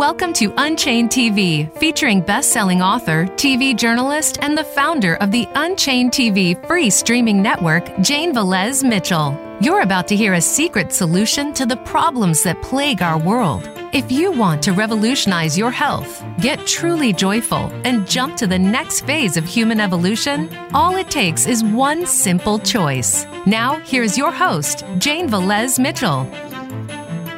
Welcome 0.00 0.32
to 0.32 0.54
Unchained 0.56 1.10
TV, 1.10 1.70
featuring 1.76 2.22
best 2.22 2.52
selling 2.52 2.80
author, 2.80 3.26
TV 3.36 3.76
journalist, 3.76 4.38
and 4.40 4.56
the 4.56 4.64
founder 4.64 5.16
of 5.16 5.30
the 5.30 5.46
Unchained 5.56 6.12
TV 6.12 6.56
free 6.66 6.88
streaming 6.88 7.42
network, 7.42 7.84
Jane 8.00 8.32
Velez 8.32 8.82
Mitchell. 8.82 9.38
You're 9.60 9.82
about 9.82 10.08
to 10.08 10.16
hear 10.16 10.32
a 10.32 10.40
secret 10.40 10.94
solution 10.94 11.52
to 11.52 11.66
the 11.66 11.76
problems 11.76 12.42
that 12.44 12.62
plague 12.62 13.02
our 13.02 13.18
world. 13.18 13.68
If 13.92 14.10
you 14.10 14.32
want 14.32 14.62
to 14.62 14.72
revolutionize 14.72 15.58
your 15.58 15.70
health, 15.70 16.24
get 16.40 16.66
truly 16.66 17.12
joyful, 17.12 17.70
and 17.84 18.08
jump 18.08 18.38
to 18.38 18.46
the 18.46 18.58
next 18.58 19.02
phase 19.02 19.36
of 19.36 19.44
human 19.44 19.80
evolution, 19.80 20.48
all 20.72 20.96
it 20.96 21.10
takes 21.10 21.46
is 21.46 21.62
one 21.62 22.06
simple 22.06 22.58
choice. 22.58 23.26
Now, 23.44 23.76
here's 23.80 24.16
your 24.16 24.32
host, 24.32 24.82
Jane 24.96 25.28
Velez 25.28 25.78
Mitchell. 25.78 26.26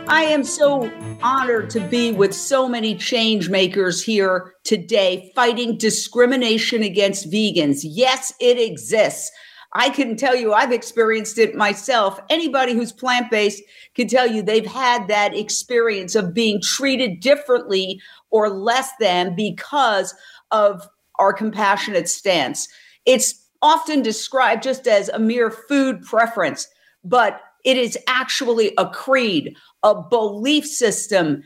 I 0.06 0.22
am 0.30 0.44
so 0.44 0.88
honored 1.22 1.70
to 1.70 1.80
be 1.80 2.12
with 2.12 2.34
so 2.34 2.68
many 2.68 2.96
change 2.96 3.48
makers 3.48 4.02
here 4.02 4.54
today 4.64 5.32
fighting 5.34 5.78
discrimination 5.78 6.82
against 6.82 7.30
vegans. 7.30 7.80
Yes, 7.82 8.32
it 8.40 8.58
exists. 8.58 9.30
I 9.74 9.88
can 9.88 10.16
tell 10.16 10.36
you, 10.36 10.52
I've 10.52 10.72
experienced 10.72 11.38
it 11.38 11.54
myself. 11.54 12.20
Anybody 12.28 12.74
who's 12.74 12.92
plant 12.92 13.30
based 13.30 13.62
can 13.94 14.06
tell 14.06 14.26
you 14.26 14.42
they've 14.42 14.66
had 14.66 15.08
that 15.08 15.34
experience 15.36 16.14
of 16.14 16.34
being 16.34 16.60
treated 16.60 17.20
differently 17.20 18.00
or 18.30 18.50
less 18.50 18.90
than 19.00 19.34
because 19.34 20.14
of 20.50 20.86
our 21.18 21.32
compassionate 21.32 22.08
stance. 22.08 22.68
It's 23.06 23.42
often 23.62 24.02
described 24.02 24.62
just 24.62 24.86
as 24.86 25.08
a 25.08 25.18
mere 25.18 25.50
food 25.50 26.02
preference, 26.02 26.68
but 27.04 27.40
it 27.64 27.78
is 27.78 27.96
actually 28.08 28.72
a 28.76 28.90
creed, 28.90 29.56
a 29.82 30.00
belief 30.02 30.66
system 30.66 31.42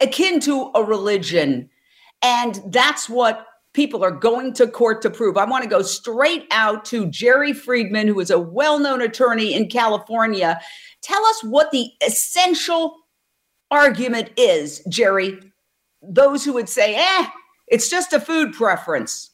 akin 0.00 0.40
to 0.40 0.70
a 0.74 0.82
religion. 0.82 1.68
And 2.22 2.60
that's 2.66 3.08
what 3.08 3.46
people 3.72 4.02
are 4.02 4.10
going 4.10 4.52
to 4.54 4.66
court 4.66 5.02
to 5.02 5.10
prove. 5.10 5.36
I 5.36 5.44
want 5.44 5.62
to 5.62 5.70
go 5.70 5.82
straight 5.82 6.46
out 6.50 6.84
to 6.86 7.06
Jerry 7.06 7.52
Friedman, 7.52 8.08
who 8.08 8.18
is 8.20 8.30
a 8.30 8.38
well 8.38 8.78
known 8.78 9.02
attorney 9.02 9.54
in 9.54 9.68
California. 9.68 10.60
Tell 11.02 11.24
us 11.26 11.44
what 11.44 11.70
the 11.70 11.90
essential 12.04 12.96
argument 13.70 14.30
is, 14.36 14.82
Jerry. 14.88 15.38
Those 16.02 16.44
who 16.44 16.54
would 16.54 16.68
say, 16.68 16.96
eh, 16.96 17.26
it's 17.66 17.88
just 17.88 18.12
a 18.12 18.20
food 18.20 18.52
preference. 18.52 19.30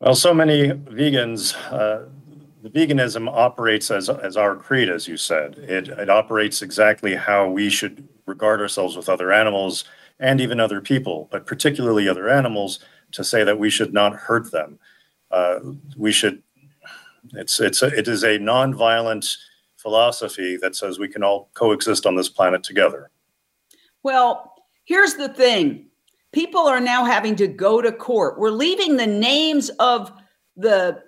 Well, 0.00 0.14
so 0.14 0.32
many 0.32 0.68
vegans, 0.68 1.56
uh, 1.72 2.08
the 2.68 2.86
veganism 2.86 3.28
operates 3.28 3.90
as, 3.90 4.08
as 4.08 4.36
our 4.36 4.56
creed, 4.56 4.88
as 4.88 5.08
you 5.08 5.16
said. 5.16 5.58
It, 5.58 5.88
it 5.88 6.10
operates 6.10 6.62
exactly 6.62 7.14
how 7.14 7.48
we 7.48 7.70
should 7.70 8.08
regard 8.26 8.60
ourselves 8.60 8.96
with 8.96 9.08
other 9.08 9.32
animals 9.32 9.84
and 10.18 10.40
even 10.40 10.60
other 10.60 10.80
people, 10.80 11.28
but 11.30 11.46
particularly 11.46 12.08
other 12.08 12.28
animals 12.28 12.80
to 13.12 13.24
say 13.24 13.44
that 13.44 13.58
we 13.58 13.70
should 13.70 13.92
not 13.92 14.14
hurt 14.14 14.50
them. 14.50 14.78
Uh, 15.30 15.60
we 15.96 16.12
should. 16.12 16.42
It's 17.34 17.60
it's 17.60 17.82
a, 17.82 17.86
it 17.86 18.08
is 18.08 18.22
a 18.22 18.38
nonviolent 18.38 19.36
philosophy 19.76 20.56
that 20.56 20.74
says 20.74 20.98
we 20.98 21.08
can 21.08 21.22
all 21.22 21.50
coexist 21.54 22.06
on 22.06 22.16
this 22.16 22.28
planet 22.28 22.62
together. 22.62 23.10
Well, 24.02 24.54
here's 24.84 25.14
the 25.14 25.28
thing: 25.28 25.86
people 26.32 26.66
are 26.66 26.80
now 26.80 27.04
having 27.04 27.36
to 27.36 27.46
go 27.46 27.82
to 27.82 27.92
court. 27.92 28.38
We're 28.38 28.50
leaving 28.50 28.96
the 28.96 29.06
names 29.06 29.68
of 29.78 30.10
the 30.56 31.02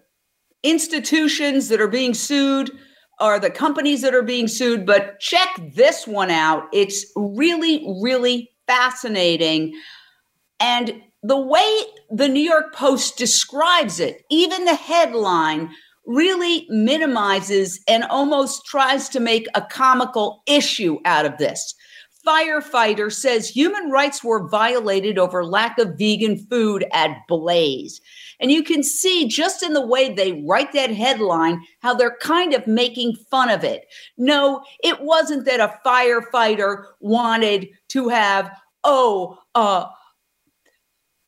institutions 0.62 1.68
that 1.68 1.80
are 1.80 1.88
being 1.88 2.14
sued 2.14 2.70
or 3.20 3.38
the 3.38 3.50
companies 3.50 4.02
that 4.02 4.14
are 4.14 4.22
being 4.22 4.48
sued, 4.48 4.86
but 4.86 5.20
check 5.20 5.48
this 5.74 6.06
one 6.06 6.30
out. 6.30 6.64
It's 6.72 7.04
really, 7.14 7.84
really 8.00 8.50
fascinating. 8.66 9.74
And 10.58 11.02
the 11.22 11.38
way 11.38 11.82
the 12.10 12.28
New 12.28 12.42
York 12.42 12.74
Post 12.74 13.18
describes 13.18 14.00
it, 14.00 14.22
even 14.30 14.64
the 14.64 14.74
headline 14.74 15.70
really 16.06 16.66
minimizes 16.70 17.80
and 17.86 18.04
almost 18.04 18.64
tries 18.64 19.08
to 19.10 19.20
make 19.20 19.46
a 19.54 19.60
comical 19.60 20.42
issue 20.46 20.98
out 21.04 21.26
of 21.26 21.36
this. 21.38 21.74
Firefighter 22.26 23.12
says 23.12 23.48
human 23.48 23.90
rights 23.90 24.22
were 24.24 24.48
violated 24.48 25.18
over 25.18 25.44
lack 25.44 25.78
of 25.78 25.96
vegan 25.98 26.38
food 26.50 26.86
at 26.92 27.16
Blaze. 27.28 28.00
And 28.40 28.50
you 28.50 28.62
can 28.62 28.82
see 28.82 29.28
just 29.28 29.62
in 29.62 29.74
the 29.74 29.86
way 29.86 30.12
they 30.12 30.42
write 30.46 30.72
that 30.72 30.90
headline 30.90 31.62
how 31.80 31.94
they're 31.94 32.16
kind 32.20 32.54
of 32.54 32.66
making 32.66 33.16
fun 33.30 33.50
of 33.50 33.64
it. 33.64 33.86
No, 34.16 34.62
it 34.82 35.00
wasn't 35.02 35.44
that 35.44 35.60
a 35.60 35.78
firefighter 35.84 36.84
wanted 37.00 37.68
to 37.88 38.08
have, 38.08 38.50
oh, 38.82 39.38
uh, 39.54 39.86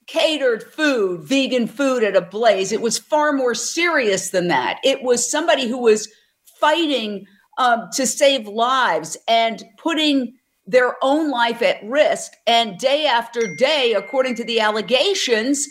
catered 0.07 0.63
food, 0.63 1.23
vegan 1.23 1.67
food 1.67 2.03
at 2.03 2.17
a 2.17 2.21
blaze. 2.21 2.73
It 2.73 2.83
was 2.83 2.99
far 2.99 3.33
more 3.33 3.55
serious 3.55 4.31
than 4.31 4.49
that. 4.49 4.79
It 4.85 5.03
was 5.03 5.31
somebody 5.31 5.69
who 5.69 5.79
was 5.79 6.09
fighting 6.61 7.27
um, 7.59 7.89
to 7.95 8.07
save 8.07 8.47
lives 8.47 9.17
and 9.29 9.63
putting 9.79 10.35
their 10.67 10.97
own 11.03 11.31
life 11.31 11.63
at 11.63 11.83
risk. 11.85 12.33
And 12.47 12.79
day 12.79 13.07
after 13.07 13.55
day, 13.57 13.95
according 13.95 14.37
to 14.37 14.45
the 14.45 14.61
allegations, 14.61 15.67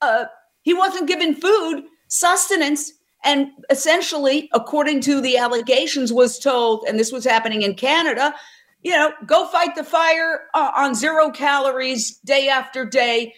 uh, 0.00 0.26
he 0.66 0.74
wasn't 0.74 1.06
given 1.06 1.32
food, 1.32 1.84
sustenance, 2.08 2.92
and 3.22 3.46
essentially, 3.70 4.50
according 4.52 5.00
to 5.02 5.20
the 5.20 5.38
allegations, 5.38 6.12
was 6.12 6.40
told, 6.40 6.84
and 6.88 6.98
this 6.98 7.12
was 7.12 7.24
happening 7.24 7.62
in 7.62 7.74
Canada, 7.74 8.34
you 8.82 8.90
know, 8.90 9.12
go 9.26 9.46
fight 9.46 9.76
the 9.76 9.84
fire 9.84 10.42
uh, 10.54 10.72
on 10.76 10.96
zero 10.96 11.30
calories 11.30 12.18
day 12.24 12.48
after 12.48 12.84
day 12.84 13.32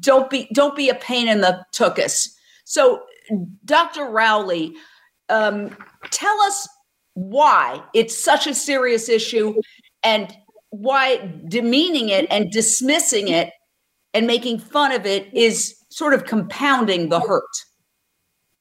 don't 0.00 0.30
be 0.30 0.48
don't 0.52 0.76
be 0.76 0.88
a 0.88 0.94
pain 0.94 1.28
in 1.28 1.40
the 1.40 1.64
tuchus. 1.74 2.28
So, 2.64 3.02
Dr. 3.64 4.06
Rowley, 4.06 4.74
um, 5.28 5.76
tell 6.10 6.40
us 6.42 6.68
why 7.14 7.82
it's 7.92 8.16
such 8.16 8.46
a 8.46 8.54
serious 8.54 9.08
issue 9.08 9.60
and 10.04 10.32
why 10.70 11.32
demeaning 11.48 12.08
it 12.08 12.26
and 12.30 12.52
dismissing 12.52 13.28
it 13.28 13.50
and 14.14 14.26
making 14.26 14.58
fun 14.58 14.92
of 14.92 15.06
it 15.06 15.32
is 15.34 15.76
sort 15.96 16.14
of 16.14 16.24
compounding 16.24 17.08
the 17.08 17.20
hurt. 17.20 17.44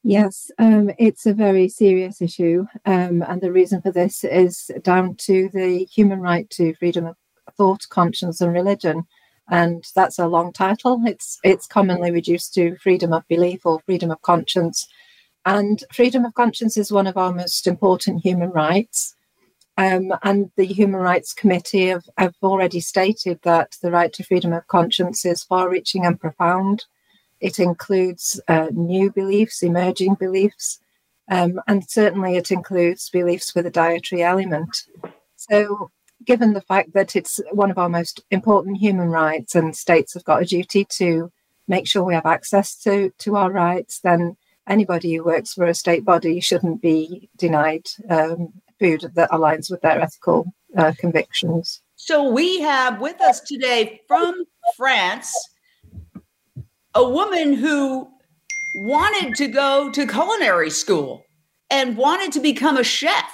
Yes, 0.04 0.52
um, 0.60 0.92
it's 1.00 1.26
a 1.26 1.34
very 1.34 1.68
serious 1.68 2.22
issue. 2.22 2.66
Um, 2.86 3.24
and 3.28 3.42
the 3.42 3.52
reason 3.52 3.82
for 3.82 3.92
this 3.92 4.24
is 4.24 4.70
down 4.84 5.16
to 5.22 5.50
the 5.54 5.86
human 5.86 6.22
right 6.22 6.50
to 6.52 6.76
freedom 6.76 7.06
of 7.06 7.16
thought, 7.58 7.88
conscience, 7.90 8.42
and 8.42 8.54
religion 8.54 9.06
and 9.50 9.84
that's 9.96 10.20
a 10.20 10.28
long 10.28 10.52
title. 10.52 11.02
It's 11.06 11.40
it's 11.44 11.68
commonly 11.68 12.12
reduced 12.12 12.54
to 12.56 12.78
freedom 12.78 13.14
of 13.14 13.28
belief 13.28 13.66
or 13.66 13.80
freedom 13.86 14.12
of 14.12 14.22
conscience, 14.22 14.88
and 15.46 15.84
freedom 15.94 16.26
of 16.26 16.34
conscience 16.34 16.78
is 16.78 16.92
one 16.92 17.08
of 17.08 17.18
our 17.18 17.34
most 17.34 17.68
important 17.68 18.24
human 18.24 18.50
rights. 18.50 19.16
Um, 19.78 20.14
and 20.24 20.52
the 20.56 20.66
Human 20.66 21.02
Rights 21.02 21.34
Committee 21.34 21.88
have, 21.88 22.06
have 22.18 22.34
already 22.42 22.80
stated 22.80 23.42
that 23.44 23.76
the 23.82 23.92
right 23.92 24.14
to 24.14 24.24
freedom 24.24 24.54
of 24.54 24.66
conscience 24.68 25.26
is 25.26 25.44
far 25.44 25.70
reaching 25.70 26.06
and 26.06 26.18
profound. 26.18 26.86
It 27.46 27.60
includes 27.60 28.42
uh, 28.48 28.70
new 28.72 29.12
beliefs, 29.12 29.62
emerging 29.62 30.16
beliefs, 30.16 30.80
um, 31.30 31.62
and 31.68 31.88
certainly 31.88 32.38
it 32.38 32.50
includes 32.50 33.12
beliefs 33.12 33.54
with 33.54 33.68
a 33.68 33.70
dietary 33.70 34.24
element. 34.24 34.76
So 35.36 35.92
given 36.26 36.54
the 36.54 36.62
fact 36.62 36.94
that 36.96 37.16
it's 37.16 37.40
one 37.52 37.70
of 37.70 37.78
our 37.78 37.88
most 37.88 38.24
important 38.32 38.78
human 38.78 39.10
rights 39.10 39.54
and 39.54 39.76
states 39.76 40.16
have 40.16 40.24
got 40.24 40.42
a 40.42 40.46
duty 40.46 40.88
to 40.98 41.32
make 41.68 41.88
sure 41.88 42.04
we 42.04 42.16
have 42.16 42.26
access 42.26 42.76
to, 42.78 43.12
to 43.20 43.36
our 43.36 43.52
rights, 43.52 44.00
then 44.00 44.36
anybody 44.68 45.14
who 45.14 45.24
works 45.24 45.54
for 45.54 45.66
a 45.66 45.76
state 45.76 46.04
body 46.04 46.40
shouldn't 46.40 46.82
be 46.82 47.30
denied 47.38 47.86
um, 48.10 48.52
food 48.80 49.12
that 49.14 49.30
aligns 49.30 49.70
with 49.70 49.82
their 49.82 50.02
ethical 50.02 50.52
uh, 50.76 50.94
convictions. 50.98 51.84
So 51.96 52.28
we 52.28 52.60
have 52.62 53.00
with 53.00 53.22
us 53.22 53.40
today 53.42 54.02
from 54.08 54.46
France 54.76 55.32
a 56.96 57.08
woman 57.08 57.54
who 57.54 58.08
wanted 58.78 59.36
to 59.36 59.48
go 59.48 59.92
to 59.92 60.08
culinary 60.08 60.70
school 60.70 61.24
and 61.70 61.98
wanted 61.98 62.32
to 62.32 62.40
become 62.40 62.78
a 62.78 62.84
chef. 62.84 63.32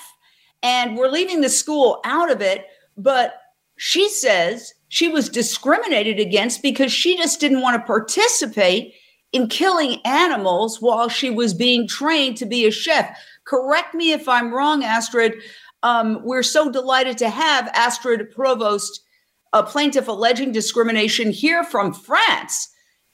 And 0.63 0.97
we're 0.97 1.09
leaving 1.09 1.41
the 1.41 1.49
school 1.49 2.01
out 2.05 2.31
of 2.31 2.41
it 2.41 2.65
but 2.97 3.41
she 3.77 4.09
says 4.09 4.73
she 4.89 5.07
was 5.07 5.29
discriminated 5.29 6.19
against 6.19 6.61
because 6.61 6.91
she 6.91 7.17
just 7.17 7.39
didn't 7.39 7.61
want 7.61 7.79
to 7.81 7.87
participate 7.87 8.93
in 9.31 9.47
killing 9.47 9.99
animals 10.05 10.81
while 10.81 11.09
she 11.09 11.29
was 11.29 11.53
being 11.53 11.87
trained 11.87 12.37
to 12.37 12.45
be 12.45 12.65
a 12.65 12.71
chef. 12.71 13.17
Correct 13.45 13.95
me 13.95 14.11
if 14.11 14.27
I'm 14.27 14.53
wrong, 14.53 14.83
Astrid. 14.83 15.33
Um, 15.83 16.19
we're 16.23 16.43
so 16.43 16.71
delighted 16.71 17.17
to 17.19 17.29
have 17.29 17.67
Astrid 17.69 18.33
Prevost, 18.35 18.99
a 19.53 19.63
plaintiff 19.63 20.07
alleging 20.07 20.51
discrimination 20.51 21.31
here 21.31 21.63
from 21.63 21.93
France. 21.93 22.70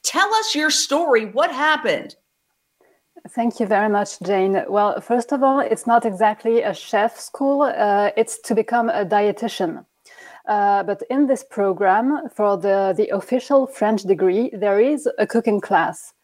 Tell 0.08 0.32
us 0.36 0.54
your 0.54 0.70
story. 0.70 1.26
What 1.26 1.50
happened? 1.52 2.16
Thank 3.28 3.60
you 3.60 3.66
very 3.66 3.90
much, 3.90 4.18
Jane. 4.20 4.64
Well, 4.66 5.02
first 5.02 5.32
of 5.32 5.42
all, 5.42 5.60
it's 5.60 5.86
not 5.86 6.06
exactly 6.06 6.62
a 6.62 6.72
chef 6.72 7.20
school, 7.20 7.60
uh, 7.60 8.10
it's 8.16 8.38
to 8.46 8.54
become 8.54 8.88
a 8.88 9.04
dietitian. 9.04 9.84
Uh, 10.46 10.82
but 10.82 11.02
in 11.10 11.26
this 11.26 11.44
program, 11.44 12.26
for 12.34 12.56
the, 12.56 12.94
the 12.96 13.14
official 13.14 13.66
French 13.66 14.04
degree, 14.04 14.48
there 14.54 14.80
is 14.80 15.06
a 15.18 15.26
cooking 15.26 15.60
class. 15.60 16.14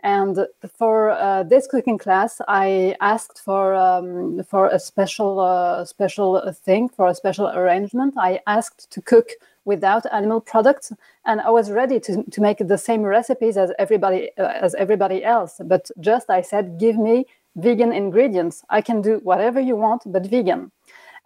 And 0.00 0.46
for 0.76 1.12
uh, 1.12 1.42
this 1.42 1.66
cooking 1.66 1.96
class, 1.96 2.42
I 2.46 2.96
asked 3.00 3.40
for 3.42 3.74
um, 3.74 4.42
for 4.44 4.66
a 4.66 4.78
special 4.78 5.40
uh, 5.40 5.86
special 5.86 6.52
thing 6.52 6.90
for 6.90 7.08
a 7.08 7.14
special 7.14 7.48
arrangement. 7.48 8.12
I 8.18 8.40
asked 8.46 8.90
to 8.90 9.00
cook 9.00 9.30
without 9.66 10.06
animal 10.10 10.40
products, 10.40 10.92
and 11.26 11.42
I 11.42 11.50
was 11.50 11.70
ready 11.70 12.00
to, 12.00 12.22
to 12.22 12.40
make 12.40 12.58
the 12.58 12.78
same 12.78 13.02
recipes 13.02 13.58
as 13.58 13.70
everybody 13.78 14.30
uh, 14.38 14.64
as 14.66 14.74
everybody 14.76 15.22
else. 15.22 15.60
But 15.62 15.90
just 16.00 16.30
I 16.30 16.40
said, 16.40 16.78
give 16.78 16.96
me 16.96 17.26
vegan 17.56 17.92
ingredients. 17.92 18.64
I 18.70 18.80
can 18.80 19.02
do 19.02 19.20
whatever 19.22 19.60
you 19.60 19.76
want, 19.76 20.02
but 20.06 20.26
vegan. 20.26 20.72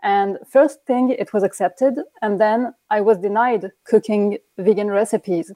And 0.03 0.39
first 0.49 0.85
thing, 0.87 1.11
it 1.11 1.33
was 1.33 1.43
accepted, 1.43 1.95
and 2.23 2.41
then 2.41 2.75
I 2.89 3.03
was 3.03 3.19
denied 3.19 3.71
cooking 3.85 4.39
vegan 4.59 4.91
recipes. 4.91 5.53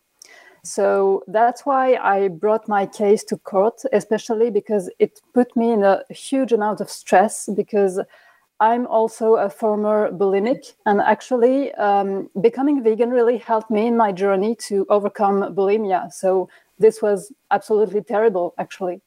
So 0.64 1.22
that's 1.26 1.66
why 1.66 1.96
I 1.96 2.28
brought 2.28 2.68
my 2.68 2.86
case 2.86 3.22
to 3.24 3.36
court, 3.36 3.82
especially 3.92 4.50
because 4.50 4.90
it 4.98 5.20
put 5.34 5.54
me 5.54 5.72
in 5.72 5.82
a 5.82 6.02
huge 6.08 6.52
amount 6.52 6.80
of 6.80 6.88
stress 6.88 7.50
because 7.54 8.00
I'm 8.70 8.86
also 8.86 9.26
a 9.36 9.50
former 9.50 10.10
bulimic, 10.10 10.72
and 10.86 10.98
actually, 11.02 11.74
um, 11.74 12.30
becoming 12.40 12.82
vegan 12.82 13.10
really 13.10 13.36
helped 13.36 13.70
me 13.70 13.86
in 13.86 13.96
my 14.04 14.10
journey 14.10 14.56
to 14.68 14.86
overcome 14.88 15.54
bulimia. 15.54 16.10
So, 16.10 16.48
this 16.78 17.02
was 17.02 17.30
absolutely 17.50 18.02
terrible, 18.02 18.54
actually. 18.56 19.02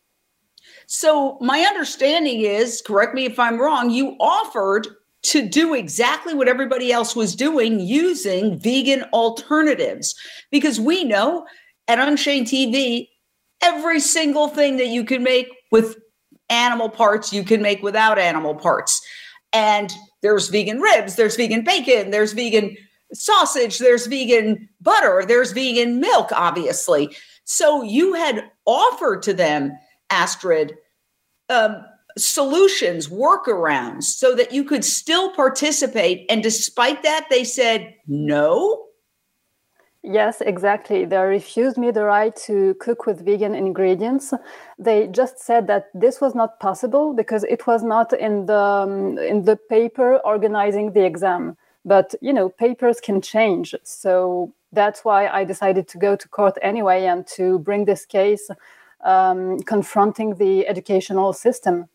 So, 0.86 1.40
my 1.42 1.62
understanding 1.62 2.42
is 2.42 2.84
correct 2.86 3.16
me 3.16 3.26
if 3.26 3.40
I'm 3.40 3.60
wrong, 3.60 3.90
you 3.90 4.16
offered 4.20 4.86
to 5.34 5.42
do 5.42 5.74
exactly 5.74 6.36
what 6.36 6.48
everybody 6.48 6.92
else 6.92 7.16
was 7.16 7.36
doing 7.36 7.80
using 7.80 8.60
vegan 8.60 9.04
alternatives. 9.12 10.14
Because 10.52 10.80
we 10.80 11.04
know 11.04 11.48
at 11.88 11.98
Unchained 11.98 12.46
TV, 12.46 13.10
every 13.62 14.00
single 14.00 14.50
thing 14.50 14.78
that 14.78 14.88
you 14.88 15.04
can 15.04 15.24
make 15.24 15.48
with 15.72 15.98
animal 16.50 16.90
parts, 16.90 17.34
you 17.34 17.44
can 17.44 17.62
make 17.62 17.82
without 17.84 18.18
animal 18.20 18.56
parts. 18.56 19.02
And 19.54 19.94
there's 20.22 20.50
vegan 20.50 20.80
ribs, 20.80 21.16
there's 21.16 21.36
vegan 21.36 21.64
bacon, 21.64 22.12
there's 22.12 22.34
vegan 22.34 22.76
sausage, 23.14 23.80
there's 23.80 24.08
vegan 24.08 24.68
butter, 24.82 25.24
there's 25.26 25.52
vegan 25.52 26.00
milk, 26.00 26.32
obviously. 26.34 27.16
So 27.46 27.82
you 27.82 28.14
had 28.14 28.50
offered 28.66 29.24
to 29.24 29.34
them, 29.34 29.72
Astrid, 30.10 30.76
um, 31.50 31.78
solutions, 32.18 33.08
workarounds, 33.08 34.04
so 34.04 34.36
that 34.36 34.52
you 34.52 34.64
could 34.64 34.84
still 34.84 35.32
participate. 35.34 36.26
And 36.30 36.44
despite 36.44 37.04
that, 37.04 37.28
they 37.30 37.44
said 37.44 37.94
no. 38.08 38.87
Yes, 40.04 40.42
exactly. 40.42 41.06
They 41.06 41.18
refused 41.18 41.78
me 41.78 41.92
the 41.92 42.06
right 42.06 42.36
to 42.48 42.76
cook 42.76 43.06
with 43.06 43.26
vegan 43.26 43.56
ingredients. 43.56 44.34
They 44.78 45.08
just 45.08 45.40
said 45.40 45.68
that 45.68 45.88
this 45.94 46.22
was 46.22 46.34
not 46.34 46.60
possible 46.60 47.14
because 47.14 47.44
it 47.46 47.68
was 47.68 47.84
not 47.84 48.14
in 48.14 48.46
the 48.46 48.58
um, 48.58 49.18
in 49.18 49.44
the 49.44 49.58
paper 49.58 50.18
organizing 50.24 50.94
the 50.94 51.04
exam. 51.04 51.58
But 51.84 52.16
you 52.22 52.32
know, 52.32 52.50
papers 52.50 53.02
can 53.02 53.22
change. 53.22 53.76
So 53.84 54.54
that's 54.72 55.04
why 55.04 55.28
I 55.28 55.44
decided 55.44 55.88
to 55.90 55.98
go 55.98 56.16
to 56.16 56.28
court 56.30 56.58
anyway 56.62 57.06
and 57.06 57.26
to 57.36 57.60
bring 57.60 57.86
this 57.86 58.06
case 58.06 58.50
um, 59.04 59.60
confronting 59.62 60.36
the 60.36 60.68
educational 60.68 61.34
system. 61.34 61.90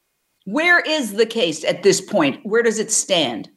Where 0.45 0.81
is 0.81 1.15
the 1.15 1.27
case 1.27 1.65
at 1.65 1.83
this 1.83 2.01
point? 2.01 2.41
Where 2.45 2.63
does 2.63 2.79
it 2.79 2.91
stand? 2.91 3.49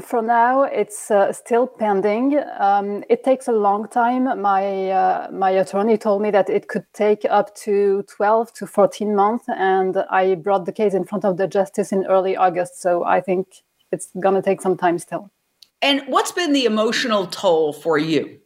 For 0.00 0.22
now, 0.22 0.62
it's 0.62 1.10
uh, 1.10 1.32
still 1.32 1.66
pending. 1.66 2.40
Um, 2.58 3.04
it 3.08 3.22
takes 3.24 3.48
a 3.48 3.52
long 3.52 3.88
time. 3.88 4.24
My 4.40 4.90
uh, 4.90 5.28
my 5.30 5.50
attorney 5.50 5.98
told 5.98 6.22
me 6.22 6.30
that 6.30 6.48
it 6.48 6.68
could 6.68 6.84
take 6.92 7.24
up 7.28 7.54
to 7.56 8.02
twelve 8.04 8.52
to 8.54 8.66
fourteen 8.66 9.14
months, 9.14 9.46
and 9.48 9.96
I 10.10 10.34
brought 10.36 10.64
the 10.64 10.72
case 10.72 10.94
in 10.94 11.04
front 11.04 11.24
of 11.24 11.36
the 11.36 11.46
justice 11.46 11.92
in 11.92 12.06
early 12.06 12.36
August. 12.36 12.80
So 12.80 13.04
I 13.04 13.20
think 13.20 13.62
it's 13.92 14.08
going 14.20 14.34
to 14.34 14.42
take 14.42 14.60
some 14.60 14.76
time 14.76 14.98
still. 14.98 15.30
And 15.82 16.02
what's 16.06 16.32
been 16.32 16.52
the 16.52 16.64
emotional 16.64 17.26
toll 17.26 17.72
for 17.72 17.98
you? 17.98 18.38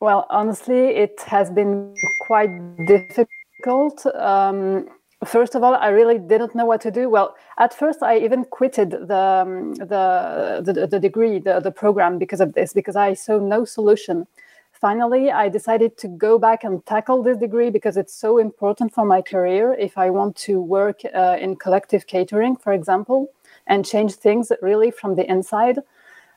Well, 0.00 0.26
honestly, 0.30 0.88
it 0.88 1.20
has 1.26 1.50
been 1.50 1.94
quite 2.26 2.50
difficult. 2.86 4.04
Um, 4.14 4.88
first 5.24 5.54
of 5.54 5.62
all, 5.62 5.74
I 5.74 5.88
really 5.88 6.18
didn't 6.18 6.54
know 6.54 6.66
what 6.66 6.80
to 6.82 6.90
do. 6.90 7.08
Well, 7.08 7.36
at 7.58 7.72
first, 7.72 8.02
I 8.02 8.18
even 8.18 8.44
quitted 8.44 8.90
the 8.90 9.42
um, 9.44 9.74
the, 9.74 10.62
the, 10.64 10.86
the 10.86 11.00
degree, 11.00 11.38
the 11.38 11.60
the 11.60 11.70
program 11.70 12.18
because 12.18 12.40
of 12.40 12.52
this, 12.54 12.72
because 12.72 12.96
I 12.96 13.14
saw 13.14 13.38
no 13.38 13.64
solution. 13.64 14.26
Finally, 14.72 15.32
I 15.32 15.48
decided 15.48 15.96
to 15.96 16.08
go 16.08 16.38
back 16.38 16.62
and 16.62 16.84
tackle 16.84 17.22
this 17.22 17.38
degree 17.38 17.70
because 17.70 17.96
it's 17.96 18.12
so 18.14 18.36
important 18.36 18.92
for 18.92 19.06
my 19.06 19.22
career. 19.22 19.74
If 19.78 19.96
I 19.96 20.10
want 20.10 20.36
to 20.36 20.60
work 20.60 21.00
uh, 21.14 21.38
in 21.40 21.56
collective 21.56 22.06
catering, 22.06 22.56
for 22.56 22.74
example, 22.74 23.30
and 23.66 23.86
change 23.86 24.14
things 24.16 24.52
really 24.60 24.90
from 24.90 25.14
the 25.14 25.28
inside, 25.30 25.78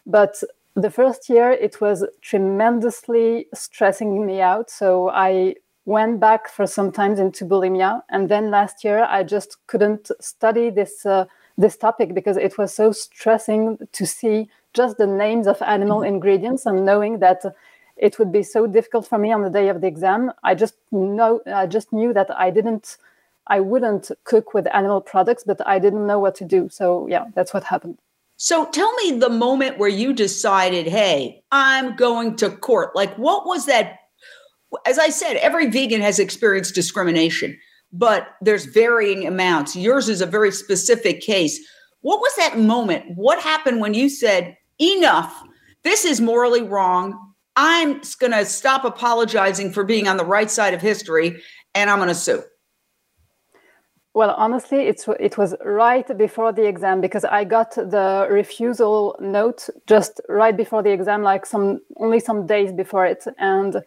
but 0.05 0.41
the 0.75 0.89
first 0.89 1.27
year 1.27 1.51
it 1.51 1.81
was 1.81 2.05
tremendously 2.21 3.47
stressing 3.53 4.25
me 4.25 4.39
out. 4.39 4.69
So 4.69 5.09
I 5.09 5.55
went 5.85 6.19
back 6.19 6.49
for 6.49 6.67
some 6.67 6.91
time 6.91 7.13
into 7.17 7.45
bulimia. 7.45 8.03
And 8.09 8.29
then 8.29 8.51
last 8.51 8.83
year 8.83 9.05
i 9.09 9.23
just 9.23 9.57
couldn't 9.67 10.11
study 10.19 10.69
this 10.69 11.05
uh, 11.05 11.25
this 11.57 11.75
topic 11.75 12.13
because 12.13 12.37
it 12.37 12.57
was 12.57 12.73
so 12.73 12.91
stressing 12.91 13.77
to 13.91 14.05
see 14.05 14.49
just 14.73 14.97
the 14.97 15.07
names 15.07 15.45
of 15.45 15.61
animal 15.61 15.99
mm-hmm. 15.99 16.13
ingredients 16.15 16.65
and 16.65 16.85
knowing 16.85 17.19
that 17.19 17.43
it 17.97 18.17
would 18.17 18.31
be 18.31 18.43
so 18.43 18.65
difficult 18.65 19.05
for 19.05 19.17
me 19.17 19.31
on 19.33 19.41
the 19.41 19.49
day 19.49 19.67
of 19.67 19.81
the 19.81 19.87
exam. 19.87 20.31
I 20.43 20.55
just 20.55 20.75
know 20.91 21.41
i 21.45 21.65
just 21.65 21.91
knew 21.91 22.13
that 22.13 22.29
i 22.45 22.49
didn't 22.49 22.97
i 23.47 23.59
wouldn't 23.59 24.11
cook 24.23 24.53
with 24.53 24.67
animal 24.73 25.01
products 25.01 25.43
but 25.43 25.59
i 25.67 25.79
didn't 25.79 26.07
know 26.07 26.19
what 26.19 26.35
to 26.35 26.45
do. 26.45 26.69
So 26.69 27.07
yeah 27.07 27.25
that's 27.35 27.53
what 27.53 27.63
happened. 27.63 27.97
So 28.37 28.65
tell 28.65 28.93
me 29.01 29.19
the 29.19 29.29
moment 29.29 29.77
where 29.77 29.89
you 29.89 30.13
decided 30.13 30.87
hey 30.87 31.43
i'm 31.51 31.95
going 31.95 32.35
to 32.37 32.49
court. 32.49 32.95
Like 32.95 33.15
what 33.17 33.45
was 33.45 33.65
that 33.65 33.99
as 34.85 34.99
I 34.99 35.09
said, 35.09 35.37
every 35.37 35.69
vegan 35.69 36.01
has 36.01 36.19
experienced 36.19 36.75
discrimination, 36.75 37.57
but 37.91 38.29
there's 38.41 38.65
varying 38.65 39.25
amounts. 39.25 39.75
Yours 39.75 40.09
is 40.09 40.21
a 40.21 40.25
very 40.25 40.51
specific 40.51 41.21
case. 41.21 41.59
What 42.01 42.19
was 42.19 42.33
that 42.37 42.57
moment? 42.57 43.05
What 43.15 43.41
happened 43.41 43.81
when 43.81 43.93
you 43.93 44.09
said, 44.09 44.55
enough, 44.79 45.43
this 45.83 46.05
is 46.05 46.21
morally 46.21 46.61
wrong? 46.61 47.33
I'm 47.55 48.01
going 48.19 48.31
to 48.31 48.45
stop 48.45 48.85
apologizing 48.85 49.71
for 49.71 49.83
being 49.83 50.07
on 50.07 50.17
the 50.17 50.25
right 50.25 50.49
side 50.49 50.73
of 50.73 50.81
history 50.81 51.41
and 51.75 51.89
I'm 51.89 51.97
going 51.97 52.09
to 52.09 52.15
sue. 52.15 52.43
Well, 54.13 54.33
honestly, 54.37 54.87
it's 54.87 55.07
it 55.19 55.37
was 55.37 55.55
right 55.63 56.17
before 56.17 56.51
the 56.51 56.65
exam 56.67 56.99
because 56.99 57.23
I 57.23 57.43
got 57.43 57.75
the 57.75 58.27
refusal 58.29 59.15
note 59.19 59.69
just 59.85 60.19
right 60.27 60.57
before 60.57 60.81
the 60.81 60.91
exam, 60.91 61.21
like 61.21 61.45
some 61.45 61.81
only 61.97 62.19
some 62.19 62.47
days 62.47 62.73
before 62.73 63.05
it, 63.05 63.23
and 63.37 63.83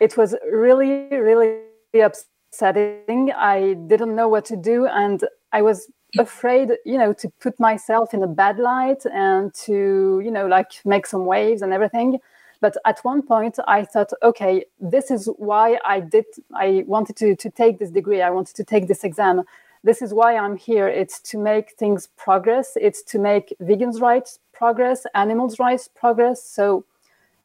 it 0.00 0.16
was 0.16 0.34
really, 0.50 1.08
really 1.10 1.60
upsetting. 1.94 3.32
I 3.32 3.74
didn't 3.86 4.14
know 4.14 4.28
what 4.28 4.44
to 4.46 4.56
do, 4.56 4.86
and 4.86 5.24
I 5.52 5.62
was 5.62 5.90
afraid, 6.18 6.72
you 6.84 6.98
know, 6.98 7.12
to 7.12 7.28
put 7.40 7.58
myself 7.58 8.14
in 8.14 8.22
a 8.22 8.26
bad 8.26 8.58
light 8.58 9.04
and 9.06 9.52
to, 9.54 10.20
you 10.24 10.30
know, 10.30 10.46
like 10.46 10.72
make 10.84 11.06
some 11.06 11.26
waves 11.26 11.62
and 11.62 11.72
everything. 11.72 12.18
But 12.60 12.76
at 12.86 13.00
one 13.04 13.22
point, 13.22 13.58
I 13.66 13.84
thought, 13.84 14.12
okay, 14.22 14.64
this 14.80 15.10
is 15.10 15.28
why 15.36 15.78
I 15.84 16.00
did. 16.00 16.24
I 16.54 16.84
wanted 16.86 17.16
to 17.16 17.36
to 17.36 17.50
take 17.50 17.78
this 17.78 17.90
degree. 17.90 18.22
I 18.22 18.30
wanted 18.30 18.56
to 18.56 18.64
take 18.64 18.88
this 18.88 19.04
exam. 19.04 19.42
This 19.84 20.02
is 20.02 20.12
why 20.12 20.36
I'm 20.36 20.56
here. 20.56 20.88
It's 20.88 21.20
to 21.30 21.38
make 21.38 21.72
things 21.72 22.08
progress. 22.16 22.76
It's 22.76 23.02
to 23.04 23.18
make 23.18 23.54
vegans' 23.60 24.00
rights 24.00 24.38
progress, 24.52 25.06
animals' 25.14 25.58
rights 25.58 25.88
progress. 25.88 26.42
So 26.42 26.84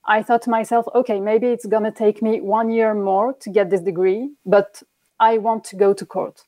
I 0.06 0.24
thought 0.24 0.42
to 0.44 0.50
myself, 0.50 0.86
okay, 0.96 1.20
maybe 1.20 1.48
it's 1.48 1.66
going 1.66 1.84
to 1.84 1.92
take 1.92 2.22
me 2.22 2.42
one 2.42 2.70
year 2.72 2.94
more 2.94 3.34
to 3.34 3.50
get 3.50 3.70
this 3.70 3.82
degree, 3.82 4.32
but 4.46 4.82
I 5.20 5.38
want 5.38 5.64
to 5.66 5.76
go 5.76 5.94
to 5.94 6.06
court. 6.06 6.44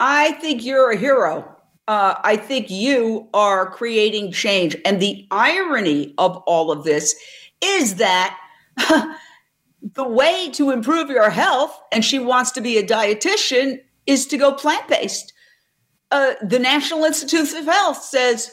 I 0.00 0.32
think 0.32 0.64
you're 0.64 0.90
a 0.90 0.96
hero. 0.96 1.56
Uh, 1.86 2.14
I 2.22 2.36
think 2.36 2.70
you 2.70 3.28
are 3.32 3.70
creating 3.70 4.32
change. 4.32 4.76
And 4.84 5.00
the 5.00 5.26
irony 5.30 6.14
of 6.18 6.36
all 6.46 6.72
of 6.72 6.84
this 6.84 7.14
is 7.60 7.96
that 7.96 8.38
the 9.94 10.08
way 10.08 10.50
to 10.52 10.70
improve 10.70 11.10
your 11.10 11.30
health, 11.30 11.78
and 11.92 12.04
she 12.04 12.18
wants 12.18 12.50
to 12.52 12.60
be 12.60 12.78
a 12.78 12.86
dietitian, 12.86 13.80
is 14.06 14.26
to 14.26 14.36
go 14.36 14.52
plant 14.52 14.88
based. 14.88 15.32
Uh, 16.10 16.34
the 16.42 16.58
National 16.58 17.04
Institutes 17.04 17.52
of 17.52 17.64
Health 17.64 18.02
says 18.02 18.50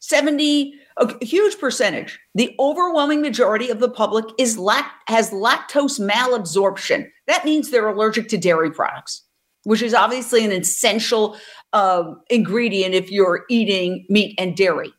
70 0.00 0.74
a 0.96 1.24
huge 1.24 1.58
percentage, 1.58 2.20
the 2.34 2.54
overwhelming 2.58 3.20
majority 3.20 3.68
of 3.68 3.80
the 3.80 3.90
public 3.90 4.24
is 4.38 4.56
lact- 4.56 5.08
has 5.08 5.30
lactose 5.30 5.98
malabsorption. 6.00 7.08
That 7.26 7.44
means 7.44 7.70
they're 7.70 7.88
allergic 7.88 8.28
to 8.28 8.38
dairy 8.38 8.70
products, 8.70 9.22
which 9.64 9.82
is 9.82 9.94
obviously 9.94 10.44
an 10.44 10.52
essential 10.52 11.36
uh, 11.72 12.04
ingredient 12.30 12.94
if 12.94 13.10
you're 13.10 13.44
eating 13.48 14.06
meat 14.08 14.34
and 14.38 14.56
dairy. 14.56 14.92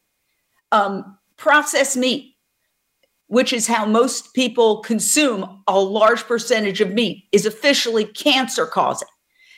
um, 0.72 1.18
processed 1.38 1.98
meat, 1.98 2.36
which 3.28 3.52
is 3.54 3.68
how 3.68 3.86
most 3.86 4.34
people 4.34 4.82
consume 4.82 5.64
a 5.68 5.80
large 5.80 6.24
percentage 6.26 6.82
of 6.82 6.94
meat, 6.94 7.24
is 7.32 7.46
officially 7.46 8.06
cancer 8.06 8.66
causing. 8.66 9.08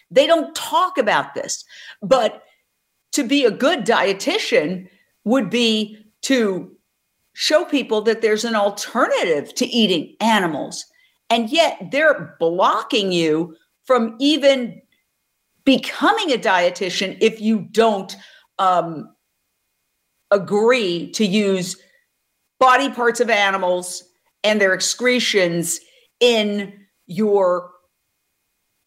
They 0.09 0.25
don't 0.27 0.55
talk 0.55 0.97
about 0.97 1.33
this, 1.33 1.65
but 2.01 2.43
to 3.11 3.23
be 3.23 3.45
a 3.45 3.51
good 3.51 3.85
dietitian 3.85 4.87
would 5.25 5.49
be 5.49 5.97
to 6.27 6.69
show 7.33 7.63
people 7.63 8.01
that 8.01 8.21
there's 8.21 8.43
an 8.43 8.53
alternative 8.53 9.55
to 9.55 9.65
eating 9.65 10.13
animals. 10.19 10.85
And 11.29 11.49
yet 11.49 11.77
they're 11.89 12.35
blocking 12.37 13.13
you 13.13 13.55
from 13.85 14.17
even 14.19 14.81
becoming 15.63 16.33
a 16.33 16.37
dietitian 16.37 17.17
if 17.21 17.39
you 17.39 17.61
don't 17.71 18.13
um, 18.59 19.07
agree 20.31 21.09
to 21.11 21.25
use 21.25 21.77
body 22.59 22.89
parts 22.89 23.21
of 23.21 23.29
animals 23.29 24.03
and 24.43 24.59
their 24.59 24.73
excretions 24.73 25.79
in 26.19 26.73
your 27.05 27.71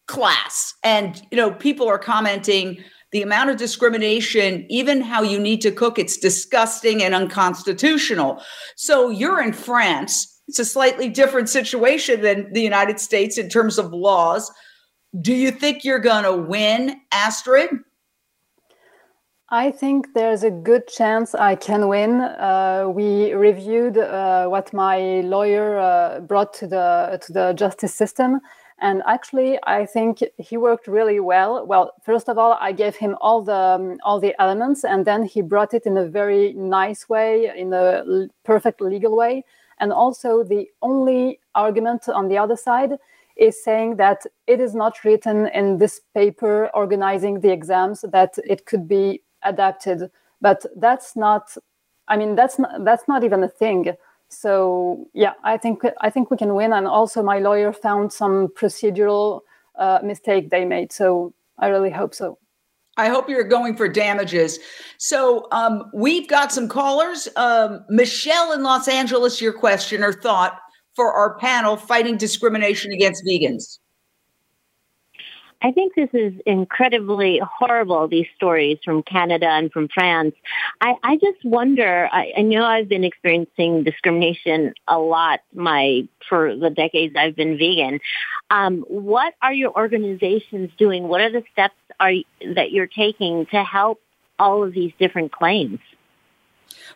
class. 0.07 0.75
And, 0.83 1.19
you 1.31 1.37
know, 1.37 1.53
people 1.53 1.87
are 1.87 1.97
commenting 1.97 2.83
the 3.11 3.21
amount 3.21 3.49
of 3.49 3.57
discrimination, 3.57 4.65
even 4.69 5.01
how 5.01 5.21
you 5.21 5.39
need 5.39 5.61
to 5.61 5.71
cook, 5.71 5.99
it's 5.99 6.17
disgusting 6.17 7.03
and 7.03 7.13
unconstitutional. 7.13 8.41
So 8.75 9.09
you're 9.09 9.41
in 9.41 9.53
France. 9.53 10.41
It's 10.47 10.59
a 10.59 10.65
slightly 10.65 11.09
different 11.09 11.49
situation 11.49 12.21
than 12.21 12.51
the 12.53 12.61
United 12.61 12.99
States 12.99 13.37
in 13.37 13.49
terms 13.49 13.77
of 13.77 13.91
laws. 13.93 14.51
Do 15.19 15.33
you 15.33 15.51
think 15.51 15.83
you're 15.83 15.99
going 15.99 16.23
to 16.23 16.35
win, 16.35 17.01
Astrid? 17.11 17.69
I 19.53 19.71
think 19.71 20.13
there's 20.13 20.43
a 20.43 20.49
good 20.49 20.87
chance 20.87 21.35
I 21.35 21.55
can 21.55 21.89
win. 21.89 22.21
Uh, 22.21 22.85
we 22.87 23.33
reviewed 23.33 23.97
uh, 23.97 24.47
what 24.47 24.71
my 24.71 25.19
lawyer 25.21 25.77
uh, 25.77 26.21
brought 26.21 26.53
to 26.55 26.67
the 26.67 27.19
to 27.25 27.33
the 27.33 27.51
justice 27.51 27.93
system, 27.93 28.39
and 28.81 29.03
actually, 29.05 29.59
I 29.63 29.85
think 29.85 30.23
he 30.37 30.57
worked 30.57 30.87
really 30.87 31.19
well. 31.19 31.65
Well, 31.65 31.93
first 32.03 32.27
of 32.29 32.37
all, 32.37 32.57
I 32.59 32.71
gave 32.71 32.95
him 32.95 33.15
all 33.21 33.41
the 33.43 33.55
um, 33.55 33.99
all 34.03 34.19
the 34.19 34.35
elements, 34.41 34.83
and 34.83 35.05
then 35.05 35.23
he 35.23 35.41
brought 35.41 35.73
it 35.73 35.85
in 35.85 35.97
a 35.97 36.05
very 36.05 36.53
nice 36.53 37.07
way, 37.07 37.51
in 37.55 37.73
a 37.73 38.03
l- 38.07 38.27
perfect 38.43 38.81
legal 38.81 39.15
way. 39.15 39.45
And 39.79 39.93
also, 39.93 40.43
the 40.43 40.67
only 40.81 41.39
argument 41.55 42.09
on 42.09 42.27
the 42.27 42.37
other 42.37 42.55
side 42.55 42.97
is 43.37 43.63
saying 43.63 43.95
that 43.97 44.25
it 44.47 44.59
is 44.59 44.75
not 44.75 45.03
written 45.03 45.47
in 45.47 45.77
this 45.77 46.01
paper 46.13 46.69
organizing 46.73 47.39
the 47.39 47.51
exams 47.51 48.01
that 48.11 48.35
it 48.45 48.65
could 48.65 48.87
be 48.87 49.21
adapted 49.43 50.11
but 50.41 50.65
that's 50.77 51.15
not 51.15 51.55
i 52.07 52.17
mean 52.17 52.35
that's 52.35 52.59
not 52.59 52.83
that's 52.83 53.07
not 53.07 53.23
even 53.23 53.43
a 53.43 53.47
thing 53.47 53.93
so 54.31 55.07
yeah 55.13 55.33
i 55.43 55.57
think 55.57 55.81
i 56.01 56.09
think 56.09 56.31
we 56.31 56.37
can 56.37 56.55
win 56.55 56.73
and 56.73 56.87
also 56.87 57.21
my 57.21 57.39
lawyer 57.39 57.73
found 57.73 58.11
some 58.11 58.47
procedural 58.49 59.41
uh, 59.77 59.99
mistake 60.03 60.49
they 60.49 60.65
made 60.65 60.91
so 60.91 61.33
i 61.59 61.67
really 61.67 61.89
hope 61.89 62.13
so 62.13 62.37
I 62.97 63.07
hope 63.07 63.29
you're 63.29 63.45
going 63.45 63.77
for 63.77 63.87
damages. 63.87 64.59
So 64.97 65.47
um, 65.51 65.89
we've 65.93 66.27
got 66.27 66.51
some 66.51 66.67
callers. 66.67 67.29
Um, 67.37 67.85
Michelle 67.89 68.51
in 68.51 68.63
Los 68.63 68.89
Angeles, 68.89 69.41
your 69.41 69.53
question 69.53 70.03
or 70.03 70.11
thought 70.11 70.59
for 70.95 71.13
our 71.13 71.37
panel 71.37 71.77
fighting 71.77 72.17
discrimination 72.17 72.91
against 72.91 73.25
vegans. 73.25 73.79
I 75.63 75.71
think 75.71 75.93
this 75.93 76.09
is 76.13 76.33
incredibly 76.45 77.39
horrible, 77.39 78.07
these 78.07 78.25
stories 78.35 78.79
from 78.83 79.03
Canada 79.03 79.47
and 79.47 79.71
from 79.71 79.89
France. 79.89 80.33
I, 80.81 80.95
I 81.03 81.17
just 81.17 81.43
wonder, 81.43 82.09
I, 82.11 82.33
I 82.37 82.41
know 82.41 82.65
I've 82.65 82.89
been 82.89 83.03
experiencing 83.03 83.83
discrimination 83.83 84.73
a 84.87 84.97
lot 84.97 85.41
my 85.53 86.07
for 86.27 86.55
the 86.55 86.71
decades 86.71 87.15
I've 87.15 87.35
been 87.35 87.57
vegan. 87.57 87.99
Um, 88.49 88.83
what 88.87 89.35
are 89.41 89.53
your 89.53 89.71
organizations 89.75 90.71
doing? 90.77 91.07
What 91.07 91.21
are 91.21 91.31
the 91.31 91.43
steps 91.53 91.75
are 91.99 92.13
that 92.55 92.71
you're 92.71 92.87
taking 92.87 93.45
to 93.47 93.63
help 93.63 94.01
all 94.39 94.63
of 94.63 94.73
these 94.73 94.93
different 94.99 95.31
claims? 95.31 95.79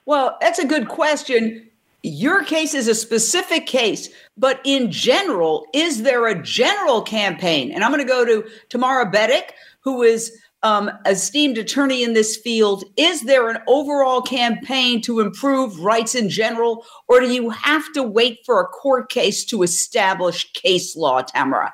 Well, 0.05 0.37
that's 0.41 0.59
a 0.59 0.65
good 0.65 0.87
question. 0.87 1.69
Your 2.05 2.43
case 2.43 2.75
is 2.75 2.87
a 2.87 2.93
specific 2.93 3.65
case, 3.65 4.09
but 4.37 4.61
in 4.63 4.91
general, 4.91 5.65
is 5.73 6.03
there 6.03 6.27
a 6.27 6.39
general 6.39 7.01
campaign? 7.01 7.71
And 7.71 7.83
I'm 7.83 7.89
going 7.89 7.99
to 7.99 8.07
go 8.07 8.23
to 8.23 8.47
Tamara 8.69 9.11
Bedic, 9.11 9.49
who 9.79 10.03
is 10.03 10.31
um, 10.61 10.91
esteemed 11.07 11.57
attorney 11.57 12.03
in 12.03 12.13
this 12.13 12.37
field. 12.37 12.83
Is 12.95 13.21
there 13.21 13.49
an 13.49 13.57
overall 13.67 14.21
campaign 14.21 15.01
to 15.01 15.19
improve 15.19 15.79
rights 15.79 16.13
in 16.13 16.29
general, 16.29 16.85
or 17.07 17.21
do 17.21 17.33
you 17.33 17.49
have 17.49 17.91
to 17.93 18.03
wait 18.03 18.37
for 18.45 18.61
a 18.61 18.67
court 18.67 19.09
case 19.09 19.43
to 19.45 19.63
establish 19.63 20.51
case 20.53 20.95
law, 20.95 21.23
Tamara? 21.23 21.73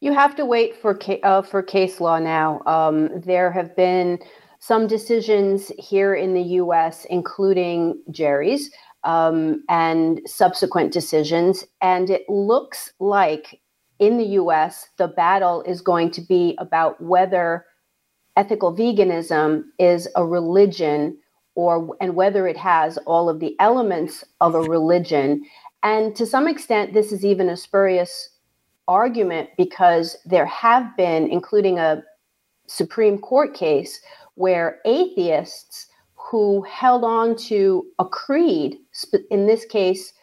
You 0.00 0.14
have 0.14 0.34
to 0.36 0.46
wait 0.46 0.76
for 0.80 0.98
uh, 1.24 1.42
for 1.42 1.62
case 1.62 2.00
law 2.00 2.18
now. 2.18 2.62
Um, 2.64 3.20
there 3.20 3.52
have 3.52 3.76
been 3.76 4.18
some 4.60 4.86
decisions 4.86 5.70
here 5.78 6.14
in 6.14 6.32
the 6.32 6.42
U.S., 6.42 7.04
including 7.10 8.00
Jerry's, 8.10 8.70
um, 9.04 9.62
and 9.68 10.20
subsequent 10.26 10.92
decisions. 10.92 11.64
And 11.80 12.10
it 12.10 12.28
looks 12.28 12.92
like 13.00 13.60
in 13.98 14.18
the 14.18 14.24
US, 14.40 14.88
the 14.98 15.08
battle 15.08 15.62
is 15.62 15.80
going 15.80 16.10
to 16.12 16.20
be 16.20 16.56
about 16.58 17.00
whether 17.00 17.64
ethical 18.36 18.74
veganism 18.74 19.64
is 19.78 20.08
a 20.16 20.24
religion 20.24 21.18
or 21.54 21.96
and 22.00 22.16
whether 22.16 22.48
it 22.48 22.56
has 22.56 22.96
all 22.98 23.28
of 23.28 23.40
the 23.40 23.54
elements 23.60 24.24
of 24.40 24.54
a 24.54 24.60
religion. 24.60 25.44
And 25.82 26.16
to 26.16 26.26
some 26.26 26.48
extent, 26.48 26.94
this 26.94 27.12
is 27.12 27.24
even 27.24 27.48
a 27.48 27.56
spurious 27.56 28.30
argument 28.88 29.50
because 29.56 30.16
there 30.24 30.46
have 30.46 30.96
been, 30.96 31.28
including 31.28 31.78
a 31.78 32.02
Supreme 32.66 33.18
Court 33.18 33.54
case, 33.54 34.00
where 34.34 34.80
atheists 34.84 35.88
who 36.32 36.62
held 36.62 37.04
on 37.04 37.36
to 37.36 37.84
a 37.98 38.06
creed, 38.06 38.78
in 39.30 39.46
this 39.46 39.66
case, 39.66 40.14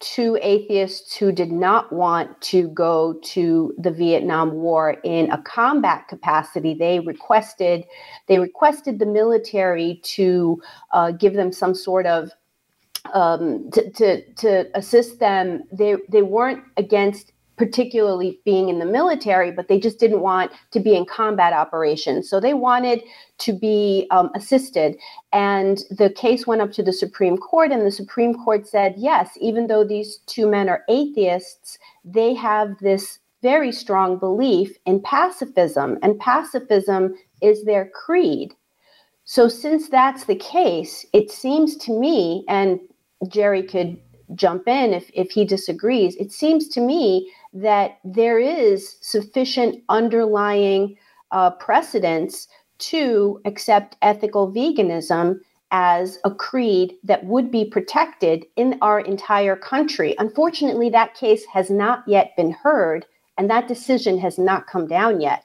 two 0.00 0.38
atheists 0.40 1.14
who 1.14 1.30
did 1.30 1.52
not 1.52 1.92
want 1.92 2.40
to 2.40 2.68
go 2.68 3.20
to 3.22 3.74
the 3.76 3.90
Vietnam 3.90 4.54
War 4.54 4.96
in 5.04 5.30
a 5.30 5.42
combat 5.42 6.08
capacity. 6.08 6.72
They 6.72 7.00
requested 7.00 7.84
they 8.28 8.38
requested 8.38 8.98
the 8.98 9.04
military 9.04 10.00
to 10.16 10.60
uh, 10.92 11.10
give 11.10 11.34
them 11.34 11.52
some 11.52 11.74
sort 11.74 12.06
of 12.06 12.30
um, 13.12 13.70
to, 13.72 13.90
to, 13.90 14.32
to 14.36 14.70
assist 14.74 15.20
them. 15.20 15.64
They 15.70 15.96
they 16.08 16.22
weren't 16.22 16.64
against 16.78 17.32
particularly 17.56 18.40
being 18.44 18.68
in 18.68 18.78
the 18.78 18.86
military, 18.86 19.52
but 19.52 19.68
they 19.68 19.78
just 19.78 19.98
didn't 19.98 20.20
want 20.20 20.50
to 20.70 20.80
be 20.80 20.96
in 20.96 21.04
combat 21.04 21.52
operations. 21.52 22.28
So 22.28 22.40
they 22.40 22.54
wanted 22.54 23.02
to 23.38 23.52
be 23.52 24.06
um, 24.10 24.30
assisted. 24.34 24.96
And 25.32 25.82
the 25.90 26.10
case 26.10 26.46
went 26.46 26.62
up 26.62 26.72
to 26.72 26.82
the 26.82 26.92
Supreme 26.92 27.36
Court, 27.36 27.70
and 27.70 27.86
the 27.86 27.90
Supreme 27.90 28.34
Court 28.34 28.66
said, 28.66 28.94
yes, 28.96 29.36
even 29.40 29.66
though 29.66 29.84
these 29.84 30.18
two 30.26 30.48
men 30.48 30.68
are 30.68 30.84
atheists, 30.88 31.78
they 32.04 32.34
have 32.34 32.78
this 32.80 33.18
very 33.42 33.72
strong 33.72 34.18
belief 34.18 34.76
in 34.86 35.00
pacifism, 35.02 35.98
and 36.02 36.18
pacifism 36.18 37.14
is 37.42 37.64
their 37.64 37.90
creed. 37.90 38.54
So, 39.24 39.48
since 39.48 39.88
that's 39.88 40.24
the 40.24 40.36
case, 40.36 41.06
it 41.12 41.30
seems 41.30 41.76
to 41.78 41.92
me, 41.92 42.44
and 42.48 42.80
Jerry 43.28 43.62
could 43.62 44.00
jump 44.34 44.66
in 44.66 44.92
if, 44.94 45.10
if 45.14 45.30
he 45.30 45.44
disagrees, 45.44 46.16
it 46.16 46.32
seems 46.32 46.68
to 46.68 46.80
me 46.80 47.30
that 47.52 47.98
there 48.04 48.38
is 48.38 48.96
sufficient 49.00 49.82
underlying 49.88 50.96
uh, 51.30 51.50
precedence 51.50 52.48
to 52.78 53.40
accept 53.44 53.96
ethical 54.02 54.52
veganism 54.52 55.38
as 55.70 56.18
a 56.24 56.34
creed 56.34 56.94
that 57.02 57.24
would 57.24 57.50
be 57.50 57.64
protected 57.64 58.44
in 58.56 58.78
our 58.82 59.00
entire 59.00 59.56
country. 59.56 60.14
Unfortunately, 60.18 60.90
that 60.90 61.14
case 61.14 61.44
has 61.46 61.70
not 61.70 62.04
yet 62.06 62.36
been 62.36 62.50
heard, 62.52 63.06
and 63.38 63.48
that 63.48 63.68
decision 63.68 64.18
has 64.18 64.38
not 64.38 64.66
come 64.66 64.86
down 64.86 65.20
yet. 65.20 65.44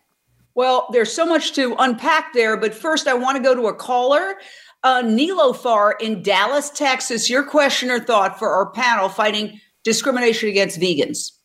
Well, 0.53 0.87
there's 0.91 1.13
so 1.13 1.25
much 1.25 1.53
to 1.53 1.75
unpack 1.79 2.33
there, 2.33 2.57
but 2.57 2.73
first 2.73 3.07
I 3.07 3.13
want 3.13 3.37
to 3.37 3.43
go 3.43 3.55
to 3.55 3.67
a 3.67 3.75
caller. 3.75 4.35
Uh, 4.83 5.01
Nilofar 5.03 5.93
in 6.01 6.21
Dallas, 6.23 6.69
Texas. 6.71 7.29
Your 7.29 7.43
question 7.43 7.89
or 7.89 7.99
thought 7.99 8.37
for 8.37 8.49
our 8.49 8.71
panel 8.71 9.07
fighting 9.07 9.59
discrimination 9.83 10.49
against 10.49 10.79
vegans? 10.79 11.37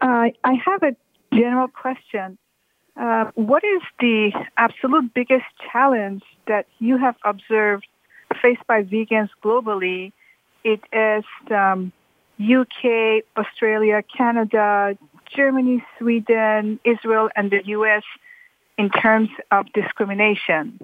Uh, 0.00 0.30
I 0.44 0.54
have 0.64 0.82
a 0.82 0.96
general 1.34 1.68
question. 1.68 2.38
Uh, 2.96 3.30
what 3.34 3.62
is 3.62 3.82
the 4.00 4.32
absolute 4.56 5.12
biggest 5.12 5.44
challenge 5.70 6.22
that 6.46 6.66
you 6.78 6.96
have 6.96 7.16
observed 7.24 7.86
faced 8.40 8.66
by 8.66 8.82
vegans 8.82 9.28
globally? 9.44 10.12
It 10.64 10.80
is 10.92 11.24
um, 11.50 11.92
UK, 12.40 13.24
Australia, 13.36 14.02
Canada, 14.16 14.96
Germany, 15.34 15.84
Sweden, 15.98 16.80
Israel, 16.84 17.28
and 17.36 17.50
the 17.50 17.64
US 17.66 18.02
in 18.78 18.90
terms 18.90 19.28
of 19.50 19.66
discrimination. 19.72 20.78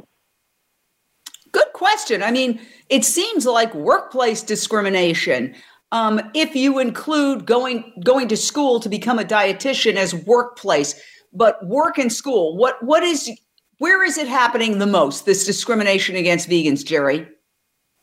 Good 1.52 1.73
question. 1.75 2.23
I 2.23 2.31
mean, 2.31 2.61
it 2.88 3.04
seems 3.04 3.45
like 3.45 3.75
workplace 3.75 4.42
discrimination. 4.42 5.54
Um, 5.92 6.22
if 6.32 6.56
you 6.56 6.78
include 6.78 7.44
going 7.44 7.92
going 8.02 8.26
to 8.28 8.37
school 8.37 8.80
to 8.80 8.88
become 8.88 9.18
a 9.18 9.25
dietitian 9.25 9.96
as 9.96 10.14
workplace, 10.14 10.94
but 11.34 11.64
work 11.66 11.99
and 11.99 12.11
school, 12.11 12.56
what 12.56 12.82
what 12.82 13.02
is 13.02 13.30
where 13.76 14.02
is 14.02 14.16
it 14.16 14.26
happening 14.26 14.78
the 14.78 14.87
most? 14.87 15.26
This 15.26 15.44
discrimination 15.44 16.16
against 16.16 16.49
vegans, 16.49 16.84
Jerry. 16.84 17.28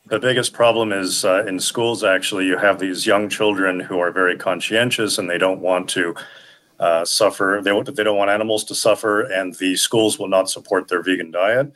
The 0.06 0.20
biggest 0.20 0.52
problem 0.52 0.92
is 0.92 1.24
uh, 1.24 1.44
in 1.46 1.58
schools. 1.58 2.04
Actually, 2.04 2.46
you 2.46 2.56
have 2.56 2.78
these 2.78 3.06
young 3.06 3.28
children 3.28 3.80
who 3.80 3.98
are 3.98 4.12
very 4.12 4.36
conscientious 4.36 5.18
and 5.18 5.28
they 5.28 5.38
don't 5.38 5.60
want 5.60 5.88
to 5.90 6.14
uh, 6.78 7.04
suffer. 7.04 7.60
They, 7.62 7.72
they 7.92 8.04
don't 8.04 8.16
want 8.16 8.30
animals 8.30 8.64
to 8.64 8.74
suffer, 8.74 9.20
and 9.20 9.54
the 9.56 9.76
schools 9.76 10.18
will 10.18 10.28
not 10.28 10.48
support 10.48 10.88
their 10.88 11.02
vegan 11.02 11.30
diet. 11.30 11.72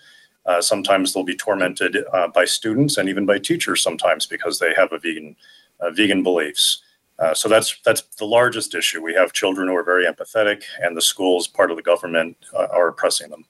Uh, 0.46 0.60
sometimes 0.60 1.12
they'll 1.12 1.24
be 1.24 1.36
tormented 1.36 1.98
uh, 2.12 2.28
by 2.28 2.44
students 2.44 2.98
and 2.98 3.08
even 3.08 3.24
by 3.24 3.38
teachers 3.38 3.82
sometimes 3.82 4.26
because 4.26 4.58
they 4.58 4.74
have 4.74 4.92
a 4.92 4.98
vegan 4.98 5.36
vegan 5.94 6.22
beliefs. 6.22 6.82
Uh, 7.18 7.32
so 7.32 7.48
that's 7.48 7.80
that's 7.84 8.02
the 8.16 8.24
largest 8.24 8.74
issue. 8.74 9.00
We 9.02 9.14
have 9.14 9.32
children 9.32 9.68
who 9.68 9.76
are 9.76 9.84
very 9.84 10.04
empathetic, 10.04 10.64
and 10.80 10.96
the 10.96 11.02
schools, 11.02 11.46
part 11.46 11.70
of 11.70 11.76
the 11.76 11.82
government, 11.82 12.36
uh, 12.52 12.66
are 12.72 12.88
oppressing 12.88 13.30
them. 13.30 13.44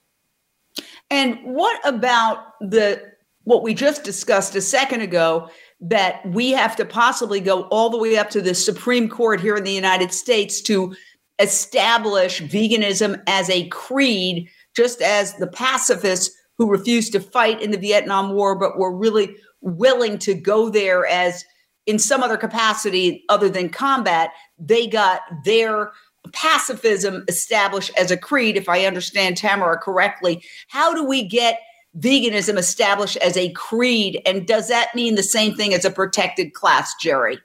And 1.09 1.39
what 1.43 1.79
about 1.87 2.59
the 2.61 3.01
what 3.43 3.63
we 3.63 3.73
just 3.73 4.03
discussed 4.03 4.55
a 4.55 4.61
second 4.61 5.01
ago? 5.01 5.49
That 5.81 6.25
we 6.27 6.51
have 6.51 6.75
to 6.77 6.85
possibly 6.85 7.39
go 7.39 7.63
all 7.63 7.89
the 7.89 7.97
way 7.97 8.17
up 8.17 8.29
to 8.31 8.41
the 8.41 8.55
Supreme 8.55 9.09
Court 9.09 9.41
here 9.41 9.55
in 9.55 9.63
the 9.63 9.73
United 9.73 10.13
States 10.13 10.61
to 10.63 10.95
establish 11.39 12.41
veganism 12.41 13.21
as 13.27 13.49
a 13.49 13.67
creed, 13.67 14.47
just 14.75 15.01
as 15.01 15.33
the 15.35 15.47
pacifists 15.47 16.33
who 16.57 16.69
refused 16.69 17.11
to 17.11 17.19
fight 17.19 17.61
in 17.61 17.71
the 17.71 17.77
Vietnam 17.77 18.31
War, 18.31 18.55
but 18.55 18.77
were 18.77 18.95
really 18.95 19.35
willing 19.61 20.17
to 20.19 20.33
go 20.33 20.69
there 20.69 21.05
as 21.07 21.43
in 21.85 21.99
some 21.99 22.23
other 22.23 22.37
capacity 22.37 23.23
other 23.29 23.49
than 23.49 23.69
combat, 23.69 24.31
they 24.57 24.87
got 24.87 25.21
their 25.43 25.91
pacifism 26.33 27.23
established 27.27 27.91
as 27.97 28.11
a 28.11 28.17
creed, 28.17 28.57
if 28.57 28.67
I 28.67 28.85
understand 28.85 29.37
Tamara 29.37 29.77
correctly. 29.77 30.43
How 30.67 30.93
do 30.93 31.03
we 31.03 31.23
get 31.23 31.59
veganism 31.97 32.57
established 32.57 33.17
as 33.17 33.37
a 33.37 33.51
creed? 33.51 34.21
And 34.25 34.47
does 34.47 34.67
that 34.67 34.93
mean 34.95 35.15
the 35.15 35.23
same 35.23 35.55
thing 35.55 35.73
as 35.73 35.85
a 35.85 35.91
protected 35.91 36.53
class, 36.53 36.95
Jerry? 36.99 37.39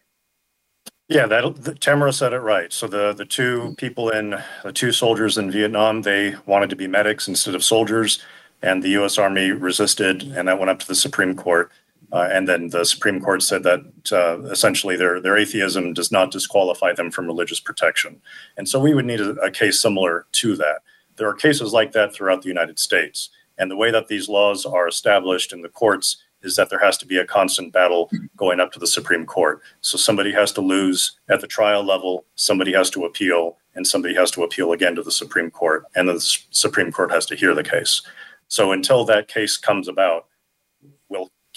Yeah, 1.08 1.26
that 1.26 1.80
Tamara 1.80 2.12
said 2.12 2.32
it 2.32 2.38
right. 2.38 2.72
So 2.72 2.86
the 2.86 3.12
the 3.12 3.24
two 3.24 3.74
people 3.78 4.10
in 4.10 4.40
the 4.62 4.72
two 4.72 4.92
soldiers 4.92 5.36
in 5.36 5.50
Vietnam, 5.50 6.02
they 6.02 6.36
wanted 6.46 6.70
to 6.70 6.76
be 6.76 6.86
medics 6.86 7.26
instead 7.26 7.56
of 7.56 7.64
soldiers, 7.64 8.22
and 8.62 8.80
the 8.80 8.90
U.S. 8.90 9.18
Army 9.18 9.50
resisted, 9.50 10.22
and 10.22 10.46
that 10.46 10.60
went 10.60 10.70
up 10.70 10.78
to 10.78 10.86
the 10.86 10.94
Supreme 10.94 11.34
Court. 11.34 11.72
Uh, 12.12 12.28
and 12.30 12.48
then 12.48 12.68
the 12.68 12.84
Supreme 12.84 13.20
Court 13.20 13.42
said 13.42 13.62
that 13.62 13.80
uh, 14.12 14.40
essentially 14.50 14.96
their 14.96 15.20
their 15.20 15.36
atheism 15.36 15.92
does 15.92 16.10
not 16.10 16.32
disqualify 16.32 16.92
them 16.92 17.10
from 17.10 17.26
religious 17.26 17.60
protection. 17.60 18.20
And 18.56 18.68
so 18.68 18.80
we 18.80 18.94
would 18.94 19.06
need 19.06 19.20
a, 19.20 19.30
a 19.36 19.50
case 19.50 19.80
similar 19.80 20.26
to 20.32 20.56
that. 20.56 20.82
There 21.16 21.28
are 21.28 21.34
cases 21.34 21.72
like 21.72 21.92
that 21.92 22.12
throughout 22.12 22.42
the 22.42 22.48
United 22.48 22.78
States, 22.78 23.30
and 23.58 23.70
the 23.70 23.76
way 23.76 23.90
that 23.90 24.08
these 24.08 24.28
laws 24.28 24.66
are 24.66 24.88
established 24.88 25.52
in 25.52 25.62
the 25.62 25.68
courts 25.68 26.16
is 26.42 26.56
that 26.56 26.70
there 26.70 26.78
has 26.78 26.96
to 26.98 27.06
be 27.06 27.18
a 27.18 27.26
constant 27.26 27.72
battle 27.72 28.10
going 28.36 28.60
up 28.60 28.72
to 28.72 28.78
the 28.78 28.86
Supreme 28.86 29.26
Court. 29.26 29.60
So 29.82 29.98
somebody 29.98 30.32
has 30.32 30.52
to 30.52 30.62
lose 30.62 31.18
at 31.28 31.40
the 31.40 31.46
trial 31.46 31.84
level, 31.84 32.24
somebody 32.34 32.72
has 32.72 32.88
to 32.90 33.04
appeal, 33.04 33.58
and 33.74 33.86
somebody 33.86 34.14
has 34.14 34.30
to 34.32 34.42
appeal 34.42 34.72
again 34.72 34.94
to 34.94 35.02
the 35.02 35.12
Supreme 35.12 35.50
Court, 35.50 35.84
and 35.94 36.08
the 36.08 36.18
Supreme 36.18 36.90
Court 36.90 37.10
has 37.10 37.26
to 37.26 37.36
hear 37.36 37.54
the 37.54 37.62
case. 37.62 38.02
So 38.48 38.72
until 38.72 39.04
that 39.04 39.28
case 39.28 39.58
comes 39.58 39.86
about, 39.86 40.26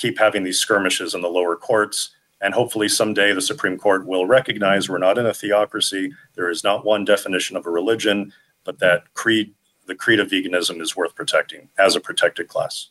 keep 0.03 0.19
having 0.19 0.43
these 0.43 0.59
skirmishes 0.59 1.15
in 1.15 1.21
the 1.21 1.29
lower 1.29 1.55
courts. 1.55 2.09
And 2.41 2.53
hopefully 2.53 2.89
someday 2.89 3.31
the 3.33 3.41
Supreme 3.41 3.77
Court 3.77 4.05
will 4.05 4.25
recognize 4.25 4.89
we're 4.89 4.97
not 4.97 5.17
in 5.17 5.25
a 5.25 5.33
theocracy. 5.33 6.11
There 6.35 6.49
is 6.49 6.61
not 6.61 6.83
one 6.83 7.05
definition 7.05 7.55
of 7.55 7.65
a 7.65 7.69
religion, 7.69 8.33
but 8.65 8.79
that 8.79 9.13
creed, 9.13 9.53
the 9.87 9.95
creed 9.95 10.19
of 10.19 10.27
veganism 10.27 10.81
is 10.81 10.93
worth 10.93 11.15
protecting 11.15 11.69
as 11.79 11.95
a 11.95 12.01
protected 12.01 12.49
class. 12.49 12.89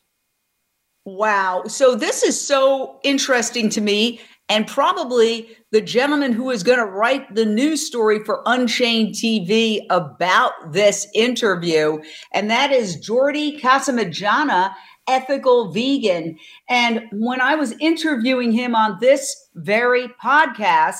Wow. 1.05 1.65
So 1.67 1.95
this 1.95 2.23
is 2.23 2.41
so 2.41 2.99
interesting 3.03 3.69
to 3.71 3.83
me. 3.83 4.21
And 4.49 4.67
probably 4.67 5.57
the 5.71 5.81
gentleman 5.81 6.33
who 6.33 6.51
is 6.51 6.63
going 6.63 6.79
to 6.79 6.85
write 6.85 7.35
the 7.35 7.47
news 7.47 7.87
story 7.87 8.25
for 8.25 8.43
Unchained 8.47 9.15
TV 9.15 9.81
about 9.91 10.53
this 10.73 11.07
interview. 11.15 12.01
And 12.33 12.51
that 12.51 12.73
is 12.73 12.97
Jordi 12.97 13.61
Casamitjana, 13.61 14.75
ethical 15.09 15.73
vegan. 15.73 16.39
And 16.69 17.03
when 17.13 17.41
I 17.41 17.55
was 17.55 17.75
interviewing 17.81 18.53
him 18.53 18.75
on 18.75 18.99
this 19.01 19.49
very 19.55 20.09
podcast, 20.23 20.99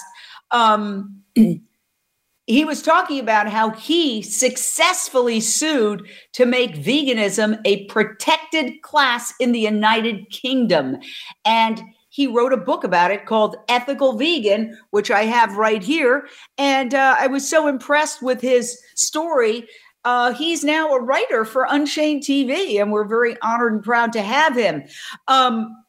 um, 0.51 1.23
he 2.47 2.65
was 2.65 2.83
talking 2.83 3.21
about 3.21 3.49
how 3.49 3.71
he 3.71 4.23
successfully 4.23 5.41
sued 5.41 6.07
to 6.33 6.45
make 6.45 6.75
veganism 6.75 7.61
a 7.65 7.87
protected 7.87 8.83
class 8.83 9.33
in 9.39 9.53
the 9.53 9.61
United 9.61 10.29
Kingdom. 10.31 10.99
And 11.45 11.83
he 12.13 12.27
wrote 12.27 12.53
a 12.53 12.59
book 12.59 12.85
about 12.85 13.11
it 13.11 13.25
called 13.25 13.57
Ethical 13.71 14.19
Vegan, 14.19 14.79
which 14.91 15.11
I 15.11 15.25
have 15.25 15.57
right 15.57 15.83
here. 15.83 16.29
And 16.59 16.93
uh, 16.95 17.17
I 17.19 17.27
was 17.27 17.49
so 17.49 17.67
impressed 17.69 18.23
with 18.23 18.43
his 18.43 18.79
story. 18.97 19.67
Uh, 20.05 20.33
he's 20.33 20.65
now 20.65 20.93
a 20.93 21.01
writer 21.01 21.45
for 21.45 21.67
Unchained 21.69 22.23
TV, 22.23 22.81
and 22.81 22.91
we're 22.91 23.05
very 23.05 23.41
honored 23.41 23.73
and 23.73 23.83
proud 23.83 24.13
to 24.13 24.23
have 24.23 24.57
him. 24.57 24.85
Um, 25.29 25.85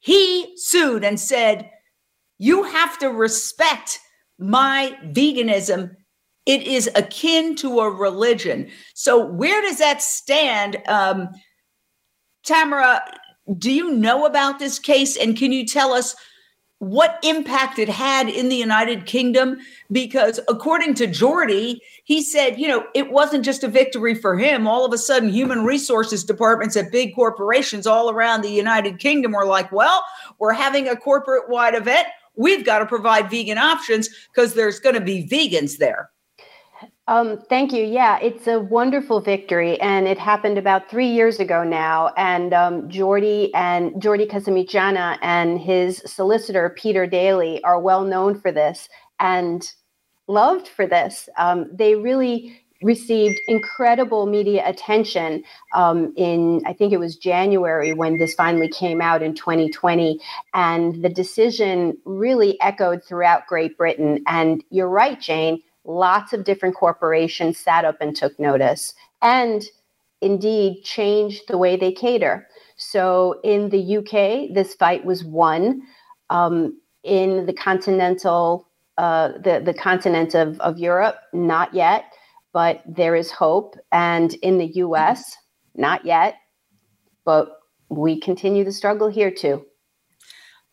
he 0.00 0.52
sued 0.56 1.04
and 1.04 1.18
said, 1.18 1.70
You 2.38 2.64
have 2.64 2.98
to 2.98 3.08
respect 3.08 4.00
my 4.38 4.96
veganism. 5.06 5.94
It 6.44 6.62
is 6.62 6.90
akin 6.94 7.54
to 7.56 7.80
a 7.80 7.90
religion. 7.90 8.68
So 8.94 9.24
where 9.24 9.62
does 9.62 9.78
that 9.78 10.02
stand? 10.02 10.76
Um, 10.86 11.28
tamara 12.44 13.00
do 13.58 13.72
you 13.72 13.92
know 13.92 14.26
about 14.26 14.58
this 14.58 14.78
case? 14.78 15.16
And 15.16 15.36
can 15.36 15.52
you 15.52 15.66
tell 15.66 15.92
us 15.92 16.14
what 16.82 17.20
impact 17.22 17.78
it 17.78 17.88
had 17.88 18.28
in 18.28 18.48
the 18.48 18.56
United 18.56 19.06
Kingdom 19.06 19.56
because 19.92 20.40
according 20.48 20.94
to 20.94 21.06
Jordi, 21.06 21.78
he 22.02 22.20
said, 22.20 22.58
you 22.58 22.66
know, 22.66 22.84
it 22.92 23.12
wasn't 23.12 23.44
just 23.44 23.62
a 23.62 23.68
victory 23.68 24.16
for 24.16 24.36
him. 24.36 24.66
All 24.66 24.84
of 24.84 24.92
a 24.92 24.98
sudden, 24.98 25.28
human 25.28 25.64
resources 25.64 26.24
departments 26.24 26.76
at 26.76 26.90
big 26.90 27.14
corporations 27.14 27.86
all 27.86 28.10
around 28.10 28.42
the 28.42 28.50
United 28.50 28.98
Kingdom 28.98 29.30
were 29.30 29.46
like, 29.46 29.70
well, 29.70 30.04
we're 30.40 30.54
having 30.54 30.88
a 30.88 30.96
corporate 30.96 31.48
wide 31.48 31.76
event 31.76 32.08
we've 32.34 32.64
got 32.64 32.78
to 32.78 32.86
provide 32.86 33.30
vegan 33.30 33.58
options 33.58 34.08
because 34.32 34.54
there's 34.54 34.80
going 34.80 34.94
to 34.94 35.00
be 35.00 35.28
vegans 35.28 35.76
there. 35.76 36.10
Um, 37.12 37.42
thank 37.50 37.74
you. 37.74 37.84
Yeah, 37.84 38.18
it's 38.22 38.46
a 38.46 38.58
wonderful 38.58 39.20
victory, 39.20 39.78
and 39.82 40.08
it 40.08 40.18
happened 40.18 40.56
about 40.56 40.88
three 40.88 41.08
years 41.08 41.40
ago 41.40 41.62
now. 41.62 42.10
And 42.16 42.54
um, 42.54 42.88
Jordi 42.88 43.50
and 43.52 43.92
Jordi 43.96 44.26
Casamitjana 44.26 45.18
and 45.20 45.60
his 45.60 46.02
solicitor 46.06 46.74
Peter 46.74 47.06
Daly 47.06 47.62
are 47.64 47.78
well 47.78 48.04
known 48.04 48.40
for 48.40 48.50
this 48.50 48.88
and 49.20 49.70
loved 50.26 50.66
for 50.68 50.86
this. 50.86 51.28
Um, 51.36 51.68
they 51.70 51.96
really 51.96 52.58
received 52.80 53.38
incredible 53.46 54.24
media 54.24 54.66
attention 54.66 55.44
um, 55.74 56.14
in, 56.16 56.62
I 56.64 56.72
think 56.72 56.94
it 56.94 56.98
was 56.98 57.16
January 57.16 57.92
when 57.92 58.16
this 58.16 58.32
finally 58.32 58.70
came 58.70 59.02
out 59.02 59.22
in 59.22 59.34
2020. 59.34 60.18
And 60.54 61.04
the 61.04 61.10
decision 61.10 61.98
really 62.06 62.58
echoed 62.62 63.04
throughout 63.04 63.46
Great 63.46 63.76
Britain. 63.76 64.24
And 64.26 64.64
you're 64.70 64.88
right, 64.88 65.20
Jane, 65.20 65.62
lots 65.84 66.32
of 66.32 66.44
different 66.44 66.74
corporations 66.74 67.58
sat 67.58 67.84
up 67.84 67.96
and 68.00 68.16
took 68.16 68.38
notice 68.38 68.94
and 69.20 69.64
indeed 70.20 70.82
changed 70.84 71.42
the 71.48 71.58
way 71.58 71.76
they 71.76 71.92
cater. 71.92 72.46
So 72.76 73.40
in 73.42 73.70
the 73.70 73.98
UK, 73.98 74.54
this 74.54 74.74
fight 74.74 75.04
was 75.04 75.24
won. 75.24 75.82
Um, 76.30 76.80
in 77.02 77.46
the 77.46 77.52
continental, 77.52 78.68
uh, 78.96 79.32
the, 79.32 79.60
the 79.64 79.74
continent 79.74 80.34
of, 80.34 80.58
of 80.60 80.78
Europe, 80.78 81.16
not 81.32 81.74
yet 81.74 82.04
but 82.52 82.82
there 82.86 83.16
is 83.16 83.30
hope. 83.30 83.76
And 83.90 84.34
in 84.34 84.58
the 84.58 84.66
US, 84.76 85.36
not 85.74 86.04
yet, 86.04 86.36
but 87.24 87.58
we 87.88 88.20
continue 88.20 88.64
the 88.64 88.72
struggle 88.72 89.08
here 89.08 89.30
too. 89.30 89.64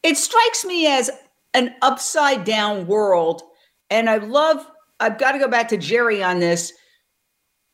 It 0.03 0.17
strikes 0.17 0.65
me 0.65 0.87
as 0.87 1.09
an 1.53 1.75
upside 1.81 2.43
down 2.43 2.87
world. 2.87 3.41
And 3.89 4.09
I 4.09 4.17
love, 4.17 4.65
I've 4.99 5.17
got 5.17 5.33
to 5.33 5.39
go 5.39 5.47
back 5.47 5.69
to 5.69 5.77
Jerry 5.77 6.23
on 6.23 6.39
this, 6.39 6.73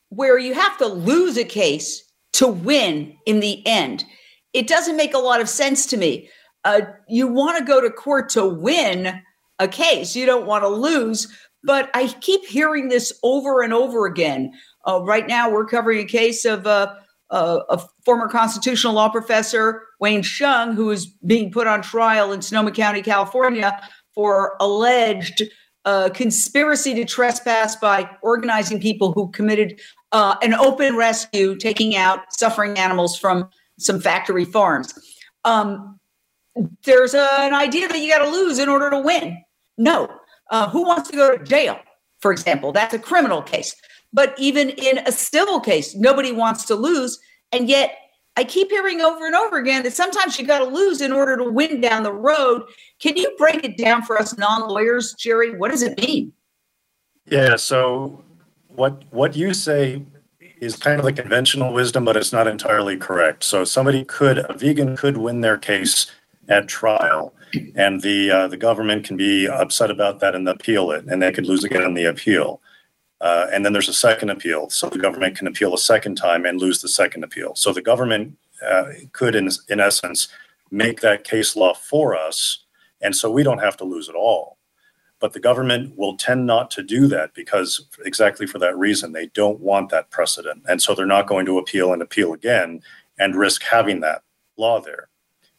where 0.09 0.37
you 0.37 0.53
have 0.53 0.77
to 0.77 0.87
lose 0.87 1.37
a 1.37 1.43
case 1.43 2.03
to 2.33 2.47
win 2.47 3.15
in 3.25 3.39
the 3.39 3.65
end. 3.65 4.05
It 4.53 4.67
doesn't 4.67 4.97
make 4.97 5.13
a 5.13 5.19
lot 5.19 5.41
of 5.41 5.49
sense 5.49 5.85
to 5.87 5.97
me. 5.97 6.29
Uh, 6.63 6.81
you 7.07 7.27
want 7.27 7.57
to 7.57 7.63
go 7.63 7.81
to 7.81 7.89
court 7.89 8.29
to 8.29 8.45
win 8.45 9.21
a 9.59 9.67
case, 9.67 10.15
you 10.15 10.25
don't 10.25 10.45
want 10.45 10.63
to 10.63 10.67
lose. 10.67 11.27
But 11.63 11.89
I 11.93 12.07
keep 12.07 12.45
hearing 12.45 12.89
this 12.89 13.17
over 13.23 13.63
and 13.63 13.73
over 13.73 14.05
again. 14.05 14.51
Uh, 14.87 15.01
right 15.01 15.27
now, 15.27 15.49
we're 15.49 15.65
covering 15.65 15.99
a 15.99 16.05
case 16.05 16.45
of 16.45 16.67
uh, 16.67 16.93
uh, 17.31 17.61
a 17.69 17.81
former 18.05 18.27
constitutional 18.27 18.93
law 18.93 19.09
professor, 19.09 19.83
Wayne 19.99 20.21
Hsiung, 20.21 20.75
who 20.75 20.91
is 20.91 21.07
being 21.25 21.51
put 21.51 21.65
on 21.65 21.81
trial 21.81 22.31
in 22.31 22.41
Sonoma 22.41 22.71
County, 22.71 23.01
California, 23.01 23.81
for 24.13 24.55
alleged 24.59 25.43
uh, 25.85 26.09
conspiracy 26.09 26.93
to 26.95 27.05
trespass 27.05 27.75
by 27.75 28.09
organizing 28.21 28.79
people 28.79 29.13
who 29.13 29.29
committed 29.31 29.79
uh, 30.11 30.35
an 30.41 30.53
open 30.53 30.95
rescue, 30.95 31.55
taking 31.55 31.95
out 31.95 32.19
suffering 32.29 32.77
animals 32.77 33.17
from 33.17 33.49
some 33.77 33.99
factory 33.99 34.45
farms. 34.45 34.93
Um, 35.43 35.99
there's 36.83 37.13
a, 37.13 37.27
an 37.39 37.53
idea 37.53 37.87
that 37.87 37.99
you 37.99 38.09
got 38.09 38.23
to 38.23 38.29
lose 38.29 38.59
in 38.59 38.69
order 38.69 38.89
to 38.89 38.99
win. 38.99 39.43
No. 39.77 40.09
Uh, 40.49 40.69
who 40.69 40.85
wants 40.85 41.09
to 41.09 41.15
go 41.15 41.37
to 41.37 41.43
jail, 41.43 41.79
for 42.19 42.31
example? 42.31 42.71
That's 42.71 42.93
a 42.93 42.99
criminal 42.99 43.41
case. 43.41 43.75
But 44.13 44.33
even 44.37 44.69
in 44.69 44.99
a 44.99 45.11
civil 45.11 45.59
case, 45.59 45.95
nobody 45.95 46.31
wants 46.31 46.65
to 46.65 46.75
lose. 46.75 47.19
And 47.51 47.67
yet, 47.67 47.97
I 48.37 48.43
keep 48.43 48.69
hearing 48.69 49.01
over 49.01 49.25
and 49.25 49.35
over 49.35 49.57
again 49.57 49.83
that 49.83 49.93
sometimes 49.93 50.37
you 50.37 50.45
got 50.45 50.59
to 50.59 50.65
lose 50.65 51.01
in 51.01 51.11
order 51.11 51.37
to 51.37 51.43
win 51.43 51.79
down 51.79 52.03
the 52.03 52.11
road. 52.11 52.63
Can 52.99 53.15
you 53.15 53.33
break 53.37 53.63
it 53.63 53.77
down 53.77 54.01
for 54.01 54.17
us 54.17 54.37
non 54.37 54.67
lawyers, 54.67 55.13
Jerry? 55.13 55.57
What 55.57 55.71
does 55.71 55.81
it 55.81 55.97
mean? 55.99 56.33
Yeah. 57.25 57.55
So, 57.55 58.23
what 58.67 59.03
what 59.11 59.35
you 59.35 59.53
say 59.53 60.03
is 60.59 60.75
kind 60.75 60.99
of 60.99 61.05
the 61.05 61.13
conventional 61.13 61.73
wisdom, 61.73 62.03
but 62.03 62.17
it's 62.17 62.33
not 62.33 62.47
entirely 62.47 62.97
correct. 62.97 63.43
So, 63.43 63.63
somebody 63.63 64.03
could 64.03 64.39
a 64.39 64.53
vegan 64.53 64.97
could 64.97 65.17
win 65.17 65.39
their 65.41 65.57
case 65.57 66.11
at 66.49 66.67
trial, 66.67 67.33
and 67.75 68.01
the 68.01 68.31
uh, 68.31 68.47
the 68.47 68.57
government 68.57 69.05
can 69.05 69.15
be 69.15 69.47
upset 69.47 69.89
about 69.89 70.19
that 70.19 70.35
and 70.35 70.47
appeal 70.49 70.91
it, 70.91 71.05
and 71.05 71.21
they 71.21 71.31
could 71.31 71.45
lose 71.45 71.63
again 71.63 71.83
in 71.83 71.93
the 71.93 72.05
appeal. 72.05 72.61
Uh, 73.21 73.47
and 73.51 73.65
then 73.65 73.73
there's 73.73 73.89
a 73.89 73.93
second 73.93 74.29
appeal. 74.29 74.69
So 74.69 74.89
the 74.89 74.99
government 74.99 75.37
can 75.37 75.47
appeal 75.47 75.73
a 75.73 75.77
second 75.77 76.15
time 76.15 76.45
and 76.45 76.59
lose 76.59 76.81
the 76.81 76.89
second 76.89 77.23
appeal. 77.23 77.55
So 77.55 77.71
the 77.71 77.81
government 77.81 78.37
uh, 78.65 78.85
could, 79.13 79.35
in, 79.35 79.49
in 79.69 79.79
essence, 79.79 80.27
make 80.71 81.01
that 81.01 81.23
case 81.23 81.55
law 81.55 81.73
for 81.73 82.15
us. 82.15 82.65
And 83.01 83.15
so 83.15 83.31
we 83.31 83.43
don't 83.43 83.59
have 83.59 83.77
to 83.77 83.85
lose 83.85 84.09
at 84.09 84.15
all. 84.15 84.57
But 85.19 85.33
the 85.33 85.39
government 85.39 85.97
will 85.97 86.17
tend 86.17 86.45
not 86.45 86.69
to 86.71 86.83
do 86.83 87.07
that 87.07 87.33
because 87.33 87.87
exactly 88.05 88.45
for 88.45 88.59
that 88.59 88.77
reason, 88.77 89.13
they 89.13 89.27
don't 89.27 89.61
want 89.61 89.89
that 89.89 90.11
precedent. 90.11 90.63
And 90.67 90.81
so 90.81 90.93
they're 90.93 91.05
not 91.05 91.27
going 91.27 91.45
to 91.45 91.57
appeal 91.57 91.93
and 91.93 92.01
appeal 92.01 92.33
again 92.33 92.81
and 93.17 93.35
risk 93.35 93.63
having 93.63 94.01
that 94.01 94.23
law 94.57 94.81
there. 94.81 95.07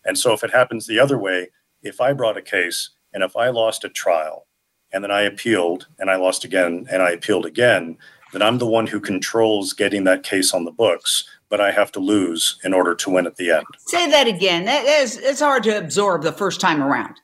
And 0.04 0.18
so 0.18 0.32
if 0.34 0.44
it 0.44 0.52
happens 0.52 0.86
the 0.86 1.00
other 1.00 1.18
way, 1.18 1.48
if 1.82 2.00
I 2.00 2.12
brought 2.12 2.36
a 2.36 2.42
case 2.42 2.90
and 3.12 3.22
if 3.22 3.34
I 3.34 3.48
lost 3.48 3.84
a 3.84 3.88
trial 3.88 4.45
and 4.92 5.02
then 5.02 5.10
I 5.10 5.22
appealed 5.22 5.86
and 5.98 6.10
I 6.10 6.16
lost 6.16 6.44
again 6.44 6.86
and 6.90 7.02
I 7.02 7.10
appealed 7.10 7.46
again, 7.46 7.98
then 8.32 8.42
I'm 8.42 8.58
the 8.58 8.66
one 8.66 8.86
who 8.86 9.00
controls 9.00 9.72
getting 9.72 10.04
that 10.04 10.22
case 10.22 10.52
on 10.52 10.64
the 10.64 10.70
books, 10.70 11.24
but 11.48 11.60
I 11.60 11.70
have 11.70 11.92
to 11.92 12.00
lose 12.00 12.58
in 12.64 12.74
order 12.74 12.94
to 12.94 13.10
win 13.10 13.26
at 13.26 13.36
the 13.36 13.50
end. 13.50 13.66
Say 13.86 14.10
that 14.10 14.26
again. 14.26 14.64
That 14.64 14.84
is, 14.84 15.16
it's 15.16 15.40
hard 15.40 15.62
to 15.64 15.78
absorb 15.78 16.22
the 16.22 16.32
first 16.32 16.60
time 16.60 16.82
around. 16.82 17.20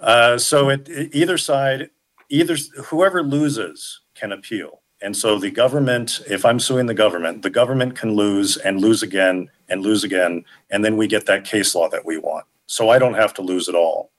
Uh, 0.00 0.38
so 0.38 0.68
it, 0.68 0.88
it, 0.88 1.14
either 1.14 1.38
side, 1.38 1.90
either 2.28 2.56
whoever 2.84 3.22
loses 3.22 4.00
can 4.14 4.32
appeal. 4.32 4.80
And 5.00 5.16
so 5.16 5.38
the 5.38 5.50
government, 5.50 6.20
if 6.28 6.44
I'm 6.44 6.58
suing 6.58 6.86
the 6.86 6.94
government, 6.94 7.42
the 7.42 7.50
government 7.50 7.96
can 7.96 8.14
lose 8.14 8.56
and 8.56 8.80
lose 8.80 9.02
again 9.02 9.48
and 9.68 9.82
lose 9.82 10.02
again, 10.02 10.44
and 10.70 10.84
then 10.84 10.96
we 10.96 11.06
get 11.06 11.26
that 11.26 11.44
case 11.44 11.74
law 11.74 11.88
that 11.88 12.04
we 12.04 12.18
want. 12.18 12.46
So 12.66 12.90
I 12.90 12.98
don't 12.98 13.14
have 13.14 13.32
to 13.34 13.42
lose 13.42 13.68
at 13.68 13.74
all. 13.74 14.10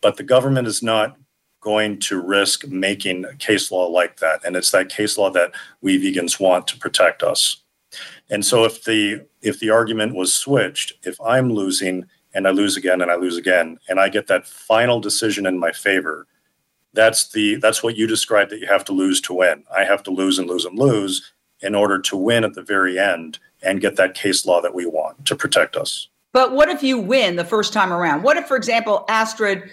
But 0.00 0.16
the 0.16 0.22
government 0.22 0.68
is 0.68 0.82
not 0.82 1.16
going 1.60 1.98
to 1.98 2.20
risk 2.20 2.66
making 2.66 3.24
a 3.24 3.34
case 3.34 3.70
law 3.70 3.86
like 3.86 4.18
that. 4.20 4.44
And 4.44 4.56
it's 4.56 4.70
that 4.70 4.88
case 4.88 5.18
law 5.18 5.30
that 5.30 5.52
we 5.80 5.98
vegans 5.98 6.38
want 6.38 6.66
to 6.68 6.78
protect 6.78 7.22
us. 7.22 7.62
And 8.30 8.44
so 8.44 8.64
if 8.64 8.84
the 8.84 9.26
if 9.40 9.60
the 9.60 9.70
argument 9.70 10.14
was 10.14 10.32
switched, 10.32 10.92
if 11.04 11.20
I'm 11.20 11.50
losing 11.50 12.06
and 12.34 12.46
I 12.46 12.50
lose 12.50 12.76
again 12.76 13.00
and 13.00 13.10
I 13.10 13.16
lose 13.16 13.36
again, 13.36 13.78
and 13.88 13.98
I 13.98 14.08
get 14.08 14.26
that 14.26 14.46
final 14.46 15.00
decision 15.00 15.46
in 15.46 15.58
my 15.58 15.72
favor, 15.72 16.26
that's 16.92 17.30
the 17.30 17.56
that's 17.56 17.82
what 17.82 17.96
you 17.96 18.06
described 18.06 18.50
that 18.50 18.60
you 18.60 18.66
have 18.66 18.84
to 18.86 18.92
lose 18.92 19.20
to 19.22 19.34
win. 19.34 19.64
I 19.74 19.84
have 19.84 20.02
to 20.04 20.10
lose 20.10 20.38
and 20.38 20.48
lose 20.48 20.64
and 20.64 20.78
lose 20.78 21.32
in 21.60 21.74
order 21.74 21.98
to 21.98 22.16
win 22.16 22.44
at 22.44 22.54
the 22.54 22.62
very 22.62 22.98
end 22.98 23.38
and 23.62 23.80
get 23.80 23.96
that 23.96 24.14
case 24.14 24.46
law 24.46 24.60
that 24.60 24.74
we 24.74 24.86
want 24.86 25.26
to 25.26 25.34
protect 25.34 25.76
us. 25.76 26.08
But 26.32 26.52
what 26.52 26.68
if 26.68 26.82
you 26.82 26.98
win 26.98 27.36
the 27.36 27.44
first 27.44 27.72
time 27.72 27.92
around? 27.92 28.22
What 28.22 28.36
if, 28.36 28.46
for 28.46 28.56
example, 28.56 29.04
Astrid 29.08 29.70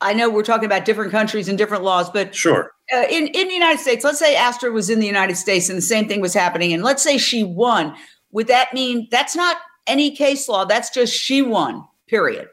I 0.00 0.12
know 0.12 0.28
we're 0.28 0.42
talking 0.42 0.66
about 0.66 0.84
different 0.84 1.10
countries 1.10 1.48
and 1.48 1.56
different 1.56 1.82
laws, 1.82 2.10
but 2.10 2.34
sure. 2.34 2.72
Uh, 2.92 3.04
in 3.10 3.28
in 3.28 3.48
the 3.48 3.54
United 3.54 3.80
States, 3.80 4.04
let's 4.04 4.18
say 4.18 4.36
Astrid 4.36 4.72
was 4.72 4.90
in 4.90 5.00
the 5.00 5.06
United 5.06 5.36
States 5.36 5.68
and 5.68 5.78
the 5.78 5.82
same 5.82 6.08
thing 6.08 6.20
was 6.20 6.34
happening, 6.34 6.72
and 6.72 6.82
let's 6.82 7.02
say 7.02 7.18
she 7.18 7.44
won. 7.44 7.94
Would 8.32 8.48
that 8.48 8.74
mean 8.74 9.08
that's 9.10 9.34
not 9.34 9.56
any 9.86 10.14
case 10.14 10.48
law? 10.48 10.64
That's 10.64 10.90
just 10.90 11.14
she 11.14 11.42
won. 11.42 11.84
Period. 12.08 12.48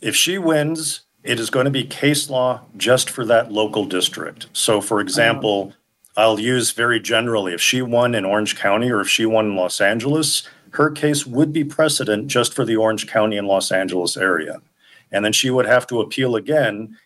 If 0.00 0.14
she 0.14 0.38
wins, 0.38 1.02
it 1.22 1.40
is 1.40 1.50
going 1.50 1.64
to 1.64 1.70
be 1.70 1.84
case 1.84 2.28
law 2.28 2.62
just 2.76 3.08
for 3.08 3.24
that 3.24 3.50
local 3.50 3.84
district. 3.84 4.48
So, 4.52 4.80
for 4.80 5.00
example, 5.00 5.72
I'll 6.16 6.38
use 6.38 6.72
very 6.72 7.00
generally 7.00 7.54
if 7.54 7.60
she 7.60 7.82
won 7.82 8.14
in 8.14 8.24
Orange 8.24 8.56
County 8.56 8.90
or 8.90 9.00
if 9.00 9.08
she 9.08 9.26
won 9.26 9.46
in 9.46 9.56
Los 9.56 9.80
Angeles, 9.80 10.48
her 10.72 10.90
case 10.90 11.26
would 11.26 11.52
be 11.52 11.64
precedent 11.64 12.28
just 12.28 12.52
for 12.52 12.64
the 12.64 12.76
Orange 12.76 13.06
County 13.06 13.36
and 13.36 13.48
Los 13.48 13.72
Angeles 13.72 14.16
area 14.16 14.60
and 15.12 15.24
then 15.24 15.32
she 15.32 15.50
would 15.50 15.66
have 15.66 15.86
to 15.88 16.00
appeal 16.00 16.36
again. 16.36 16.96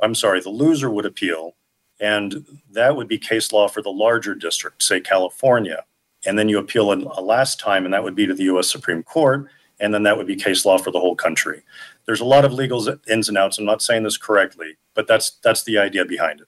I'm 0.00 0.14
sorry, 0.14 0.40
the 0.40 0.50
loser 0.50 0.90
would 0.90 1.06
appeal, 1.06 1.54
and 2.00 2.46
that 2.70 2.96
would 2.96 3.08
be 3.08 3.18
case 3.18 3.52
law 3.52 3.68
for 3.68 3.82
the 3.82 3.90
larger 3.90 4.34
district, 4.34 4.82
say 4.82 5.00
California. 5.00 5.84
And 6.26 6.38
then 6.38 6.48
you 6.48 6.58
appeal 6.58 6.92
a 6.92 7.22
last 7.22 7.60
time, 7.60 7.84
and 7.84 7.94
that 7.94 8.04
would 8.04 8.14
be 8.14 8.26
to 8.26 8.34
the 8.34 8.44
US 8.44 8.70
Supreme 8.70 9.02
Court, 9.02 9.48
and 9.78 9.92
then 9.94 10.02
that 10.02 10.16
would 10.16 10.26
be 10.26 10.36
case 10.36 10.64
law 10.64 10.78
for 10.78 10.90
the 10.90 11.00
whole 11.00 11.16
country. 11.16 11.62
There's 12.06 12.20
a 12.20 12.26
lot 12.26 12.44
of 12.44 12.52
legal 12.52 12.86
ins 13.08 13.28
and 13.28 13.38
outs. 13.38 13.58
I'm 13.58 13.64
not 13.64 13.82
saying 13.82 14.02
this 14.02 14.18
correctly, 14.18 14.76
but 14.94 15.06
that's 15.06 15.38
that's 15.42 15.64
the 15.64 15.78
idea 15.78 16.04
behind 16.04 16.40
it. 16.40 16.46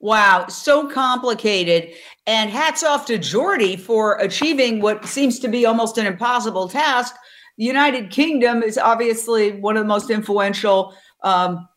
Wow, 0.00 0.48
so 0.48 0.88
complicated. 0.88 1.94
And 2.26 2.50
hats 2.50 2.82
off 2.82 3.06
to 3.06 3.18
Jordi 3.18 3.78
for 3.78 4.16
achieving 4.18 4.80
what 4.80 5.06
seems 5.06 5.38
to 5.38 5.48
be 5.48 5.64
almost 5.64 5.96
an 5.96 6.06
impossible 6.06 6.68
task 6.68 7.14
the 7.58 7.64
United 7.64 8.10
Kingdom 8.10 8.62
is 8.62 8.78
obviously 8.78 9.52
one 9.52 9.76
of 9.76 9.82
the 9.82 9.88
most 9.88 10.10
influential 10.10 10.94
um, 11.22 11.68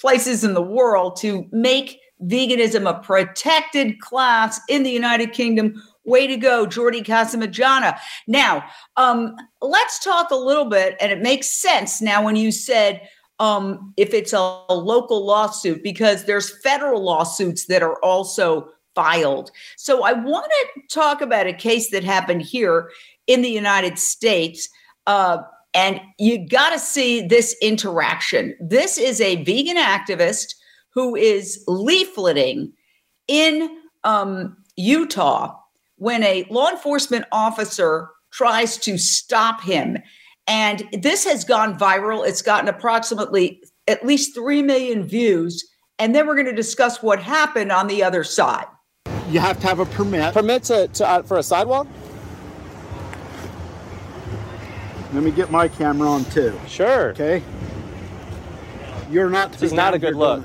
places 0.00 0.44
in 0.44 0.54
the 0.54 0.62
world 0.62 1.16
to 1.16 1.46
make 1.52 2.00
veganism 2.22 2.88
a 2.88 3.00
protected 3.00 4.00
class 4.00 4.60
in 4.68 4.82
the 4.82 4.90
United 4.90 5.32
Kingdom. 5.32 5.82
Way 6.04 6.26
to 6.26 6.36
go, 6.36 6.66
Jordi 6.66 7.04
Casamitjana. 7.04 7.98
Now, 8.26 8.64
um, 8.96 9.36
let's 9.60 10.02
talk 10.02 10.30
a 10.30 10.36
little 10.36 10.64
bit, 10.64 10.96
and 11.00 11.12
it 11.12 11.20
makes 11.20 11.48
sense 11.48 12.00
now 12.00 12.24
when 12.24 12.34
you 12.34 12.50
said 12.50 13.02
um, 13.38 13.92
if 13.96 14.14
it's 14.14 14.32
a, 14.32 14.62
a 14.68 14.74
local 14.74 15.24
lawsuit, 15.24 15.82
because 15.82 16.24
there's 16.24 16.58
federal 16.62 17.02
lawsuits 17.02 17.66
that 17.66 17.82
are 17.82 18.02
also 18.02 18.70
filed. 18.94 19.52
So 19.76 20.02
I 20.02 20.12
want 20.12 20.50
to 20.50 20.82
talk 20.92 21.20
about 21.20 21.46
a 21.46 21.52
case 21.52 21.90
that 21.90 22.02
happened 22.02 22.42
here 22.42 22.90
in 23.28 23.42
the 23.42 23.50
United 23.50 23.98
States. 23.98 24.68
Uh, 25.08 25.38
and 25.74 26.00
you 26.18 26.46
got 26.46 26.70
to 26.70 26.78
see 26.78 27.26
this 27.26 27.56
interaction. 27.60 28.54
This 28.60 28.98
is 28.98 29.20
a 29.20 29.42
vegan 29.42 29.78
activist 29.78 30.54
who 30.90 31.16
is 31.16 31.64
leafleting 31.66 32.72
in 33.26 33.70
um, 34.04 34.56
Utah 34.76 35.56
when 35.96 36.22
a 36.22 36.46
law 36.50 36.68
enforcement 36.68 37.24
officer 37.32 38.08
tries 38.30 38.76
to 38.78 38.98
stop 38.98 39.62
him. 39.62 39.98
And 40.46 40.84
this 40.92 41.24
has 41.24 41.44
gone 41.44 41.78
viral. 41.78 42.26
It's 42.26 42.42
gotten 42.42 42.68
approximately 42.68 43.62
at 43.86 44.04
least 44.04 44.34
3 44.34 44.62
million 44.62 45.04
views. 45.04 45.66
And 45.98 46.14
then 46.14 46.26
we're 46.26 46.34
going 46.34 46.46
to 46.46 46.54
discuss 46.54 47.02
what 47.02 47.20
happened 47.20 47.72
on 47.72 47.86
the 47.86 48.02
other 48.02 48.24
side. 48.24 48.66
You 49.30 49.40
have 49.40 49.58
to 49.60 49.66
have 49.66 49.78
a 49.78 49.86
permit. 49.86 50.34
Permit 50.34 50.64
to, 50.64 50.88
to 50.88 51.08
uh, 51.08 51.22
for 51.22 51.38
a 51.38 51.42
sidewalk? 51.42 51.86
Let 55.12 55.22
me 55.22 55.30
get 55.30 55.50
my 55.50 55.68
camera 55.68 56.08
on 56.08 56.24
too. 56.26 56.58
Sure. 56.66 57.10
Okay. 57.10 57.42
You're 59.10 59.30
not 59.30 59.52
to 59.52 59.60
this 59.60 59.60
be. 59.60 59.66
is 59.66 59.72
not 59.72 59.94
a 59.94 59.98
good 59.98 60.14
look. 60.16 60.44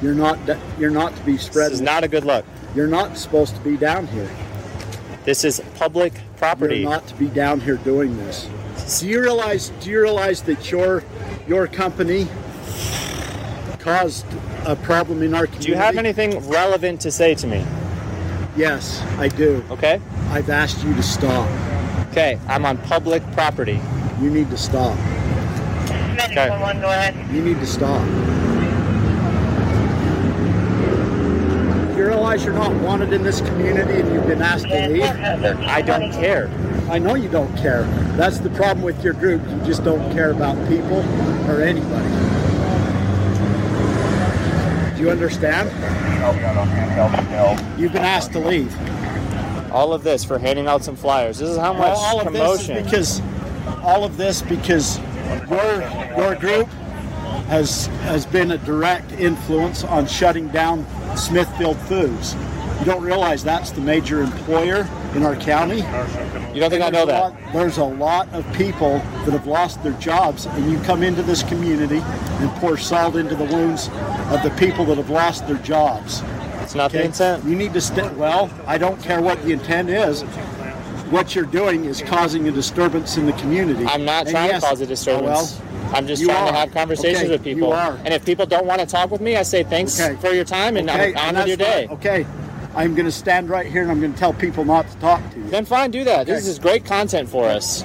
You're 0.00 0.14
not. 0.14 0.38
You're 0.78 0.90
not 0.90 1.14
to 1.16 1.22
be 1.24 1.36
spread. 1.36 1.70
This 1.70 1.80
is 1.80 1.80
not 1.82 2.04
a 2.04 2.08
good 2.08 2.24
look. 2.24 2.44
You're 2.74 2.88
not 2.88 3.18
supposed 3.18 3.54
to 3.54 3.60
be 3.60 3.76
down 3.76 4.06
here. 4.08 4.30
This 5.24 5.44
is 5.44 5.62
public 5.76 6.14
property. 6.36 6.80
You're 6.80 6.90
not 6.90 7.06
to 7.08 7.14
be 7.14 7.28
down 7.28 7.60
here 7.60 7.76
doing 7.76 8.16
this. 8.16 8.48
Do 9.00 9.08
you 9.08 9.20
realize? 9.20 9.70
Do 9.80 9.90
you 9.90 10.00
realize 10.00 10.42
that 10.42 10.70
your 10.70 11.04
your 11.46 11.66
company 11.66 12.26
caused 13.78 14.26
a 14.64 14.74
problem 14.74 15.22
in 15.22 15.34
our 15.34 15.46
community? 15.46 15.66
Do 15.66 15.72
you 15.72 15.76
have 15.76 15.98
anything 15.98 16.38
relevant 16.48 17.02
to 17.02 17.10
say 17.10 17.34
to 17.34 17.46
me? 17.46 17.64
Yes, 18.56 19.02
I 19.18 19.28
do. 19.28 19.62
Okay. 19.70 20.00
I've 20.28 20.48
asked 20.48 20.82
you 20.82 20.94
to 20.94 21.02
stop. 21.02 21.48
Okay, 22.14 22.38
I'm 22.46 22.64
on 22.64 22.78
public 22.78 23.28
property. 23.32 23.80
You 24.20 24.30
need 24.30 24.48
to 24.50 24.56
stop. 24.56 24.96
Okay. 26.30 27.26
You 27.32 27.42
need 27.42 27.58
to 27.58 27.66
stop. 27.66 28.06
you 31.96 32.06
realize 32.06 32.44
you're 32.44 32.54
not 32.54 32.72
wanted 32.82 33.12
in 33.12 33.24
this 33.24 33.40
community 33.40 33.98
and 33.98 34.14
you've 34.14 34.28
been 34.28 34.42
asked 34.42 34.68
to 34.68 34.88
leave? 34.88 35.02
I 35.02 35.82
don't 35.82 36.12
care. 36.12 36.48
I 36.88 37.00
know 37.00 37.16
you 37.16 37.28
don't 37.28 37.52
care. 37.56 37.82
That's 38.16 38.38
the 38.38 38.50
problem 38.50 38.84
with 38.84 39.02
your 39.02 39.14
group. 39.14 39.42
You 39.50 39.60
just 39.64 39.82
don't 39.82 40.12
care 40.12 40.30
about 40.30 40.54
people 40.68 40.98
or 41.50 41.62
anybody. 41.62 42.08
Do 44.94 45.02
you 45.02 45.10
understand? 45.10 45.68
You've 47.76 47.92
been 47.92 48.04
asked 48.04 48.30
to 48.34 48.38
leave. 48.38 48.72
All 49.74 49.92
of 49.92 50.04
this 50.04 50.24
for 50.24 50.38
handing 50.38 50.68
out 50.68 50.84
some 50.84 50.94
flyers. 50.94 51.38
This 51.38 51.50
is 51.50 51.58
how 51.58 51.72
much 51.72 51.96
all 51.96 52.20
of 52.20 52.26
promotion. 52.28 52.84
because 52.84 53.20
all 53.82 54.04
of 54.04 54.16
this 54.16 54.40
because 54.40 54.98
your 55.50 55.80
your 56.16 56.34
group 56.36 56.68
has 57.48 57.86
has 58.06 58.24
been 58.24 58.52
a 58.52 58.58
direct 58.58 59.10
influence 59.12 59.82
on 59.82 60.06
shutting 60.06 60.46
down 60.48 60.86
Smithfield 61.16 61.76
Foods. 61.88 62.36
You 62.78 62.84
don't 62.84 63.02
realize 63.02 63.42
that's 63.42 63.70
the 63.72 63.80
major 63.80 64.22
employer 64.22 64.88
in 65.14 65.24
our 65.24 65.36
county. 65.36 65.78
You 66.54 66.60
don't 66.60 66.70
think 66.70 66.82
I 66.84 66.90
know 66.90 67.06
that? 67.06 67.20
lot- 67.20 67.36
there's 67.52 67.78
a 67.78 67.84
lot 67.84 68.32
of 68.32 68.44
people 68.52 68.98
that 69.24 69.30
have 69.32 69.46
lost 69.46 69.82
their 69.82 69.92
jobs, 69.94 70.46
and 70.46 70.70
you 70.70 70.78
come 70.80 71.02
into 71.02 71.22
this 71.22 71.42
community 71.42 71.98
and 72.04 72.50
pour 72.56 72.76
salt 72.76 73.16
into 73.16 73.34
the 73.34 73.44
wounds 73.44 73.88
of 74.30 74.42
the 74.42 74.50
people 74.58 74.84
that 74.86 74.98
have 74.98 75.10
lost 75.10 75.46
their 75.48 75.56
jobs. 75.58 76.22
Not 76.74 76.92
the 76.92 77.04
intent. 77.04 77.44
You 77.44 77.54
need 77.56 77.72
to 77.74 77.80
stay. 77.80 78.08
Well, 78.14 78.50
I 78.66 78.78
don't 78.78 79.00
care 79.02 79.20
what 79.20 79.42
the 79.42 79.52
intent 79.52 79.88
is. 79.90 80.22
What 81.10 81.34
you're 81.34 81.44
doing 81.44 81.84
is 81.84 82.02
causing 82.02 82.48
a 82.48 82.50
disturbance 82.50 83.16
in 83.16 83.26
the 83.26 83.32
community. 83.34 83.84
I'm 83.86 84.04
not 84.04 84.22
And 84.26 84.30
trying 84.30 84.50
yes- 84.50 84.62
to 84.62 84.68
cause 84.68 84.80
a 84.80 84.84
oh, 84.84 84.86
disturbance. 84.88 85.60
Oh, 85.60 85.92
I'm 85.94 86.06
just 86.06 86.24
trying 86.24 86.36
are. 86.48 86.52
to 86.52 86.58
have 86.58 86.72
conversations 86.72 87.24
Okay, 87.24 87.30
with 87.32 87.44
people. 87.44 87.68
you 87.68 87.74
are. 87.74 87.96
And 88.04 88.12
if 88.12 88.24
people 88.24 88.46
don't 88.46 88.66
want 88.66 88.80
to 88.80 88.86
talk 88.86 89.10
with 89.10 89.20
me, 89.20 89.36
I 89.36 89.42
say 89.42 89.62
thanks 89.62 90.00
Okay. 90.00 90.16
for 90.20 90.32
your 90.34 90.44
time 90.44 90.76
and 90.76 90.88
okay, 90.90 91.14
I'm 91.14 91.28
on 91.36 91.42
with 91.42 91.46
your 91.48 91.56
day. 91.58 91.86
fine. 91.86 91.96
Okay, 91.98 92.26
I'm 92.74 92.94
going 92.94 93.06
to 93.06 93.12
stand 93.12 93.48
right 93.48 93.66
here 93.66 93.82
and 93.82 93.90
I'm 93.90 94.00
going 94.00 94.12
to 94.12 94.18
tell 94.18 94.32
people 94.32 94.64
not 94.64 94.90
to 94.90 94.96
talk 94.98 95.20
to 95.32 95.38
you. 95.38 95.48
Then 95.50 95.64
fine, 95.66 95.90
do 95.92 96.02
that. 96.04 96.26
This 96.26 96.48
is 96.48 96.58
great 96.58 96.84
content 96.84 97.28
for 97.28 97.44
us. 97.46 97.84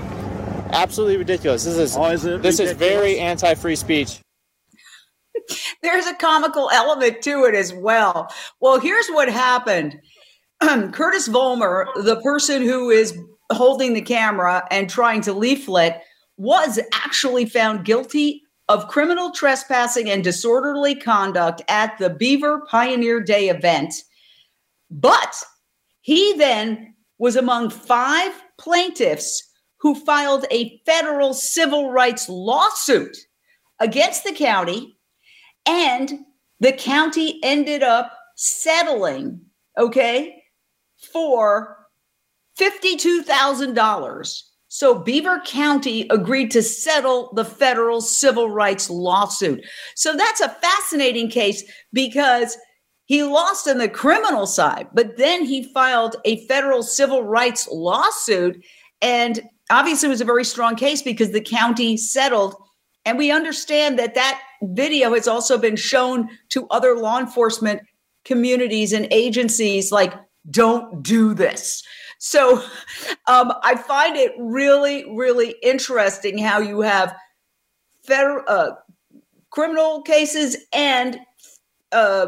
Absolutely 0.72 1.18
ridiculous. 1.18 1.66
This 1.66 1.78
is 1.78 1.96
Oh, 1.98 2.06
is 2.06 2.24
this 2.24 2.60
is 2.60 2.72
very 2.72 3.20
anti-free 3.20 3.76
speech. 3.76 4.20
There's 5.82 6.06
a 6.06 6.16
comical 6.16 6.70
element 6.72 7.22
to 7.24 7.46
it 7.46 7.56
as 7.56 7.74
well. 7.74 8.34
Well, 8.60 8.80
here's 8.80 9.08
what 9.10 9.30
happened. 9.30 10.00
Curtis 10.62 11.28
Volmer, 11.28 11.88
the 11.96 12.20
person 12.22 12.62
who 12.62 12.90
is 12.90 13.18
holding 13.52 13.94
the 13.94 14.02
camera 14.02 14.68
and 14.72 14.90
trying 14.90 15.22
to 15.22 15.34
leaflet, 15.34 16.02
was 16.38 16.80
actually 16.94 17.46
found 17.46 17.86
guilty 17.86 18.42
of 18.68 18.88
criminal 18.88 19.32
trespassing 19.32 20.10
and 20.10 20.24
disorderly 20.24 20.96
conduct 20.96 21.62
at 21.68 21.98
the 21.98 22.10
Beaver 22.10 22.62
Pioneer 22.70 23.20
Day 23.20 23.50
event. 23.50 23.94
But 24.92 25.36
he 26.02 26.34
then 26.34 26.94
was 27.18 27.36
among 27.36 27.72
five 27.72 28.32
plaintiffs 28.60 29.44
who 29.80 29.96
filed 29.96 30.46
a 30.52 30.80
federal 30.86 31.34
civil 31.34 31.92
rights 31.92 32.30
lawsuit 32.30 33.18
against 33.80 34.24
the 34.24 34.34
county 34.34 34.99
and 35.66 36.20
the 36.60 36.74
county 36.74 37.40
ended 37.44 37.84
up 37.84 38.12
settling, 38.36 39.42
okay, 39.78 40.44
for 41.14 41.78
$52,000. 42.60 44.44
So 44.68 45.00
Beaver 45.00 45.42
County 45.46 46.06
agreed 46.10 46.52
to 46.52 46.62
settle 46.62 47.34
the 47.34 47.46
federal 47.46 48.02
civil 48.02 48.52
rights 48.52 48.90
lawsuit. 48.90 49.66
So 49.96 50.16
that's 50.16 50.42
a 50.42 50.50
fascinating 50.50 51.30
case 51.30 51.64
because 51.92 52.56
he 53.06 53.24
lost 53.24 53.68
on 53.68 53.80
the 53.80 53.90
criminal 53.90 54.46
side, 54.46 54.88
but 54.94 55.18
then 55.18 55.44
he 55.44 55.64
filed 55.74 56.18
a 56.26 56.46
federal 56.46 56.84
civil 56.84 57.24
rights 57.24 57.68
lawsuit. 57.72 58.64
And 59.02 59.42
obviously, 59.72 60.08
it 60.08 60.12
was 60.12 60.22
a 60.22 60.26
very 60.26 60.46
strong 60.46 60.76
case 60.76 61.02
because 61.02 61.32
the 61.32 61.42
county 61.42 61.98
settled. 61.98 62.56
And 63.06 63.18
we 63.18 63.32
understand 63.32 63.98
that 63.98 64.14
that 64.14 64.40
video 64.62 65.14
has 65.14 65.28
also 65.28 65.58
been 65.58 65.76
shown 65.76 66.30
to 66.50 66.68
other 66.70 66.96
law 66.96 67.20
enforcement 67.20 67.82
communities 68.26 68.94
and 68.94 69.08
agencies 69.12 69.92
like, 69.92 70.14
don't 70.50 71.04
do 71.04 71.34
this. 71.34 71.84
So 72.18 72.58
um, 73.28 73.54
I 73.64 73.76
find 73.76 74.18
it 74.18 74.34
really, 74.38 75.06
really 75.16 75.56
interesting 75.64 76.38
how 76.38 76.60
you 76.60 76.82
have 76.82 77.16
federal 78.04 78.44
uh, 78.48 78.72
criminal 79.52 80.02
cases 80.02 80.58
and 80.74 81.20
uh, 81.92 82.28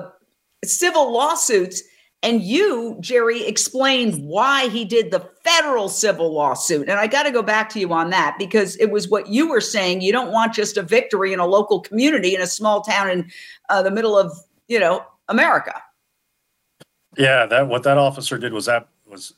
civil 0.63 1.12
lawsuits. 1.12 1.84
And 2.23 2.43
you, 2.43 2.97
Jerry, 2.99 3.43
explained 3.47 4.23
why 4.23 4.67
he 4.67 4.86
did 4.86 5.10
the 5.10 5.27
federal 5.43 5.89
civil 5.89 6.31
lawsuit. 6.31 6.88
And 6.88 6.99
I 6.99 7.07
got 7.07 7.23
to 7.23 7.31
go 7.31 7.41
back 7.41 7.67
to 7.69 7.79
you 7.79 7.91
on 7.93 8.12
that 8.12 8.36
because 8.38 8.75
it 8.75 8.91
was 8.91 9.10
what 9.10 9.27
you 9.27 9.49
were 9.49 9.62
saying. 9.62 10.01
You 10.01 10.12
don't 10.12 10.31
want 10.31 10.53
just 10.53 10.77
a 10.77 10.84
victory 10.84 11.34
in 11.34 11.39
a 11.39 11.47
local 11.47 11.79
community 11.79 12.36
in 12.36 12.41
a 12.41 12.47
small 12.47 12.81
town 12.81 13.10
in 13.10 13.31
uh, 13.69 13.81
the 13.81 13.89
middle 13.89 14.15
of, 14.17 14.38
you 14.67 14.79
know, 14.79 15.03
America. 15.29 15.81
Yeah, 17.17 17.47
that 17.47 17.67
what 17.67 17.84
that 17.84 17.97
officer 17.97 18.38
did 18.38 18.53
was 18.53 18.67
that 18.67 18.88
was 19.07 19.34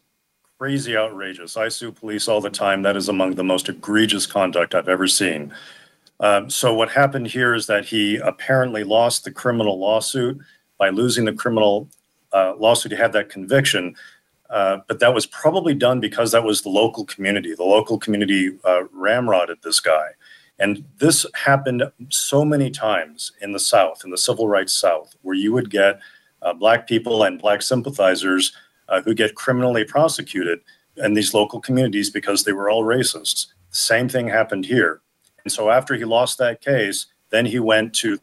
crazy 0.59 0.97
outrageous. 0.97 1.55
I 1.55 1.69
sue 1.69 1.91
police 1.91 2.27
all 2.27 2.41
the 2.41 2.49
time. 2.49 2.81
That 2.81 2.97
is 2.97 3.07
among 3.07 3.35
the 3.35 3.43
most 3.43 3.69
egregious 3.69 4.25
conduct 4.25 4.75
I've 4.75 4.89
ever 4.89 5.07
seen. 5.07 5.53
Um, 6.19 6.49
so 6.49 6.73
what 6.73 6.91
happened 6.91 7.27
here 7.27 7.53
is 7.53 7.65
that 7.67 7.85
he 7.85 8.17
apparently 8.17 8.83
lost 8.83 9.23
the 9.23 9.31
criminal 9.31 9.79
lawsuit 9.79 10.39
by 10.77 10.89
losing 10.89 11.25
the 11.25 11.33
criminal 11.33 11.89
uh, 12.33 12.53
lawsuit. 12.57 12.91
Had 12.91 13.13
that 13.13 13.29
conviction, 13.29 13.95
uh, 14.49 14.79
but 14.87 14.99
that 14.99 15.13
was 15.13 15.25
probably 15.25 15.73
done 15.73 15.99
because 15.99 16.31
that 16.31 16.43
was 16.43 16.61
the 16.61 16.69
local 16.69 17.05
community. 17.05 17.55
The 17.55 17.63
local 17.63 17.97
community 17.97 18.57
uh, 18.63 18.83
ramrodded 18.95 19.61
this 19.61 19.79
guy. 19.79 20.09
And 20.59 20.85
this 20.99 21.25
happened 21.33 21.83
so 22.09 22.45
many 22.45 22.69
times 22.69 23.31
in 23.41 23.51
the 23.51 23.59
South, 23.59 24.03
in 24.05 24.11
the 24.11 24.17
civil 24.17 24.47
rights 24.47 24.73
South, 24.73 25.15
where 25.21 25.35
you 25.35 25.51
would 25.51 25.69
get 25.69 25.99
uh, 26.41 26.53
Black 26.53 26.87
people 26.87 27.23
and 27.23 27.41
Black 27.41 27.61
sympathizers 27.61 28.53
uh, 28.89 29.01
who 29.01 29.13
get 29.13 29.35
criminally 29.35 29.83
prosecuted 29.83 30.59
in 30.97 31.13
these 31.13 31.33
local 31.33 31.59
communities 31.59 32.09
because 32.09 32.43
they 32.43 32.53
were 32.53 32.69
all 32.69 32.83
racist. 32.83 33.47
The 33.71 33.77
same 33.77 34.07
thing 34.07 34.27
happened 34.27 34.65
here. 34.65 35.01
And 35.43 35.51
so 35.51 35.69
after 35.69 35.95
he 35.95 36.05
lost 36.05 36.37
that 36.37 36.61
case, 36.61 37.07
then 37.31 37.45
he 37.45 37.59
went 37.59 37.93
to 37.95 38.19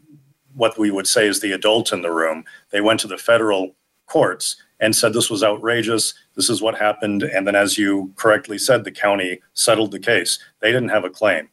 what 0.54 0.78
we 0.78 0.90
would 0.90 1.06
say 1.06 1.26
is 1.26 1.40
the 1.40 1.52
adult 1.52 1.92
in 1.92 2.02
the 2.02 2.12
room. 2.12 2.44
They 2.70 2.80
went 2.80 3.00
to 3.00 3.08
the 3.08 3.18
federal 3.18 3.74
courts 4.10 4.56
and 4.80 4.96
said 4.96 5.12
this 5.12 5.30
was 5.30 5.42
outrageous. 5.44 6.14
This 6.34 6.50
is 6.50 6.60
what 6.60 6.76
happened. 6.76 7.22
And 7.22 7.46
then, 7.46 7.54
as 7.54 7.78
you 7.78 8.12
correctly 8.16 8.58
said, 8.58 8.84
the 8.84 8.90
county 8.90 9.40
settled 9.54 9.92
the 9.92 9.98
case. 10.00 10.38
They 10.60 10.72
didn't 10.72 10.88
have 10.88 11.04
a 11.04 11.10
claim. 11.10 11.48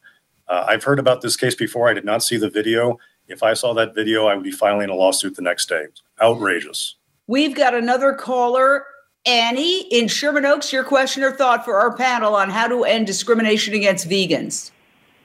Uh, 0.48 0.64
I've 0.66 0.84
heard 0.84 0.98
about 0.98 1.20
this 1.20 1.36
case 1.36 1.54
before. 1.54 1.88
I 1.88 1.94
did 1.94 2.04
not 2.04 2.22
see 2.22 2.36
the 2.36 2.50
video. 2.50 2.98
If 3.28 3.42
I 3.42 3.54
saw 3.54 3.74
that 3.74 3.94
video, 3.94 4.26
I 4.26 4.34
would 4.34 4.44
be 4.44 4.50
filing 4.50 4.88
a 4.88 4.94
lawsuit 4.94 5.36
the 5.36 5.42
next 5.42 5.68
day. 5.68 5.86
Outrageous. 6.20 6.96
We've 7.26 7.54
got 7.54 7.74
another 7.74 8.14
caller, 8.14 8.86
Annie 9.26 9.82
in 9.92 10.08
Sherman 10.08 10.46
Oaks. 10.46 10.72
Your 10.72 10.84
question 10.84 11.22
or 11.22 11.32
thought 11.32 11.64
for 11.64 11.78
our 11.78 11.94
panel 11.94 12.34
on 12.34 12.48
how 12.48 12.66
to 12.68 12.84
end 12.84 13.06
discrimination 13.06 13.74
against 13.74 14.08
vegans. 14.08 14.70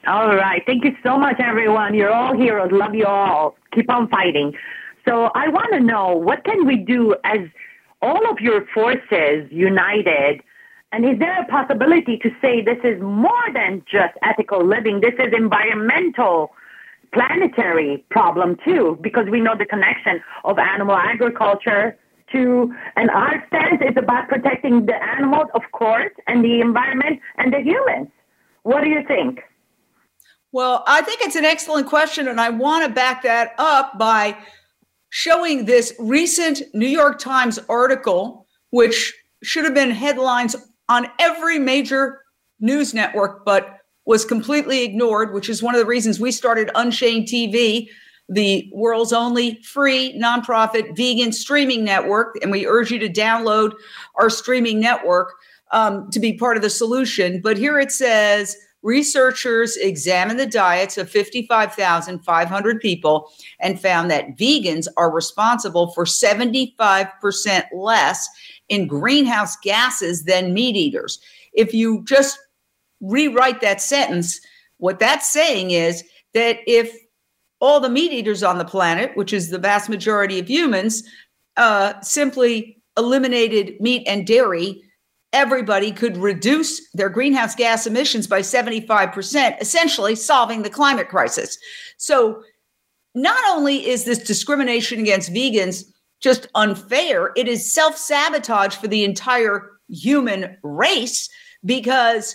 All 0.06 0.36
right. 0.36 0.62
Thank 0.66 0.84
you 0.84 0.94
so 1.02 1.16
much, 1.16 1.40
everyone. 1.40 1.94
You're 1.94 2.12
all 2.12 2.36
heroes. 2.36 2.70
Love 2.70 2.94
you 2.94 3.06
all. 3.06 3.56
Keep 3.72 3.88
on 3.90 4.06
fighting. 4.08 4.54
So 5.04 5.30
I 5.34 5.48
want 5.48 5.72
to 5.72 5.80
know 5.80 6.16
what 6.16 6.44
can 6.44 6.66
we 6.66 6.76
do 6.76 7.14
as 7.24 7.40
all 8.00 8.30
of 8.30 8.40
your 8.40 8.66
forces 8.72 9.50
united? 9.50 10.40
And 10.92 11.04
is 11.04 11.18
there 11.18 11.40
a 11.40 11.46
possibility 11.46 12.18
to 12.18 12.30
say 12.40 12.62
this 12.62 12.78
is 12.84 13.00
more 13.02 13.46
than 13.52 13.82
just 13.90 14.14
ethical 14.22 14.64
living? 14.64 15.00
This 15.00 15.14
is 15.18 15.32
environmental, 15.36 16.52
planetary 17.12 18.04
problem 18.10 18.56
too, 18.64 18.98
because 19.00 19.26
we 19.28 19.40
know 19.40 19.56
the 19.56 19.66
connection 19.66 20.22
of 20.44 20.58
animal 20.58 20.96
agriculture 20.96 21.98
to, 22.32 22.74
and 22.96 23.10
our 23.10 23.44
stance 23.48 23.82
is 23.82 23.96
about 23.96 24.28
protecting 24.28 24.86
the 24.86 25.02
animals, 25.02 25.48
of 25.54 25.62
course, 25.72 26.12
and 26.26 26.44
the 26.44 26.60
environment 26.60 27.20
and 27.36 27.52
the 27.52 27.60
humans. 27.60 28.08
What 28.62 28.82
do 28.82 28.88
you 28.88 29.04
think? 29.06 29.40
Well, 30.52 30.84
I 30.86 31.02
think 31.02 31.20
it's 31.22 31.36
an 31.36 31.44
excellent 31.44 31.88
question, 31.88 32.28
and 32.28 32.40
I 32.40 32.50
want 32.50 32.86
to 32.86 32.92
back 32.92 33.22
that 33.22 33.54
up 33.58 33.98
by 33.98 34.36
showing 35.14 35.64
this 35.64 35.94
recent 36.00 36.60
New 36.74 36.88
York 36.88 37.20
Times 37.20 37.60
article, 37.68 38.48
which 38.70 39.14
should 39.44 39.64
have 39.64 39.72
been 39.72 39.92
headlines 39.92 40.56
on 40.88 41.06
every 41.20 41.56
major 41.56 42.22
news 42.58 42.92
network, 42.92 43.44
but 43.44 43.78
was 44.06 44.24
completely 44.24 44.82
ignored, 44.82 45.32
which 45.32 45.48
is 45.48 45.62
one 45.62 45.72
of 45.72 45.78
the 45.78 45.86
reasons 45.86 46.18
we 46.18 46.32
started 46.32 46.68
Unchained 46.74 47.28
TV, 47.28 47.86
the 48.28 48.68
world's 48.72 49.12
only 49.12 49.62
free 49.62 50.20
nonprofit 50.20 50.96
vegan 50.96 51.30
streaming 51.30 51.84
network. 51.84 52.34
And 52.42 52.50
we 52.50 52.66
urge 52.66 52.90
you 52.90 52.98
to 52.98 53.08
download 53.08 53.74
our 54.16 54.28
streaming 54.28 54.80
network 54.80 55.34
um, 55.70 56.10
to 56.10 56.18
be 56.18 56.32
part 56.32 56.56
of 56.56 56.64
the 56.64 56.70
solution. 56.70 57.40
But 57.40 57.56
here 57.56 57.78
it 57.78 57.92
says, 57.92 58.56
researchers 58.84 59.76
examined 59.78 60.38
the 60.38 60.46
diets 60.46 60.96
of 60.98 61.10
55,500 61.10 62.80
people 62.80 63.32
and 63.58 63.80
found 63.80 64.10
that 64.10 64.36
vegans 64.36 64.86
are 64.96 65.10
responsible 65.10 65.90
for 65.92 66.04
75% 66.04 67.64
less 67.72 68.28
in 68.68 68.86
greenhouse 68.86 69.56
gases 69.56 70.24
than 70.24 70.54
meat 70.54 70.76
eaters. 70.76 71.18
If 71.54 71.72
you 71.72 72.04
just 72.04 72.38
rewrite 73.00 73.62
that 73.62 73.80
sentence, 73.80 74.38
what 74.76 74.98
that's 74.98 75.32
saying 75.32 75.70
is 75.70 76.04
that 76.34 76.58
if 76.66 76.94
all 77.60 77.80
the 77.80 77.88
meat 77.88 78.12
eaters 78.12 78.42
on 78.42 78.58
the 78.58 78.64
planet, 78.66 79.16
which 79.16 79.32
is 79.32 79.48
the 79.48 79.58
vast 79.58 79.88
majority 79.88 80.38
of 80.38 80.50
humans, 80.50 81.02
uh, 81.56 81.98
simply 82.02 82.82
eliminated 82.98 83.80
meat 83.80 84.04
and 84.06 84.26
dairy, 84.26 84.83
everybody 85.34 85.92
could 85.92 86.16
reduce 86.16 86.80
their 86.92 87.10
greenhouse 87.10 87.54
gas 87.54 87.86
emissions 87.86 88.26
by 88.26 88.40
75%, 88.40 89.60
essentially 89.60 90.14
solving 90.14 90.62
the 90.62 90.70
climate 90.70 91.08
crisis. 91.08 91.58
So, 91.98 92.42
not 93.16 93.40
only 93.50 93.86
is 93.86 94.04
this 94.04 94.18
discrimination 94.18 95.00
against 95.00 95.32
vegans 95.32 95.84
just 96.20 96.48
unfair, 96.54 97.32
it 97.36 97.46
is 97.46 97.72
self 97.72 97.98
sabotage 97.98 98.74
for 98.76 98.88
the 98.88 99.04
entire 99.04 99.72
human 99.88 100.56
race 100.62 101.28
because 101.64 102.34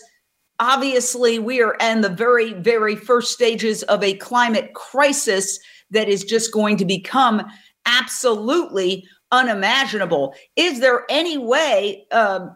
obviously 0.59 1.39
we 1.39 1.61
are 1.61 1.75
in 1.81 2.01
the 2.01 2.09
very, 2.09 2.53
very 2.53 2.95
first 2.95 3.33
stages 3.33 3.83
of 3.83 4.03
a 4.03 4.13
climate 4.15 4.73
crisis 4.73 5.59
that 5.91 6.07
is 6.07 6.23
just 6.23 6.53
going 6.53 6.77
to 6.77 6.85
become 6.85 7.43
absolutely 7.85 9.05
unimaginable. 9.31 10.33
Is 10.55 10.79
there 10.79 11.05
any 11.09 11.37
way, 11.37 12.05
um, 12.11 12.55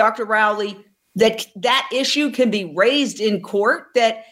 Dr. 0.00 0.24
Rowley, 0.24 0.82
that 1.14 1.44
that 1.56 1.86
issue 1.92 2.30
can 2.30 2.50
be 2.50 2.72
raised 2.74 3.20
in 3.20 3.42
court? 3.42 3.88
That 3.94 4.24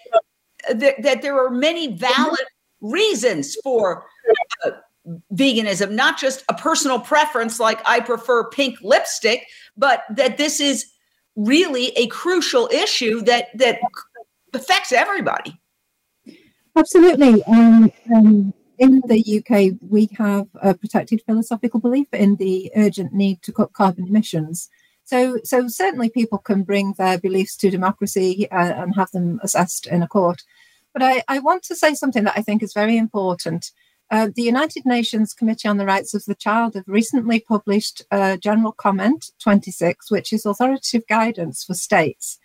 that, 0.73 1.03
that 1.03 1.21
there 1.21 1.39
are 1.39 1.51
many 1.51 1.95
valid 1.95 2.47
reasons 2.81 3.55
for 3.63 4.07
uh, 4.65 4.71
veganism, 5.35 5.91
not 5.91 6.19
just 6.19 6.43
a 6.49 6.55
personal 6.55 6.99
preference 6.99 7.61
like 7.61 7.83
I 7.85 8.01
prefer 8.01 8.49
pink 8.49 8.79
lipstick, 8.81 9.47
but 9.77 10.05
that 10.17 10.39
this 10.39 10.59
is 10.59 10.87
really 11.37 11.89
a 11.99 12.07
crucial 12.07 12.67
issue 12.73 13.21
that 13.23 13.49
that 13.59 13.79
affects 14.55 14.91
everybody. 14.91 15.61
Absolutely. 16.75 17.45
Um, 17.45 17.93
um, 18.15 18.55
in 18.79 19.03
the 19.07 19.21
UK, 19.39 19.79
we 19.87 20.09
have 20.17 20.47
a 20.63 20.73
protected 20.73 21.21
philosophical 21.27 21.79
belief 21.79 22.07
in 22.15 22.37
the 22.37 22.73
urgent 22.75 23.13
need 23.13 23.43
to 23.43 23.53
cut 23.53 23.75
carbon 23.75 24.07
emissions. 24.09 24.71
So, 25.09 25.39
so 25.43 25.69
certainly 25.69 26.11
people 26.11 26.37
can 26.37 26.65
bring 26.65 26.93
their 26.93 27.19
beliefs 27.19 27.57
to 27.59 27.71
democracy 27.71 28.47
uh, 28.51 28.75
and 28.77 28.95
have 28.95 29.11
them 29.11 29.41
assessed 29.43 29.87
in 29.87 30.03
a 30.03 30.07
court. 30.07 30.43
But 30.93 31.03
I, 31.03 31.23
I 31.29 31.39
want 31.39 31.63
to 31.63 31.75
say 31.75 31.95
something 31.95 32.25
that 32.25 32.37
I 32.37 32.43
think 32.43 32.63
is 32.63 32.75
very 32.75 32.99
important. 32.99 33.73
Uh, 34.11 34.29
the 34.37 34.43
United 34.43 34.85
Nations 34.85 35.33
Committee 35.33 35.67
on 35.67 35.79
the 35.79 35.87
Rights 35.87 36.13
of 36.13 36.27
the 36.27 36.35
Child 36.35 36.75
have 36.75 36.85
recently 36.87 37.41
published 37.41 38.03
a 38.11 38.37
General 38.37 38.73
Comment 38.73 39.31
26, 39.39 40.11
which 40.11 40.31
is 40.31 40.45
authoritative 40.45 41.07
guidance 41.09 41.65
for 41.65 41.73
states. 41.73 42.39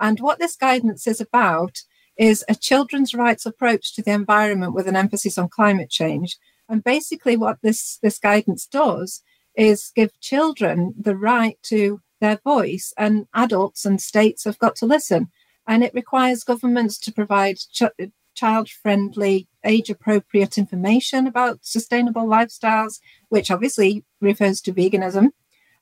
And 0.00 0.18
what 0.18 0.40
this 0.40 0.56
guidance 0.56 1.06
is 1.06 1.20
about 1.20 1.82
is 2.16 2.44
a 2.48 2.56
children's 2.56 3.14
rights 3.14 3.46
approach 3.46 3.94
to 3.94 4.02
the 4.02 4.10
environment 4.10 4.74
with 4.74 4.88
an 4.88 4.96
emphasis 4.96 5.38
on 5.38 5.48
climate 5.48 5.88
change. 5.88 6.36
And 6.68 6.82
basically, 6.82 7.36
what 7.36 7.58
this, 7.62 8.00
this 8.02 8.18
guidance 8.18 8.66
does 8.66 9.22
is 9.54 9.92
give 9.94 10.18
children 10.20 10.94
the 10.98 11.16
right 11.16 11.56
to 11.62 12.00
their 12.20 12.38
voice, 12.44 12.92
and 12.96 13.26
adults 13.34 13.84
and 13.84 14.00
states 14.00 14.44
have 14.44 14.58
got 14.58 14.76
to 14.76 14.86
listen. 14.86 15.28
And 15.66 15.84
it 15.84 15.94
requires 15.94 16.44
governments 16.44 16.98
to 17.00 17.12
provide 17.12 17.58
ch- 17.58 18.10
child 18.34 18.68
friendly, 18.70 19.48
age 19.64 19.90
appropriate 19.90 20.56
information 20.56 21.26
about 21.26 21.58
sustainable 21.62 22.26
lifestyles, 22.26 23.00
which 23.28 23.50
obviously 23.50 24.04
refers 24.20 24.60
to 24.62 24.72
veganism. 24.72 25.30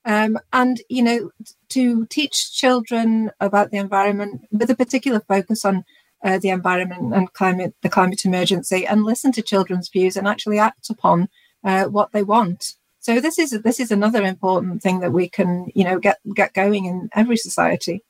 Um, 0.05 0.39
and, 0.53 0.81
you 0.89 1.03
know, 1.03 1.31
to 1.71 2.07
teach 2.07 2.53
children 2.53 3.33
about 3.41 3.73
the 3.73 3.79
environment 3.79 4.43
with 4.53 4.71
a 4.71 4.77
particular 4.77 5.21
focus 5.21 5.65
on 5.65 5.85
uh, 6.25 6.39
the 6.39 6.49
environment 6.49 7.13
and 7.13 7.33
climate, 7.33 7.75
the 7.83 7.89
climate 7.89 8.25
emergency, 8.25 8.87
and 8.87 9.05
listen 9.05 9.33
to 9.33 9.43
children's 9.43 9.89
views 9.89 10.17
and 10.17 10.27
actually 10.27 10.59
act 10.59 10.89
upon 10.89 11.29
uh, 11.65 11.85
what 11.87 12.13
they 12.13 12.23
want. 12.23 12.76
So 13.07 13.21
this 13.21 13.39
is 13.39 13.51
this 13.63 13.79
is 13.79 13.93
another 13.93 14.25
important 14.25 14.83
thing 14.83 14.99
that 14.99 15.13
we 15.13 15.29
can, 15.29 15.71
you 15.77 15.85
know, 15.85 16.01
get 16.01 16.19
get 16.35 16.55
going 16.55 16.87
in 16.87 17.09
every 17.15 17.37
society. 17.37 18.03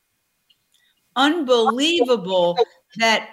Unbelievable 1.17 2.57
that 2.97 3.29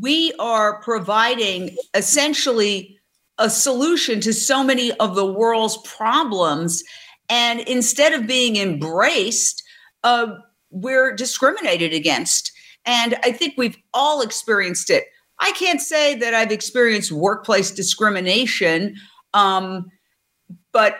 we 0.00 0.32
are 0.38 0.80
providing 0.80 1.76
essentially 1.92 2.98
a 3.36 3.50
solution 3.50 4.22
to 4.22 4.32
so 4.32 4.64
many 4.64 4.92
of 4.92 5.14
the 5.14 5.30
world's 5.30 5.76
problems. 5.84 6.82
And 7.28 7.60
instead 7.60 8.14
of 8.14 8.26
being 8.26 8.56
embraced, 8.56 9.62
uh, 10.04 10.28
we're 10.70 11.14
discriminated 11.14 11.92
against. 11.92 12.50
And 12.86 13.14
I 13.22 13.30
think 13.30 13.58
we've 13.58 13.76
all 13.92 14.22
experienced 14.22 14.88
it. 14.88 15.04
I 15.38 15.52
can't 15.52 15.82
say 15.82 16.14
that 16.14 16.32
I've 16.32 16.50
experienced 16.50 17.12
workplace 17.12 17.70
discrimination, 17.70 18.96
um, 19.34 19.90
but 20.74 20.98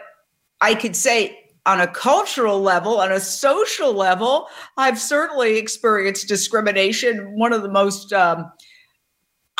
I 0.62 0.74
could 0.74 0.96
say 0.96 1.38
on 1.66 1.80
a 1.80 1.86
cultural 1.86 2.62
level, 2.62 3.00
on 3.00 3.12
a 3.12 3.20
social 3.20 3.92
level, 3.92 4.48
I've 4.78 4.98
certainly 4.98 5.58
experienced 5.58 6.28
discrimination. 6.28 7.38
One 7.38 7.52
of 7.52 7.62
the 7.62 7.70
most 7.70 8.12
um, 8.14 8.50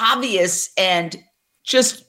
obvious 0.00 0.70
and 0.78 1.16
just 1.64 2.04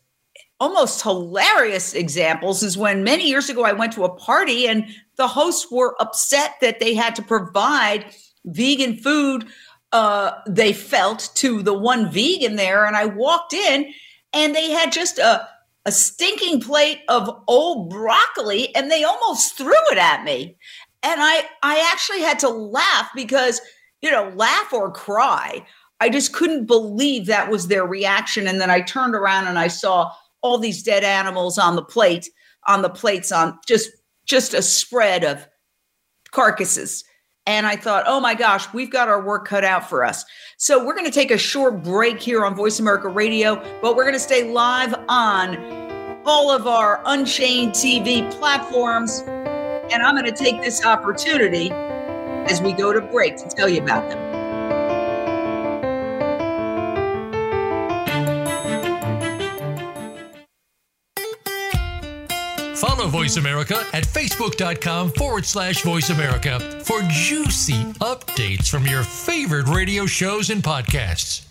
almost 0.59 1.01
hilarious 1.01 1.93
examples 1.93 2.63
is 2.63 2.77
when 2.77 3.03
many 3.03 3.27
years 3.27 3.49
ago 3.49 3.65
I 3.65 3.73
went 3.73 3.91
to 3.93 4.05
a 4.05 4.15
party 4.15 4.67
and 4.67 4.85
the 5.17 5.27
hosts 5.27 5.69
were 5.69 6.01
upset 6.01 6.53
that 6.61 6.79
they 6.79 6.93
had 6.93 7.15
to 7.15 7.21
provide 7.21 8.05
vegan 8.45 8.97
food 8.97 9.45
uh, 9.91 10.41
they 10.45 10.73
felt 10.73 11.29
to 11.35 11.63
the 11.63 11.73
one 11.73 12.11
vegan 12.11 12.57
there. 12.57 12.85
And 12.85 12.97
I 12.97 13.05
walked 13.05 13.53
in 13.53 13.93
and 14.33 14.53
they 14.53 14.71
had 14.71 14.91
just 14.91 15.17
a, 15.19 15.47
a 15.86 15.91
stinking 15.91 16.62
plate 16.62 17.02
of 17.08 17.30
old 17.48 17.89
broccoli 17.89 18.74
and 18.76 18.89
they 18.89 19.04
almost 19.04 19.58
threw 19.58 19.74
it 19.91 19.98
at 19.98 20.24
me. 20.24 20.58
And 21.04 21.21
I, 21.21 21.43
I 21.62 21.89
actually 21.91 22.21
had 22.21 22.39
to 22.39 22.50
laugh 22.50 23.10
because, 23.13 23.62
you 24.02 24.10
know, 24.10 24.32
laugh 24.36 24.74
or 24.74 24.91
cry. 24.91 25.65
I 26.00 26.10
just 26.10 26.34
couldn't 26.34 26.65
believe 26.65 27.28
that 27.28 27.52
was 27.52 27.67
their 27.67 27.86
reaction. 27.86 28.48
And 28.48 28.60
then 28.60 28.71
I 28.71 28.82
turned 28.82 29.15
around 29.15 29.48
and 29.48 29.60
I 29.60 29.67
saw 29.67 30.12
all 30.41 30.58
these 30.58 30.84
dead 30.84 31.04
animals 31.04 31.58
on 31.58 31.76
the 31.76 31.84
plate, 31.84 32.30
on 32.67 32.82
the 32.82 32.89
plates, 32.89 33.32
on 33.32 33.58
just 33.67 33.91
just 34.26 34.56
a 34.56 34.62
spread 34.62 35.24
of 35.24 35.48
carcasses. 36.32 37.04
And 37.47 37.67
I 37.67 37.75
thought, 37.75 38.05
oh 38.08 38.19
my 38.19 38.34
gosh, 38.34 38.71
we've 38.73 38.89
got 38.89 39.08
our 39.08 39.21
work 39.21 39.47
cut 39.47 39.63
out 39.63 39.88
for 39.88 40.03
us. 40.03 40.25
So 40.58 40.84
we're 40.84 40.95
going 40.95 41.05
to 41.05 41.12
take 41.12 41.29
a 41.29 41.38
short 41.38 41.84
break 41.84 42.19
here 42.19 42.43
on 42.43 42.55
Voice 42.55 42.79
America 42.79 43.08
Radio, 43.08 43.55
but 43.81 43.95
we're 43.95 44.03
going 44.03 44.15
to 44.15 44.19
stay 44.19 44.51
live 44.51 44.95
on 45.08 45.58
all 46.25 46.49
of 46.49 46.65
our 46.65 47.01
Unchained 47.05 47.73
TV 47.73 48.29
platforms. 48.31 49.23
And 49.27 50.01
I'm 50.01 50.15
going 50.15 50.25
to 50.25 50.43
take 50.43 50.62
this 50.63 50.84
opportunity 50.84 51.69
as 51.71 52.62
we 52.62 52.73
go 52.73 52.91
to 52.91 53.01
break 53.01 53.38
to 53.38 53.47
tell 53.47 53.69
you 53.69 53.81
about 53.81 54.10
them. 54.10 54.35
Follow 62.75 63.07
Voice 63.07 63.38
America 63.38 63.85
at 63.93 64.03
facebook.com 64.03 65.11
forward 65.11 65.45
slash 65.45 65.81
voice 65.81 66.09
America 66.09 66.59
for 66.83 67.01
juicy 67.09 67.83
updates 68.01 68.69
from 68.69 68.85
your 68.85 69.03
favorite 69.03 69.67
radio 69.67 70.05
shows 70.05 70.49
and 70.49 70.61
podcasts. 70.61 71.45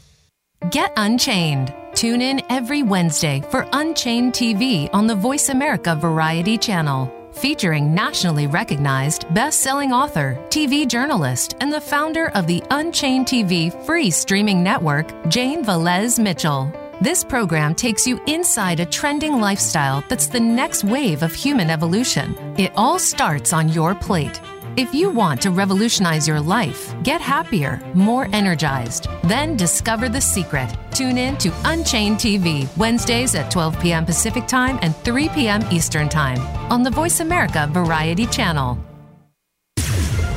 Get 0.70 0.92
Unchained. 0.96 1.74
Tune 1.94 2.20
in 2.22 2.42
every 2.50 2.82
Wednesday 2.82 3.42
for 3.50 3.66
Unchained 3.72 4.32
TV 4.32 4.88
on 4.92 5.07
the 5.07 5.14
Voice 5.14 5.49
America 5.49 5.94
Variety 5.94 6.59
Channel. 6.59 7.12
Featuring 7.32 7.94
nationally 7.94 8.46
recognized 8.46 9.32
best 9.34 9.61
selling 9.61 9.92
author, 9.92 10.38
TV 10.49 10.86
journalist, 10.86 11.55
and 11.61 11.72
the 11.72 11.80
founder 11.80 12.30
of 12.30 12.46
the 12.46 12.62
Unchained 12.70 13.26
TV 13.26 13.72
free 13.84 14.11
streaming 14.11 14.62
network, 14.62 15.07
Jane 15.28 15.64
Velez 15.64 16.18
Mitchell. 16.18 16.72
This 17.01 17.24
program 17.24 17.74
takes 17.74 18.07
you 18.07 18.20
inside 18.26 18.78
a 18.78 18.86
trending 18.86 19.40
lifestyle 19.40 20.05
that's 20.09 20.28
the 20.28 20.40
next 20.40 20.84
wave 20.84 21.22
of 21.22 21.34
human 21.34 21.68
evolution. 21.68 22.36
It 22.57 22.72
all 22.76 22.99
starts 22.99 23.53
on 23.53 23.68
your 23.68 23.95
plate. 23.95 24.40
If 24.76 24.95
you 24.95 25.11
want 25.11 25.42
to 25.42 25.51
revolutionize 25.51 26.26
your 26.26 26.40
life, 26.40 26.95
get 27.03 27.20
happier, 27.20 27.80
more 27.95 28.28
energized, 28.32 29.09
then 29.24 29.57
discover 29.57 30.09
the 30.09 30.20
secret. 30.20 30.72
Tune 30.92 31.18
in 31.18 31.36
to 31.38 31.53
Unchained 31.64 32.16
TV, 32.18 32.68
Wednesdays 32.76 33.34
at 33.34 33.51
12 33.51 33.80
p.m. 33.80 34.07
Pacific 34.07 34.47
Time 34.47 34.78
and 34.80 34.97
3 34.97 35.28
p.m. 35.30 35.64
Eastern 35.72 36.09
Time 36.09 36.40
on 36.72 36.82
the 36.82 36.90
Voice 36.90 37.20
America 37.20 37.68
Variety 37.72 38.26
Channel. 38.26 38.78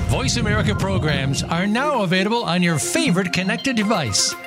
Voice 0.10 0.38
America 0.38 0.74
programs 0.74 1.44
are 1.44 1.68
now 1.68 2.02
available 2.04 2.44
on 2.44 2.64
your 2.64 2.80
favorite 2.80 3.32
connected 3.34 3.76
device, 3.76 4.34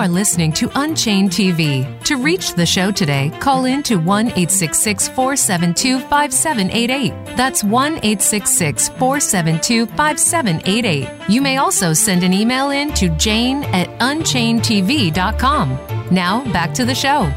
are 0.00 0.08
listening 0.08 0.50
to 0.50 0.70
Unchained 0.76 1.28
TV. 1.30 1.84
To 2.04 2.16
reach 2.16 2.54
the 2.54 2.64
show 2.64 2.90
today, 2.90 3.30
call 3.38 3.66
in 3.66 3.82
to 3.82 3.96
1 3.96 4.28
866 4.28 5.08
472 5.08 6.00
5788. 6.00 7.36
That's 7.36 7.62
1 7.62 7.92
866 7.96 8.88
472 8.88 9.84
5788. 9.84 11.28
You 11.28 11.42
may 11.42 11.58
also 11.58 11.92
send 11.92 12.22
an 12.22 12.32
email 12.32 12.70
in 12.70 12.94
to 12.94 13.10
jane 13.16 13.62
at 13.64 13.88
unchainedtv.com. 13.98 15.78
Now, 16.10 16.50
back 16.50 16.72
to 16.74 16.86
the 16.86 16.94
show. 16.94 17.30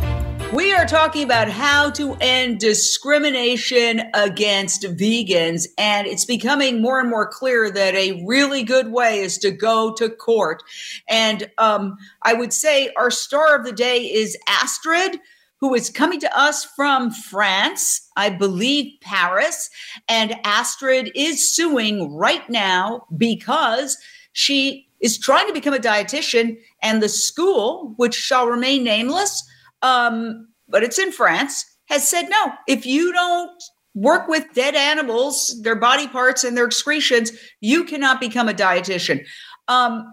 We 0.54 0.72
are 0.72 0.86
talking 0.86 1.24
about 1.24 1.50
how 1.50 1.90
to 1.92 2.16
end 2.22 2.60
discrimination 2.60 4.04
against 4.14 4.84
vegans, 4.84 5.66
and 5.80 6.06
it's 6.06 6.26
becoming 6.26 6.80
more 6.80 7.00
and 7.00 7.10
more 7.10 7.28
clear 7.28 7.72
that 7.72 7.96
a 7.96 8.24
really 8.28 8.62
good 8.62 8.92
way 8.92 9.22
is 9.22 9.40
to 9.40 9.50
go 9.50 9.96
to 9.96 10.10
court. 10.10 10.62
And 11.10 11.50
um, 11.58 11.98
I 12.22 12.36
would 12.36 12.54
say 12.54 12.92
our 12.96 13.10
star 13.10 13.56
of 13.56 13.66
the 13.66 13.72
day 13.72 14.02
is 14.02 14.38
Astrid, 14.48 15.20
who 15.58 15.74
is 15.74 15.90
coming 15.90 16.20
to 16.20 16.40
us 16.40 16.64
from 16.64 17.10
France, 17.10 18.08
I 18.16 18.30
believe 18.30 18.94
Paris. 19.02 19.72
And 20.08 20.36
Astrid 20.44 21.12
is 21.16 21.56
suing 21.56 22.14
right 22.14 22.48
now 22.48 23.08
because 23.18 23.98
she 24.34 24.88
is 25.00 25.18
trying 25.18 25.48
to 25.48 25.54
become 25.54 25.74
a 25.74 25.80
dietitian, 25.80 26.60
and 26.84 27.02
the 27.02 27.10
school, 27.10 27.96
which 27.98 28.14
shall 28.14 28.46
remain 28.46 28.84
nameless, 28.84 29.50
um, 29.84 30.48
but 30.68 30.82
it's 30.82 30.98
in 30.98 31.12
France, 31.12 31.64
has 31.90 32.10
said 32.10 32.30
no. 32.30 32.54
If 32.68 32.86
you 32.86 33.14
don't 33.14 33.52
work 33.94 34.28
with 34.28 34.54
dead 34.56 34.74
animals, 34.74 35.62
their 35.62 35.76
body 35.76 36.08
parts 36.08 36.44
and 36.44 36.58
their 36.58 36.66
excretions, 36.66 37.32
you 37.62 37.84
cannot 37.84 38.20
become 38.20 38.50
a 38.50 38.54
dietitian. 38.54 39.26
Um, 39.68 40.12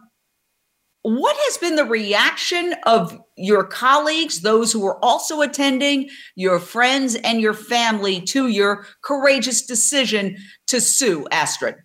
what 1.02 1.34
has 1.34 1.56
been 1.56 1.76
the 1.76 1.86
reaction 1.86 2.74
of 2.84 3.18
your 3.38 3.64
colleagues, 3.64 4.42
those 4.42 4.70
who 4.70 4.84
are 4.84 5.02
also 5.02 5.40
attending, 5.40 6.10
your 6.36 6.58
friends, 6.58 7.14
and 7.14 7.40
your 7.40 7.54
family 7.54 8.20
to 8.20 8.48
your 8.48 8.84
courageous 9.02 9.64
decision 9.64 10.36
to 10.66 10.78
sue 10.78 11.26
Astrid? 11.30 11.76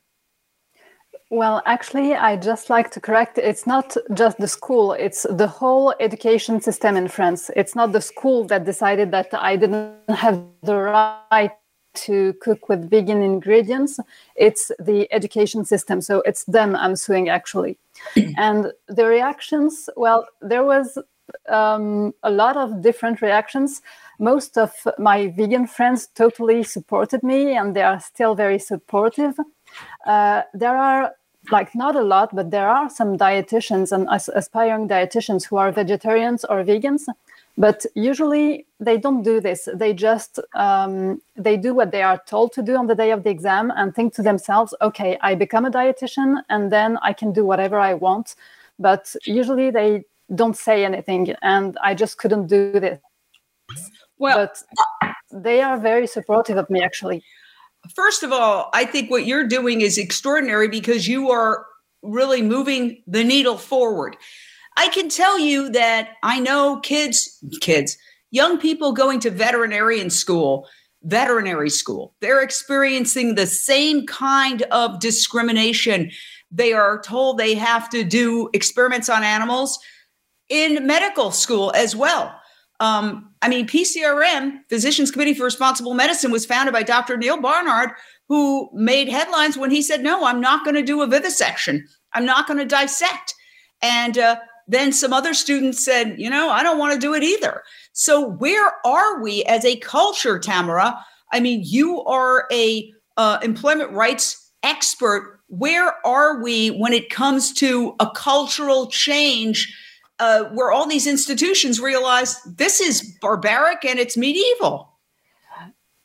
Well, 1.32 1.64
actually, 1.66 2.14
I 2.14 2.38
just 2.38 2.70
like 2.70 2.92
to 2.92 3.00
correct 3.00 3.40
it's 3.40 3.66
not 3.66 3.98
just 4.14 4.38
the 4.38 4.48
school, 4.48 4.94
it's 4.94 5.26
the 5.30 5.48
whole 5.48 5.94
education 6.00 6.62
system 6.62 6.96
in 6.96 7.08
France. 7.08 7.50
It's 7.56 7.76
not 7.76 7.94
the 7.94 8.02
school 8.02 8.46
that 8.46 8.64
decided 8.64 9.10
that 9.12 9.30
I 9.34 9.56
didn't 9.56 9.98
have 10.08 10.44
the 10.62 10.76
right 10.76 11.52
to 11.96 12.34
cook 12.42 12.70
with 12.70 12.90
vegan 12.90 13.24
ingredients, 13.24 14.00
it's 14.36 14.72
the 14.80 15.12
education 15.12 15.66
system. 15.66 16.02
So 16.02 16.22
it's 16.26 16.44
them 16.44 16.76
I'm 16.76 16.96
suing 16.96 17.30
actually. 17.30 17.78
and 18.38 18.72
the 18.88 19.06
reactions, 19.06 19.90
well, 19.96 20.28
there 20.42 20.64
was 20.64 20.98
um, 21.50 22.14
a 22.22 22.30
lot 22.30 22.58
of 22.58 22.82
different 22.82 23.22
reactions. 23.22 23.82
Most 24.20 24.58
of 24.58 24.74
my 25.00 25.28
vegan 25.28 25.68
friends 25.68 26.08
totally 26.14 26.64
supported 26.64 27.24
me 27.24 27.56
and 27.56 27.76
they 27.76 27.82
are 27.82 28.00
still 28.00 28.36
very 28.36 28.60
supportive. 28.60 29.40
Uh, 30.06 30.44
there 30.54 30.78
are 30.78 31.14
like 31.52 31.76
not 31.76 31.96
a 31.96 32.02
lot, 32.02 32.36
but 32.36 32.52
there 32.52 32.68
are 32.68 32.90
some 32.90 33.18
dietitians 33.18 33.92
and 33.92 34.08
as- 34.10 34.30
aspiring 34.30 34.88
dietitians 34.88 35.46
who 35.46 35.58
are 35.58 35.72
vegetarians 35.72 36.44
or 36.46 36.64
vegans. 36.64 37.04
But 37.58 37.86
usually 37.96 38.66
they 38.80 38.98
don't 38.98 39.24
do 39.24 39.40
this. 39.40 39.70
They 39.74 39.94
just 39.94 40.40
um, 40.56 41.22
they 41.38 41.56
do 41.56 41.74
what 41.74 41.92
they 41.92 42.04
are 42.04 42.22
told 42.26 42.52
to 42.54 42.62
do 42.62 42.76
on 42.76 42.88
the 42.88 42.96
day 42.96 43.12
of 43.12 43.24
the 43.24 43.30
exam 43.30 43.72
and 43.76 43.96
think 43.96 44.14
to 44.16 44.22
themselves, 44.22 44.74
"Okay, 44.82 45.18
I 45.22 45.36
become 45.36 45.66
a 45.66 45.72
dietitian, 45.72 46.42
and 46.50 46.72
then 46.72 46.98
I 47.02 47.14
can 47.14 47.32
do 47.32 47.46
whatever 47.46 47.80
I 47.80 47.94
want." 47.94 48.36
But 48.78 49.16
usually 49.24 49.72
they 49.72 50.04
don't 50.34 50.58
say 50.58 50.84
anything, 50.84 51.34
and 51.42 51.78
I 51.82 51.94
just 51.94 52.18
couldn't 52.18 52.48
do 52.48 52.78
this. 52.80 53.00
Well, 54.18 54.38
but 54.38 54.64
they 55.32 55.62
are 55.62 55.78
very 55.78 56.08
supportive 56.08 56.58
of 56.58 56.70
me, 56.70 56.84
actually. 56.84 57.24
First 57.94 58.24
of 58.24 58.32
all, 58.32 58.70
I 58.74 58.86
think 58.86 59.12
what 59.12 59.26
you're 59.26 59.48
doing 59.48 59.82
is 59.82 59.98
extraordinary 59.98 60.68
because 60.68 61.08
you 61.08 61.30
are 61.32 61.66
really 62.02 62.42
moving 62.42 63.04
the 63.08 63.24
needle 63.24 63.58
forward. 63.58 64.16
I 64.78 64.90
can 64.90 65.10
tell 65.10 65.40
you 65.40 65.70
that 65.72 66.10
I 66.24 66.40
know 66.40 66.80
kids, 66.82 67.40
kids, 67.62 67.98
young 68.32 68.60
people 68.60 68.92
going 68.92 69.20
to 69.22 69.30
veterinarian 69.30 70.10
school, 70.10 70.68
veterinary 71.04 71.70
school, 71.70 72.14
they're 72.20 72.42
experiencing 72.42 73.36
the 73.36 73.48
same 73.48 74.06
kind 74.06 74.64
of 74.64 75.00
discrimination. 75.00 76.12
They 76.52 76.74
are 76.74 77.02
told 77.02 77.38
they 77.38 77.56
have 77.56 77.90
to 77.92 78.04
do 78.04 78.50
experiments 78.54 79.10
on 79.10 79.24
animals 79.24 79.80
in 80.50 80.86
medical 80.86 81.32
school 81.32 81.72
as 81.76 81.96
well. 81.96 82.36
Um, 82.80 83.35
I 83.46 83.48
mean, 83.48 83.68
PCRM, 83.68 84.62
Physicians 84.70 85.12
Committee 85.12 85.36
for 85.36 85.44
Responsible 85.44 85.94
Medicine, 85.94 86.32
was 86.32 86.48
founded 86.48 86.74
by 86.74 86.82
Dr. 86.82 87.16
Neal 87.16 87.40
Barnard, 87.40 87.92
who 88.28 88.72
made 88.74 89.08
headlines 89.08 89.56
when 89.56 89.70
he 89.70 89.84
said, 89.84 90.02
No, 90.02 90.26
I'm 90.26 90.42
not 90.42 90.66
going 90.66 90.74
to 90.76 90.82
do 90.82 91.04
a 91.04 91.08
vivisection. 91.08 91.88
I'm 92.14 92.26
not 92.26 92.48
going 92.48 92.58
to 92.58 92.66
dissect. 92.66 93.36
And 93.84 94.18
uh, 94.18 94.38
then 94.68 94.92
some 94.92 95.14
other 95.14 95.36
students 95.36 95.86
said, 95.86 96.16
You 96.18 96.28
know, 96.28 96.50
I 96.50 96.64
don't 96.64 96.80
want 96.80 96.96
to 96.96 97.00
do 97.00 97.14
it 97.14 97.22
either. 97.22 97.62
So, 97.94 98.28
where 98.28 98.74
are 98.84 99.22
we 99.22 99.44
as 99.44 99.64
a 99.64 99.76
culture, 99.76 100.40
Tamara? 100.40 100.98
I 101.32 101.40
mean, 101.40 101.62
you 101.64 102.02
are 102.06 102.48
a 102.52 102.92
uh, 103.16 103.38
employment 103.44 103.92
rights 103.92 104.52
expert. 104.64 105.40
Where 105.50 105.94
are 106.04 106.42
we 106.42 106.70
when 106.70 106.94
it 106.94 107.12
comes 107.12 107.54
to 107.54 107.94
a 108.00 108.10
cultural 108.10 108.88
change? 108.88 109.72
Uh, 110.20 110.46
where 110.46 110.72
all 110.72 110.88
these 110.88 111.08
institutions 111.08 111.80
realize 111.80 112.42
this 112.44 112.80
is 112.80 113.18
barbaric 113.22 113.84
and 113.86 114.00
it's 114.00 114.16
medieval. 114.16 114.92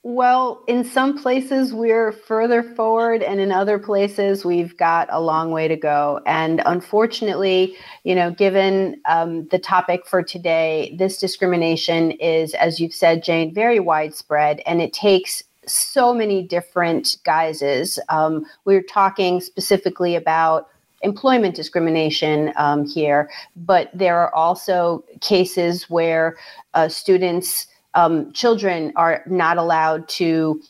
Well, 0.03 0.65
in 0.67 0.83
some 0.85 1.19
places 1.19 1.75
we're 1.75 2.13
further 2.13 2.63
forward, 2.63 3.23
and 3.23 3.39
in 3.39 3.53
other 3.53 3.79
places 3.79 4.47
we've 4.47 4.75
got 4.79 5.09
a 5.11 5.21
long 5.21 5.51
way 5.51 5.69
to 5.69 5.77
go. 5.77 6.23
And 6.25 6.63
unfortunately, 6.65 7.77
you 8.03 8.15
know, 8.15 8.31
given 8.31 8.99
um, 9.07 9.47
the 9.49 9.59
topic 9.59 10.07
for 10.07 10.23
today, 10.23 10.97
this 10.99 11.19
discrimination 11.19 12.13
is, 12.13 12.55
as 12.55 12.81
you've 12.81 12.95
said, 12.95 13.23
Jane, 13.23 13.53
very 13.53 13.79
widespread, 13.79 14.63
and 14.65 14.81
it 14.81 14.95
takes 14.95 15.43
so 15.67 16.15
many 16.15 16.43
different 16.43 17.19
guises. 17.25 17.99
Um, 18.09 18.47
we're 18.65 18.83
talking 18.83 19.43
specifically 19.43 20.17
about 20.17 20.69
employment 21.03 21.55
discrimination 21.55 22.53
um, 22.57 22.86
here, 22.86 23.30
but 23.57 23.90
there 23.94 24.18
are 24.18 24.34
also 24.34 25.05
cases 25.20 25.88
where 25.88 26.36
uh, 26.74 26.88
students, 26.88 27.66
um, 27.94 28.32
children, 28.32 28.92
are 28.96 29.22
not 29.26 29.57
allowed 29.57 30.09
to 30.09 30.61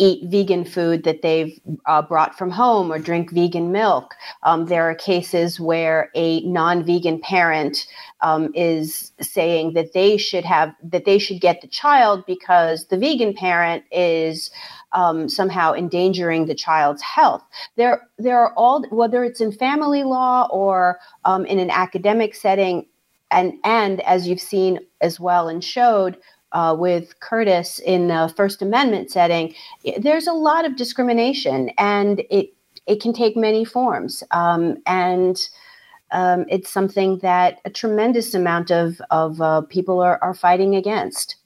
eat 0.00 0.30
vegan 0.30 0.64
food 0.64 1.04
that 1.04 1.20
they've 1.20 1.60
uh, 1.84 2.00
brought 2.00 2.36
from 2.36 2.50
home 2.50 2.90
or 2.90 2.98
drink 2.98 3.30
vegan 3.32 3.70
milk. 3.70 4.14
Um, 4.42 4.64
there 4.64 4.88
are 4.88 4.94
cases 4.94 5.60
where 5.60 6.10
a 6.14 6.40
non-vegan 6.40 7.20
parent 7.20 7.86
um, 8.22 8.50
is 8.54 9.12
saying 9.20 9.74
that 9.74 9.92
they 9.92 10.16
should 10.16 10.44
have 10.44 10.74
that 10.82 11.04
they 11.04 11.18
should 11.18 11.40
get 11.40 11.60
the 11.60 11.68
child 11.68 12.24
because 12.26 12.86
the 12.86 12.96
vegan 12.96 13.34
parent 13.34 13.84
is 13.92 14.50
um, 14.92 15.28
somehow 15.28 15.72
endangering 15.72 16.46
the 16.46 16.54
child's 16.54 17.02
health. 17.02 17.42
There, 17.76 18.08
there 18.18 18.38
are 18.38 18.52
all 18.54 18.84
whether 18.90 19.24
it's 19.24 19.40
in 19.40 19.52
family 19.52 20.04
law 20.04 20.48
or 20.50 20.98
um, 21.24 21.46
in 21.46 21.58
an 21.58 21.70
academic 21.70 22.34
setting, 22.34 22.86
and 23.30 23.54
and 23.64 24.00
as 24.02 24.26
you've 24.26 24.40
seen 24.40 24.80
as 25.00 25.20
well 25.20 25.48
and 25.48 25.62
showed 25.62 26.16
uh, 26.52 26.74
with 26.78 27.18
Curtis 27.20 27.78
in 27.78 28.08
the 28.08 28.32
First 28.36 28.62
Amendment 28.62 29.10
setting, 29.10 29.54
there's 29.98 30.26
a 30.26 30.32
lot 30.32 30.64
of 30.64 30.76
discrimination, 30.76 31.70
and 31.78 32.22
it 32.30 32.52
it 32.86 33.00
can 33.00 33.12
take 33.12 33.36
many 33.36 33.64
forms, 33.64 34.22
um, 34.32 34.76
and 34.86 35.48
um, 36.10 36.44
it's 36.48 36.70
something 36.70 37.18
that 37.18 37.60
a 37.64 37.70
tremendous 37.70 38.34
amount 38.34 38.70
of 38.70 39.00
of 39.10 39.40
uh, 39.40 39.60
people 39.62 40.00
are, 40.00 40.18
are 40.22 40.34
fighting 40.34 40.74
against. 40.74 41.36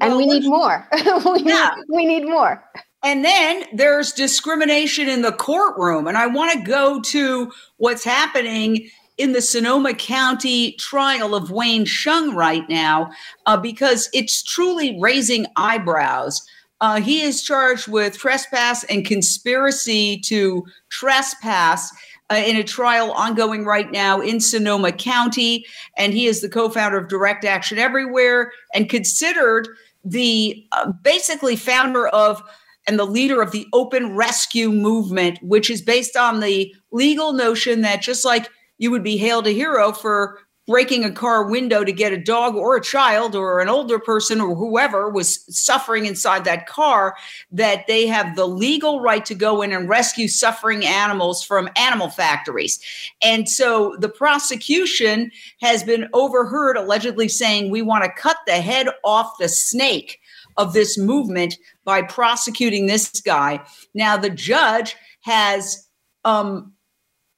Well, 0.00 0.10
and 0.10 0.16
we 0.18 0.26
need 0.26 0.48
more. 0.48 0.86
we, 0.92 1.42
yeah. 1.42 1.70
need, 1.76 1.84
we 1.88 2.06
need 2.06 2.24
more. 2.24 2.62
And 3.02 3.24
then 3.24 3.64
there's 3.72 4.12
discrimination 4.12 5.08
in 5.08 5.22
the 5.22 5.32
courtroom. 5.32 6.06
And 6.08 6.16
I 6.16 6.26
want 6.26 6.52
to 6.52 6.66
go 6.66 7.00
to 7.02 7.52
what's 7.76 8.04
happening 8.04 8.90
in 9.16 9.32
the 9.32 9.40
Sonoma 9.40 9.94
County 9.94 10.72
trial 10.72 11.34
of 11.34 11.50
Wayne 11.50 11.84
Hsiung 11.84 12.34
right 12.34 12.68
now 12.68 13.10
uh, 13.46 13.56
because 13.56 14.08
it's 14.12 14.42
truly 14.42 14.98
raising 15.00 15.46
eyebrows. 15.56 16.46
Uh, 16.80 17.00
he 17.00 17.22
is 17.22 17.42
charged 17.42 17.88
with 17.88 18.18
trespass 18.18 18.84
and 18.84 19.06
conspiracy 19.06 20.18
to 20.20 20.66
trespass. 20.88 21.92
Uh, 22.28 22.42
in 22.44 22.56
a 22.56 22.64
trial 22.64 23.12
ongoing 23.12 23.64
right 23.64 23.92
now 23.92 24.20
in 24.20 24.40
Sonoma 24.40 24.90
County. 24.90 25.64
And 25.96 26.12
he 26.12 26.26
is 26.26 26.40
the 26.40 26.48
co 26.48 26.68
founder 26.68 26.98
of 26.98 27.06
Direct 27.06 27.44
Action 27.44 27.78
Everywhere 27.78 28.50
and 28.74 28.90
considered 28.90 29.68
the 30.06 30.64
uh, 30.72 30.92
basically 31.02 31.56
founder 31.56 32.08
of 32.08 32.42
and 32.86 32.98
the 32.98 33.04
leader 33.04 33.42
of 33.42 33.50
the 33.50 33.66
open 33.72 34.14
rescue 34.14 34.70
movement, 34.70 35.40
which 35.42 35.70
is 35.70 35.82
based 35.82 36.16
on 36.16 36.40
the 36.40 36.72
legal 36.92 37.32
notion 37.32 37.80
that 37.80 38.00
just 38.00 38.24
like 38.24 38.48
you 38.78 38.90
would 38.90 39.02
be 39.02 39.16
hailed 39.16 39.46
a 39.46 39.50
hero 39.50 39.92
for 39.92 40.38
breaking 40.66 41.04
a 41.04 41.10
car 41.10 41.48
window 41.48 41.84
to 41.84 41.92
get 41.92 42.12
a 42.12 42.16
dog 42.16 42.56
or 42.56 42.76
a 42.76 42.80
child 42.80 43.34
or 43.34 43.60
an 43.60 43.68
older 43.68 43.98
person 43.98 44.40
or 44.40 44.54
whoever 44.54 45.08
was 45.08 45.44
suffering 45.48 46.06
inside 46.06 46.44
that 46.44 46.66
car, 46.66 47.16
that 47.52 47.86
they 47.86 48.06
have 48.06 48.34
the 48.34 48.46
legal 48.46 49.00
right 49.00 49.24
to 49.24 49.34
go 49.34 49.62
in 49.62 49.72
and 49.72 49.88
rescue 49.88 50.28
suffering 50.28 50.84
animals 50.84 51.42
from 51.42 51.68
animal 51.76 52.10
factories. 52.10 52.80
And 53.22 53.48
so 53.48 53.96
the 54.00 54.08
prosecution 54.08 55.30
has 55.60 55.84
been 55.84 56.08
overheard 56.12 56.76
allegedly 56.76 57.28
saying, 57.28 57.70
we 57.70 57.82
want 57.82 58.04
to 58.04 58.10
cut 58.10 58.38
the 58.46 58.60
head 58.60 58.88
off 59.04 59.38
the 59.38 59.48
snake 59.48 60.18
of 60.56 60.72
this 60.72 60.98
movement 60.98 61.54
by 61.84 62.02
prosecuting 62.02 62.86
this 62.86 63.20
guy. 63.20 63.60
Now, 63.94 64.16
the 64.16 64.30
judge 64.30 64.96
has 65.20 65.88
um, 66.24 66.72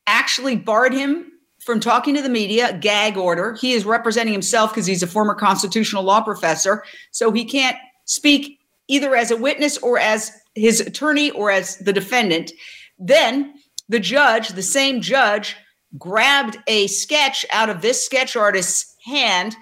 actually 0.07 0.57
barred 0.57 0.95
him 0.95 1.33
from 1.69 1.81
talking 1.81 2.15
to 2.15 2.23
the 2.23 2.31
media, 2.31 2.79
gag 2.81 3.19
order. 3.19 3.55
He 3.61 3.75
is 3.75 3.85
representing 3.85 4.33
himself 4.33 4.71
because 4.71 4.87
he's 4.87 5.03
a 5.03 5.07
former 5.07 5.35
constitutional 5.35 6.03
law 6.03 6.23
professor. 6.23 6.83
So 7.11 7.31
he 7.31 7.45
can't 7.45 7.77
speak 8.07 8.59
either 8.87 9.15
as 9.15 9.31
a 9.31 9.37
witness 9.37 9.77
or 9.77 9.99
as 9.99 10.33
his 10.55 10.81
attorney 10.81 11.31
or 11.33 11.51
as 11.51 11.77
the 11.77 11.93
defendant. 11.93 12.53
Then 12.99 13.53
the 13.87 14.01
judge, 14.01 14.49
the 14.49 14.63
same 14.63 15.03
judge, 15.03 15.57
grabbed 15.99 16.57
a 16.69 16.87
sketch 16.87 17.45
out 17.53 17.69
of 17.69 17.83
this 17.83 18.03
sketch 18.03 18.35
artist's 18.35 18.97
hand 19.05 19.55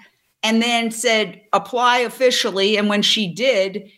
and 0.43 0.61
then 0.61 0.91
said, 0.91 1.41
apply 1.51 1.97
officially. 1.97 2.77
And 2.77 2.87
when 2.87 3.01
she 3.01 3.33
did, 3.33 3.91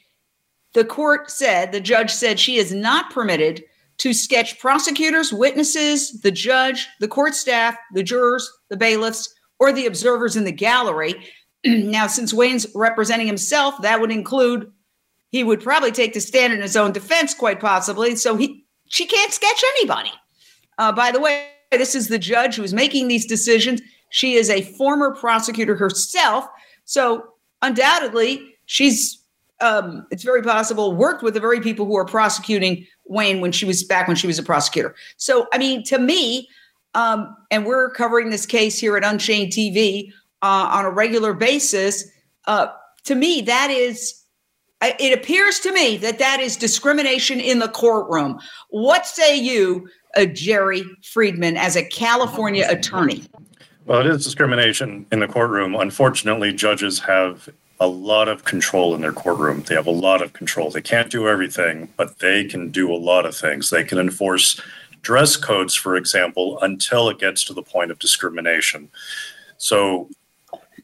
the 0.73 0.83
court 0.83 1.29
said, 1.29 1.71
the 1.71 1.79
judge 1.79 2.09
said 2.09 2.39
she 2.39 2.55
is 2.55 2.73
not 2.73 3.11
permitted 3.11 3.63
to 3.99 4.13
sketch 4.13 4.59
prosecutors, 4.59 5.31
witnesses, 5.31 6.19
the 6.21 6.31
judge, 6.31 6.87
the 6.99 7.07
court 7.07 7.35
staff, 7.35 7.75
the 7.93 8.03
jurors, 8.03 8.49
the 8.69 8.77
bailiffs, 8.77 9.33
or 9.59 9.71
the 9.71 9.85
observers 9.85 10.35
in 10.35 10.45
the 10.45 10.51
gallery. 10.51 11.15
now, 11.65 12.07
since 12.07 12.33
Wayne's 12.33 12.65
representing 12.73 13.27
himself, 13.27 13.75
that 13.81 13.99
would 14.01 14.11
include 14.11 14.71
he 15.31 15.43
would 15.43 15.61
probably 15.61 15.91
take 15.91 16.13
the 16.13 16.21
stand 16.21 16.53
in 16.53 16.61
his 16.61 16.75
own 16.75 16.91
defense, 16.91 17.33
quite 17.33 17.59
possibly. 17.59 18.15
So 18.15 18.35
he 18.35 18.65
she 18.89 19.05
can't 19.05 19.31
sketch 19.31 19.63
anybody. 19.77 20.11
Uh, 20.77 20.91
by 20.91 21.11
the 21.11 21.19
way, 21.19 21.47
this 21.71 21.93
is 21.93 22.07
the 22.07 22.17
judge 22.17 22.55
who 22.55 22.63
is 22.63 22.73
making 22.73 23.07
these 23.07 23.25
decisions. 23.25 23.81
She 24.09 24.33
is 24.33 24.49
a 24.49 24.61
former 24.61 25.15
prosecutor 25.15 25.75
herself. 25.75 26.45
So 26.85 27.23
undoubtedly, 27.61 28.55
she's, 28.65 29.23
um, 29.61 30.07
it's 30.09 30.23
very 30.23 30.41
possible, 30.41 30.95
worked 30.95 31.21
with 31.21 31.35
the 31.35 31.39
very 31.39 31.61
people 31.61 31.85
who 31.85 31.95
are 31.95 32.05
prosecuting 32.05 32.87
Wayne 33.09 33.41
when 33.41 33.51
she 33.51 33.65
was 33.65 33.83
back 33.83 34.07
when 34.07 34.15
she 34.15 34.27
was 34.27 34.39
a 34.39 34.43
prosecutor. 34.43 34.95
So, 35.17 35.47
I 35.51 35.57
mean, 35.57 35.83
to 35.85 35.99
me, 35.99 36.47
um, 36.93 37.35
and 37.51 37.65
we're 37.65 37.89
covering 37.91 38.29
this 38.29 38.45
case 38.45 38.79
here 38.79 38.95
at 38.95 39.03
Unchained 39.03 39.51
TV 39.51 40.11
uh, 40.41 40.69
on 40.71 40.85
a 40.85 40.89
regular 40.89 41.33
basis. 41.33 42.05
Uh, 42.45 42.67
to 43.05 43.15
me, 43.15 43.41
that 43.41 43.69
is 43.69 44.15
it 44.81 45.17
appears 45.17 45.59
to 45.59 45.73
me 45.73 45.97
that 45.97 46.19
that 46.19 46.39
is 46.39 46.55
discrimination 46.55 47.41
in 47.41 47.59
the 47.59 47.67
courtroom. 47.67 48.39
What 48.69 49.05
say 49.05 49.37
you, 49.37 49.89
uh, 50.15 50.25
Jerry 50.25 50.83
Friedman, 51.03 51.57
as 51.57 51.75
a 51.75 51.83
California 51.83 52.65
attorney? 52.69 53.23
Well, 53.85 53.99
it 53.99 54.05
is 54.05 54.23
discrimination 54.23 55.05
in 55.11 55.19
the 55.19 55.27
courtroom. 55.27 55.75
Unfortunately, 55.75 56.53
judges 56.53 56.99
have 56.99 57.49
a 57.79 57.87
lot 57.87 58.27
of 58.27 58.43
control 58.43 58.93
in 58.93 59.01
their 59.01 59.13
courtroom. 59.13 59.63
They 59.63 59.75
have 59.75 59.87
a 59.87 59.91
lot 59.91 60.21
of 60.21 60.33
control. 60.33 60.69
They 60.69 60.81
can't 60.81 61.09
do 61.09 61.27
everything, 61.27 61.89
but 61.95 62.19
they 62.19 62.43
can 62.43 62.71
do 62.71 62.91
a 62.93 62.97
lot 62.97 63.25
of 63.25 63.35
things. 63.35 63.69
They 63.69 63.83
can 63.83 63.97
enforce 63.97 64.59
dress 65.01 65.37
codes, 65.37 65.75
for 65.75 65.95
example, 65.95 66.59
until 66.61 67.07
it 67.09 67.19
gets 67.19 67.43
to 67.45 67.53
the 67.53 67.63
point 67.63 67.91
of 67.91 67.99
discrimination. 67.99 68.89
So 69.57 70.09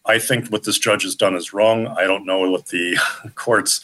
I 0.05 0.19
think 0.19 0.49
what 0.49 0.63
this 0.63 0.77
judge 0.77 1.03
has 1.03 1.15
done 1.15 1.35
is 1.35 1.53
wrong. 1.53 1.87
I 1.87 2.05
don't 2.05 2.25
know 2.25 2.49
what 2.49 2.67
the 2.67 2.97
courts, 3.35 3.81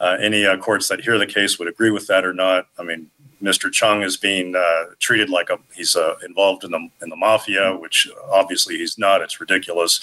uh, 0.00 0.18
any 0.20 0.44
uh, 0.44 0.56
courts 0.58 0.88
that 0.88 1.00
hear 1.00 1.18
the 1.18 1.26
case 1.26 1.58
would 1.58 1.68
agree 1.68 1.90
with 1.90 2.06
that 2.08 2.24
or 2.24 2.34
not. 2.34 2.66
I 2.78 2.82
mean, 2.82 3.10
Mr. 3.42 3.72
Chung 3.72 4.02
is 4.02 4.16
being 4.16 4.54
uh, 4.54 4.84
treated 4.98 5.30
like 5.30 5.48
a, 5.48 5.58
he's 5.74 5.96
uh, 5.96 6.16
involved 6.26 6.62
in 6.64 6.72
the 6.72 6.88
in 7.00 7.08
the 7.08 7.16
mafia, 7.16 7.74
which 7.74 8.06
obviously 8.30 8.76
he's 8.76 8.98
not. 8.98 9.22
It's 9.22 9.40
ridiculous. 9.40 10.00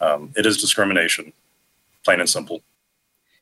Um, 0.00 0.30
it 0.36 0.44
is 0.44 0.58
discrimination, 0.58 1.32
plain 2.06 2.20
and 2.20 2.30
simple. 2.30 2.62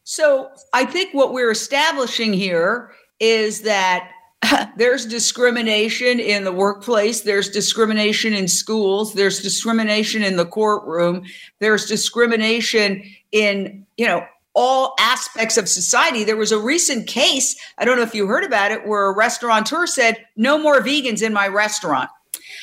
So 0.03 0.51
I 0.73 0.85
think 0.85 1.15
what 1.15 1.33
we're 1.33 1.51
establishing 1.51 2.33
here 2.33 2.91
is 3.21 3.63
that 3.63 4.11
there's 4.77 5.07
discrimination 5.07 6.19
in 6.19 6.45
the 6.45 6.53
workplace, 6.53 7.21
there's 7.21 7.51
discrimination 7.51 8.33
in 8.33 8.49
schools, 8.49 9.15
there's 9.15 9.41
discrimination 9.41 10.23
in 10.23 10.37
the 10.37 10.47
courtroom, 10.47 11.25
there's 11.61 11.87
discrimination 11.87 13.03
in 13.33 13.87
you 13.97 14.07
know 14.07 14.27
all 14.55 14.95
aspects 14.99 15.59
of 15.59 15.69
society. 15.69 16.25
There 16.25 16.37
was 16.37 16.53
a 16.53 16.59
recent 16.59 17.07
case, 17.07 17.55
I 17.77 17.85
don't 17.85 17.97
know 17.97 18.03
if 18.03 18.15
you 18.15 18.27
heard 18.27 18.45
about 18.45 18.73
it, 18.73 18.87
where 18.87 19.07
a 19.07 19.17
restaurateur 19.17 19.87
said, 19.87 20.25
No 20.37 20.59
more 20.59 20.81
vegans 20.81 21.23
in 21.23 21.33
my 21.33 21.49
restaurant. 21.49 22.09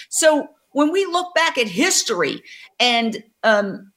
So 0.10 0.48
when 0.72 0.92
we 0.92 1.06
look 1.06 1.36
back 1.36 1.58
at 1.58 1.68
history 1.68 2.42
and 2.80 3.24
um, 3.44 3.91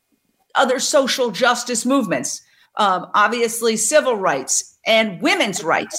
other 0.54 0.78
social 0.78 1.30
justice 1.30 1.84
movements, 1.84 2.42
um, 2.76 3.06
obviously 3.14 3.76
civil 3.76 4.16
rights 4.16 4.78
and 4.86 5.20
women's 5.20 5.62
rights, 5.62 5.98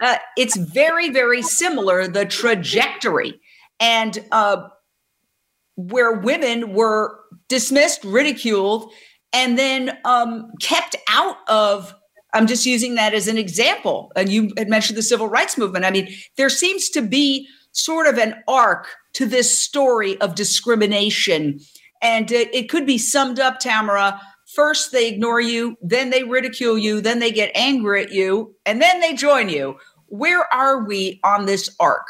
uh, 0.00 0.16
it's 0.36 0.56
very, 0.56 1.10
very 1.10 1.42
similar, 1.42 2.06
the 2.06 2.24
trajectory. 2.24 3.40
And 3.80 4.18
uh, 4.30 4.68
where 5.76 6.12
women 6.12 6.74
were 6.74 7.18
dismissed, 7.48 8.04
ridiculed, 8.04 8.92
and 9.34 9.58
then 9.58 9.98
um, 10.04 10.52
kept 10.60 10.96
out 11.10 11.36
of 11.48 11.94
i'm 12.32 12.46
just 12.46 12.64
using 12.64 12.94
that 12.94 13.12
as 13.12 13.28
an 13.28 13.36
example 13.36 14.10
and 14.16 14.30
you 14.30 14.50
had 14.56 14.68
mentioned 14.68 14.96
the 14.96 15.02
civil 15.02 15.28
rights 15.28 15.58
movement 15.58 15.84
i 15.84 15.90
mean 15.90 16.08
there 16.36 16.48
seems 16.48 16.88
to 16.88 17.02
be 17.02 17.46
sort 17.72 18.06
of 18.06 18.18
an 18.18 18.34
arc 18.48 18.88
to 19.12 19.26
this 19.26 19.60
story 19.60 20.20
of 20.20 20.34
discrimination 20.34 21.60
and 22.04 22.30
it, 22.30 22.54
it 22.54 22.68
could 22.68 22.86
be 22.86 22.98
summed 22.98 23.40
up 23.40 23.58
tamara. 23.58 24.20
First 24.46 24.92
they 24.92 25.08
ignore 25.08 25.40
you 25.40 25.76
then 25.82 26.10
they 26.10 26.22
ridicule 26.22 26.78
you 26.78 27.00
then 27.00 27.18
they 27.18 27.32
get 27.32 27.50
angry 27.54 28.04
at 28.04 28.12
you 28.12 28.54
and 28.64 28.80
then 28.80 29.00
they 29.00 29.14
join 29.14 29.48
you. 29.48 29.78
Where 30.06 30.52
are 30.54 30.84
we 30.84 31.18
on 31.24 31.46
this 31.46 31.74
arc? 31.80 32.06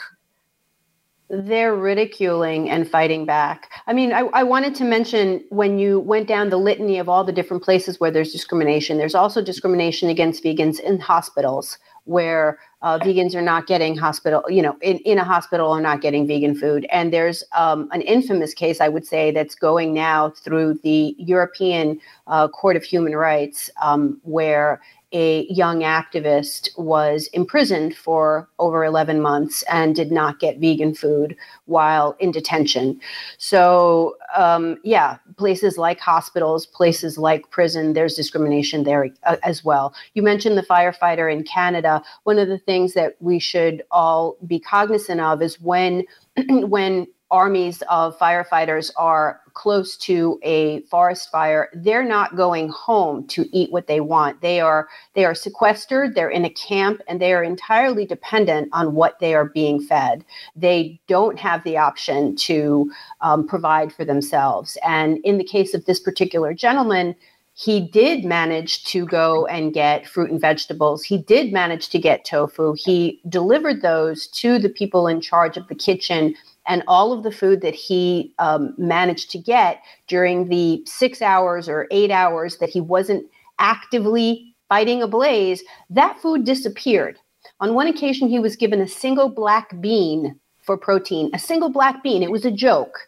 They're 1.31 1.75
ridiculing 1.75 2.69
and 2.69 2.89
fighting 2.89 3.25
back. 3.25 3.71
I 3.87 3.95
mean, 3.95 4.13
I, 4.13 4.21
I, 4.35 4.43
wanted 4.43 4.75
to 4.77 4.85
mention 4.85 5.43
when 5.49 5.79
you 5.79 6.01
went 6.01 6.29
down 6.29 6.51
the 6.51 6.59
litany 6.59 6.99
of 6.99 7.09
all 7.09 7.25
the 7.25 7.33
different 7.33 7.63
places 7.63 7.99
where 7.99 8.11
there's 8.11 8.31
discrimination, 8.31 8.99
there's 8.99 9.15
also 9.15 9.43
discrimination 9.43 10.11
against 10.11 10.45
vegans 10.45 10.81
in 10.81 11.01
hospitals 11.01 11.79
where 12.05 12.59
uh, 12.83 12.99
vegans 12.99 13.35
are 13.35 13.43
not 13.43 13.67
getting 13.67 13.97
hospital, 13.97 14.43
you 14.49 14.61
know, 14.61 14.77
in, 14.83 14.99
in 14.99 15.19
a 15.19 15.25
hospital 15.25 15.71
are 15.71 15.81
not 15.81 16.01
getting 16.01 16.27
vegan 16.27 16.55
food. 16.55 16.87
And 16.91 17.13
there's 17.13 17.43
um, 17.57 17.89
an 17.93 18.03
infamous 18.03 18.53
case, 18.53 18.81
I 18.81 18.89
would 18.89 19.07
say, 19.07 19.31
that's 19.31 19.55
going 19.55 19.95
now 19.95 20.31
through 20.31 20.81
the 20.83 21.15
European 21.19 21.99
uh, 22.27 22.49
Court 22.49 22.77
of 22.77 22.85
Human 22.85 23.17
Rights, 23.17 23.71
um, 23.81 24.21
where 24.23 24.83
a 25.15 25.47
young 25.49 25.81
activist 25.81 26.69
was 26.77 27.29
imprisoned 27.29 27.97
for 27.97 28.49
over 28.59 28.85
11 28.85 29.23
months 29.23 29.63
and 29.71 29.95
did 29.95 30.11
not 30.11 30.41
get 30.41 30.59
vegan 30.59 30.93
food 30.93 31.37
while 31.67 32.17
in 32.19 32.33
detention. 32.33 33.01
So, 33.39 34.17
um, 34.37 34.77
yeah, 34.83 35.19
places 35.37 35.79
like 35.79 36.01
hospitals, 36.01 36.67
places 36.67 37.17
like 37.17 37.49
prison, 37.51 37.93
there's 37.93 38.17
discrimination 38.17 38.83
there 38.83 39.09
uh, 39.23 39.37
as 39.45 39.65
well. 39.65 39.95
You 40.15 40.23
mentioned 40.23 40.59
the 40.59 40.63
firefighter 40.63 41.33
in 41.33 41.45
Canada. 41.45 42.03
One 42.25 42.41
of 42.41 42.49
the 42.49 42.59
things 42.59 42.95
that 42.95 43.15
we 43.21 43.39
should 43.39 43.85
all 43.93 44.37
be 44.45 44.59
cognizant 44.59 45.21
of 45.21 45.41
is 45.41 45.61
when 45.61 46.05
when 46.49 47.07
armies 47.31 47.83
of 47.89 48.19
firefighters 48.19 48.91
are 48.97 49.41
close 49.55 49.97
to 49.97 50.39
a 50.43 50.81
forest 50.83 51.31
fire 51.31 51.69
they're 51.75 52.05
not 52.05 52.37
going 52.37 52.69
home 52.69 53.27
to 53.27 53.47
eat 53.57 53.73
what 53.73 53.87
they 53.87 54.01
want 54.01 54.41
they 54.41 54.61
are 54.61 54.89
they 55.15 55.25
are 55.25 55.35
sequestered 55.35 56.15
they're 56.15 56.29
in 56.29 56.45
a 56.45 56.51
camp 56.51 57.01
and 57.09 57.21
they 57.21 57.33
are 57.33 57.43
entirely 57.43 58.05
dependent 58.05 58.69
on 58.73 58.95
what 58.95 59.19
they 59.21 59.35
are 59.35 59.47
being 59.47 59.81
fed 59.81 60.25
they 60.55 61.01
don't 61.07 61.39
have 61.39 61.63
the 61.65 61.77
option 61.79 62.37
to 62.37 62.91
um, 63.21 63.47
provide 63.47 63.93
for 63.93 64.05
themselves 64.05 64.77
and 64.87 65.19
in 65.19 65.39
the 65.39 65.45
case 65.45 65.73
of 65.73 65.85
this 65.87 66.01
particular 66.01 66.53
gentleman 66.53 67.15
he 67.57 67.81
did 67.81 68.25
manage 68.25 68.85
to 68.87 69.07
go 69.07 69.47
and 69.47 69.73
get 69.73 70.09
fruit 70.09 70.29
and 70.31 70.41
vegetables. 70.41 71.05
He 71.05 71.19
did 71.19 71.53
manage 71.53 71.89
to 71.91 72.01
get 72.01 72.25
tofu. 72.25 72.75
He 72.77 73.21
delivered 73.29 73.81
those 73.81 74.27
to 74.29 74.59
the 74.59 74.69
people 74.69 75.07
in 75.07 75.21
charge 75.21 75.57
of 75.57 75.69
the 75.69 75.77
kitchen 75.77 76.35
and 76.67 76.83
all 76.87 77.13
of 77.13 77.23
the 77.23 77.33
food 77.33 77.61
that 77.61 77.75
he 77.75 78.35
um, 78.39 78.75
managed 78.79 79.31
to 79.31 79.39
get 79.39 79.83
during 80.07 80.49
the 80.49 80.83
six 80.87 81.21
hours 81.21 81.69
or 81.69 81.87
eight 81.91 82.11
hours 82.11 82.59
that 82.59 82.71
he 82.71 82.81
wasn't 82.81 83.27
actively 83.59 84.55
fighting 84.69 85.03
a 85.03 85.09
blaze, 85.09 85.63
that 85.91 86.19
food 86.21 86.45
disappeared. 86.45 87.19
On 87.61 87.75
one 87.75 87.87
occasion, 87.87 88.29
he 88.29 88.39
was 88.39 88.57
given 88.57 88.81
a 88.81 88.89
single 88.89 89.29
black 89.29 89.81
bean 89.81 90.39
for 90.63 90.77
protein, 90.77 91.31
a 91.35 91.39
single 91.39 91.69
black 91.69 92.03
bean. 92.03 92.23
It 92.23 92.31
was 92.31 92.45
a 92.45 92.51
joke. 92.51 92.99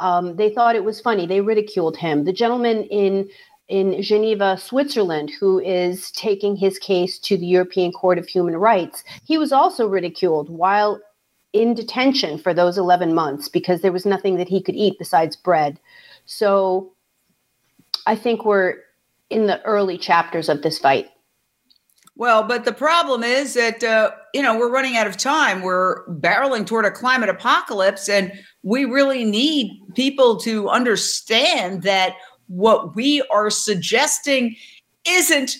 Um, 0.00 0.36
they 0.36 0.50
thought 0.50 0.76
it 0.76 0.84
was 0.84 1.00
funny. 1.00 1.26
They 1.26 1.40
ridiculed 1.40 1.96
him. 1.96 2.24
The 2.24 2.32
gentleman 2.32 2.84
in 2.84 3.28
in 3.68 4.00
Geneva, 4.00 4.56
Switzerland, 4.56 5.30
who 5.38 5.60
is 5.60 6.10
taking 6.12 6.56
his 6.56 6.78
case 6.78 7.18
to 7.18 7.36
the 7.36 7.44
European 7.44 7.92
Court 7.92 8.18
of 8.18 8.26
Human 8.26 8.56
Rights, 8.56 9.04
he 9.24 9.36
was 9.36 9.52
also 9.52 9.86
ridiculed 9.86 10.48
while 10.48 10.98
in 11.52 11.74
detention 11.74 12.38
for 12.38 12.52
those 12.52 12.76
11 12.76 13.14
months 13.14 13.48
because 13.48 13.80
there 13.80 13.92
was 13.92 14.06
nothing 14.06 14.36
that 14.36 14.48
he 14.48 14.62
could 14.62 14.76
eat 14.76 14.98
besides 14.98 15.36
bread. 15.36 15.80
So 16.26 16.92
I 18.06 18.16
think 18.16 18.44
we're 18.44 18.76
in 19.30 19.46
the 19.46 19.62
early 19.62 19.98
chapters 19.98 20.48
of 20.48 20.62
this 20.62 20.78
fight. 20.78 21.08
Well, 22.16 22.42
but 22.42 22.64
the 22.64 22.72
problem 22.72 23.22
is 23.22 23.54
that, 23.54 23.84
uh, 23.84 24.10
you 24.34 24.42
know, 24.42 24.58
we're 24.58 24.72
running 24.72 24.96
out 24.96 25.06
of 25.06 25.16
time. 25.16 25.62
We're 25.62 26.04
barreling 26.08 26.66
toward 26.66 26.84
a 26.84 26.90
climate 26.90 27.28
apocalypse, 27.28 28.08
and 28.08 28.32
we 28.64 28.84
really 28.84 29.24
need 29.24 29.70
people 29.94 30.36
to 30.40 30.68
understand 30.68 31.82
that 31.82 32.14
what 32.48 32.96
we 32.96 33.22
are 33.30 33.50
suggesting 33.50 34.56
isn't 35.06 35.58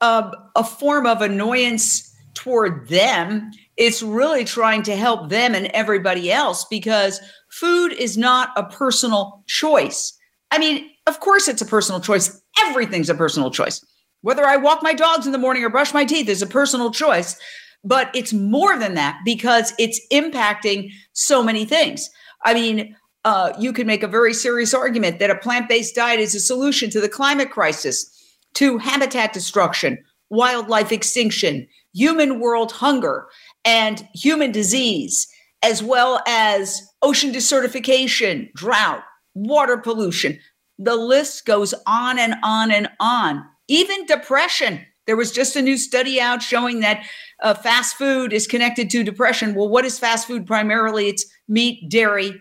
uh, 0.00 0.30
a 0.54 0.62
form 0.62 1.06
of 1.06 1.22
annoyance 1.22 2.14
toward 2.34 2.88
them 2.88 3.50
it's 3.76 4.02
really 4.02 4.44
trying 4.44 4.82
to 4.84 4.96
help 4.96 5.28
them 5.28 5.54
and 5.54 5.66
everybody 5.68 6.32
else 6.32 6.64
because 6.64 7.20
food 7.50 7.92
is 7.92 8.16
not 8.16 8.50
a 8.56 8.64
personal 8.64 9.44
choice. 9.46 10.16
I 10.50 10.58
mean, 10.58 10.90
of 11.06 11.20
course, 11.20 11.48
it's 11.48 11.62
a 11.62 11.66
personal 11.66 12.00
choice. 12.00 12.40
Everything's 12.60 13.10
a 13.10 13.14
personal 13.14 13.50
choice. 13.50 13.84
Whether 14.22 14.46
I 14.46 14.56
walk 14.56 14.82
my 14.82 14.94
dogs 14.94 15.26
in 15.26 15.32
the 15.32 15.38
morning 15.38 15.62
or 15.62 15.70
brush 15.70 15.92
my 15.92 16.04
teeth 16.04 16.28
is 16.28 16.42
a 16.42 16.46
personal 16.46 16.90
choice. 16.90 17.38
But 17.84 18.10
it's 18.14 18.32
more 18.32 18.76
than 18.78 18.94
that 18.94 19.20
because 19.24 19.72
it's 19.78 20.00
impacting 20.12 20.90
so 21.12 21.42
many 21.42 21.64
things. 21.64 22.10
I 22.44 22.54
mean, 22.54 22.96
uh, 23.24 23.52
you 23.58 23.72
could 23.72 23.86
make 23.86 24.02
a 24.02 24.08
very 24.08 24.32
serious 24.32 24.74
argument 24.74 25.18
that 25.18 25.30
a 25.30 25.36
plant 25.36 25.68
based 25.68 25.94
diet 25.94 26.18
is 26.18 26.34
a 26.34 26.40
solution 26.40 26.90
to 26.90 27.00
the 27.00 27.08
climate 27.08 27.50
crisis, 27.50 28.10
to 28.54 28.78
habitat 28.78 29.32
destruction, 29.32 30.02
wildlife 30.30 30.90
extinction, 30.90 31.68
human 31.92 32.40
world 32.40 32.72
hunger 32.72 33.26
and 33.66 34.08
human 34.14 34.52
disease, 34.52 35.26
as 35.62 35.82
well 35.82 36.22
as 36.26 36.80
ocean 37.02 37.32
desertification, 37.32 38.52
drought, 38.54 39.02
water 39.34 39.76
pollution. 39.76 40.38
The 40.78 40.96
list 40.96 41.44
goes 41.44 41.74
on 41.86 42.18
and 42.18 42.36
on 42.42 42.70
and 42.70 42.88
on. 43.00 43.44
Even 43.68 44.06
depression. 44.06 44.86
There 45.06 45.16
was 45.16 45.32
just 45.32 45.56
a 45.56 45.62
new 45.62 45.76
study 45.76 46.20
out 46.20 46.42
showing 46.42 46.80
that 46.80 47.04
uh, 47.42 47.54
fast 47.54 47.96
food 47.96 48.32
is 48.32 48.46
connected 48.46 48.88
to 48.90 49.04
depression. 49.04 49.54
Well, 49.54 49.68
what 49.68 49.84
is 49.84 49.98
fast 49.98 50.26
food 50.26 50.46
primarily? 50.46 51.08
It's 51.08 51.26
meat, 51.48 51.90
dairy, 51.90 52.40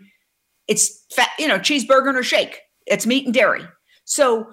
it's 0.68 1.06
fat, 1.12 1.30
you 1.38 1.48
know, 1.48 1.60
cheeseburger 1.60 2.16
or 2.16 2.24
shake. 2.24 2.60
It's 2.88 3.06
meat 3.06 3.26
and 3.26 3.34
dairy. 3.34 3.64
So 4.06 4.48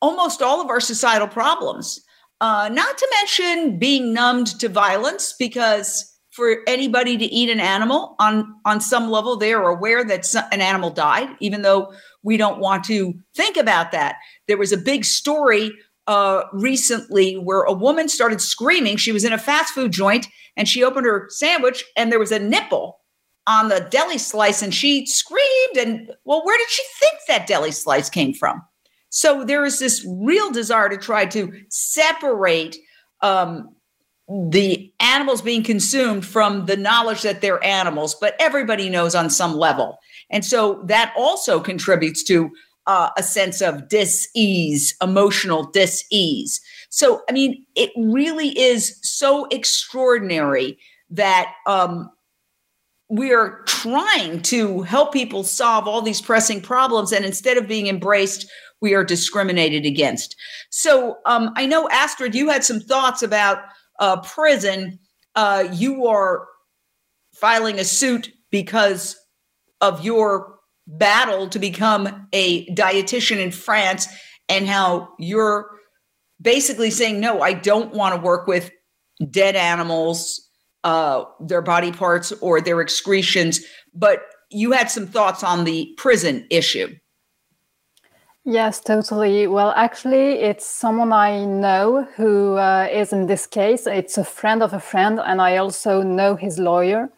almost 0.00 0.42
all 0.42 0.60
of 0.60 0.68
our 0.68 0.80
societal 0.80 1.28
problems 1.28 2.03
uh, 2.40 2.68
not 2.72 2.98
to 2.98 3.08
mention 3.20 3.78
being 3.78 4.12
numbed 4.12 4.58
to 4.60 4.68
violence 4.68 5.34
because 5.38 6.10
for 6.30 6.58
anybody 6.66 7.16
to 7.16 7.24
eat 7.24 7.48
an 7.48 7.60
animal 7.60 8.16
on 8.18 8.52
on 8.64 8.80
some 8.80 9.08
level 9.08 9.36
they 9.36 9.52
are 9.52 9.68
aware 9.68 10.04
that 10.04 10.26
an 10.50 10.60
animal 10.60 10.90
died 10.90 11.28
even 11.40 11.62
though 11.62 11.92
we 12.24 12.36
don't 12.36 12.58
want 12.58 12.84
to 12.84 13.14
think 13.36 13.56
about 13.56 13.92
that. 13.92 14.16
There 14.48 14.56
was 14.56 14.72
a 14.72 14.78
big 14.78 15.04
story 15.04 15.70
uh, 16.06 16.42
recently 16.52 17.34
where 17.34 17.62
a 17.62 17.72
woman 17.72 18.08
started 18.08 18.40
screaming. 18.40 18.96
She 18.96 19.12
was 19.12 19.24
in 19.24 19.32
a 19.32 19.38
fast 19.38 19.72
food 19.72 19.92
joint 19.92 20.26
and 20.56 20.68
she 20.68 20.82
opened 20.82 21.06
her 21.06 21.26
sandwich 21.28 21.84
and 21.96 22.10
there 22.10 22.18
was 22.18 22.32
a 22.32 22.38
nipple 22.38 22.98
on 23.46 23.68
the 23.68 23.86
deli 23.90 24.18
slice 24.18 24.62
and 24.62 24.74
she 24.74 25.04
screamed 25.04 25.76
and 25.76 26.10
well 26.24 26.42
where 26.44 26.56
did 26.56 26.70
she 26.70 26.82
think 26.98 27.14
that 27.28 27.46
deli 27.46 27.70
slice 27.70 28.08
came 28.08 28.32
from 28.32 28.62
so 29.14 29.44
there 29.44 29.64
is 29.64 29.78
this 29.78 30.04
real 30.08 30.50
desire 30.50 30.88
to 30.88 30.96
try 30.96 31.24
to 31.26 31.52
separate 31.70 32.76
um, 33.20 33.72
the 34.28 34.92
animals 34.98 35.40
being 35.40 35.62
consumed 35.62 36.26
from 36.26 36.66
the 36.66 36.76
knowledge 36.76 37.22
that 37.22 37.40
they're 37.40 37.62
animals, 37.62 38.16
but 38.20 38.34
everybody 38.40 38.90
knows 38.90 39.14
on 39.14 39.30
some 39.30 39.54
level. 39.54 39.98
And 40.30 40.44
so 40.44 40.82
that 40.86 41.14
also 41.16 41.60
contributes 41.60 42.24
to 42.24 42.50
uh, 42.88 43.10
a 43.16 43.22
sense 43.22 43.60
of 43.60 43.88
dis-ease, 43.88 44.96
emotional 45.00 45.70
dis-ease. 45.70 46.60
So, 46.90 47.22
I 47.28 47.32
mean, 47.32 47.64
it 47.76 47.92
really 47.96 48.48
is 48.58 48.98
so 49.00 49.44
extraordinary 49.52 50.76
that 51.10 51.52
um, 51.68 52.10
we 53.08 53.32
are 53.32 53.62
trying 53.68 54.42
to 54.42 54.82
help 54.82 55.12
people 55.12 55.44
solve 55.44 55.86
all 55.86 56.02
these 56.02 56.20
pressing 56.20 56.60
problems. 56.60 57.12
And 57.12 57.24
instead 57.24 57.56
of 57.56 57.68
being 57.68 57.86
embraced, 57.86 58.50
we 58.84 58.94
are 58.94 59.02
discriminated 59.02 59.86
against. 59.86 60.36
So 60.68 61.16
um, 61.24 61.54
I 61.56 61.64
know, 61.64 61.88
Astrid, 61.88 62.34
you 62.34 62.50
had 62.50 62.62
some 62.62 62.80
thoughts 62.80 63.22
about 63.22 63.62
uh, 63.98 64.20
prison. 64.20 64.98
Uh, 65.34 65.64
you 65.72 66.06
are 66.06 66.46
filing 67.34 67.78
a 67.78 67.84
suit 67.84 68.30
because 68.50 69.16
of 69.80 70.04
your 70.04 70.56
battle 70.86 71.48
to 71.48 71.58
become 71.58 72.28
a 72.34 72.66
dietitian 72.74 73.38
in 73.38 73.50
France 73.50 74.06
and 74.50 74.68
how 74.68 75.08
you're 75.18 75.70
basically 76.42 76.90
saying, 76.90 77.20
no, 77.20 77.40
I 77.40 77.54
don't 77.54 77.94
want 77.94 78.14
to 78.14 78.20
work 78.20 78.46
with 78.46 78.70
dead 79.30 79.56
animals, 79.56 80.46
uh, 80.84 81.24
their 81.40 81.62
body 81.62 81.90
parts, 81.90 82.32
or 82.42 82.60
their 82.60 82.82
excretions. 82.82 83.64
But 83.94 84.20
you 84.50 84.72
had 84.72 84.90
some 84.90 85.06
thoughts 85.06 85.42
on 85.42 85.64
the 85.64 85.94
prison 85.96 86.46
issue. 86.50 86.94
Yes, 88.46 88.78
totally. 88.78 89.46
Well, 89.46 89.72
actually, 89.74 90.32
it's 90.40 90.66
someone 90.66 91.14
I 91.14 91.46
know 91.46 92.06
who 92.14 92.56
uh, 92.56 92.88
is 92.92 93.10
in 93.10 93.26
this 93.26 93.46
case. 93.46 93.86
It's 93.86 94.18
a 94.18 94.24
friend 94.24 94.62
of 94.62 94.74
a 94.74 94.80
friend, 94.80 95.18
and 95.18 95.40
I 95.40 95.56
also 95.56 96.02
know 96.02 96.36
his 96.36 96.58
lawyer. 96.58 97.08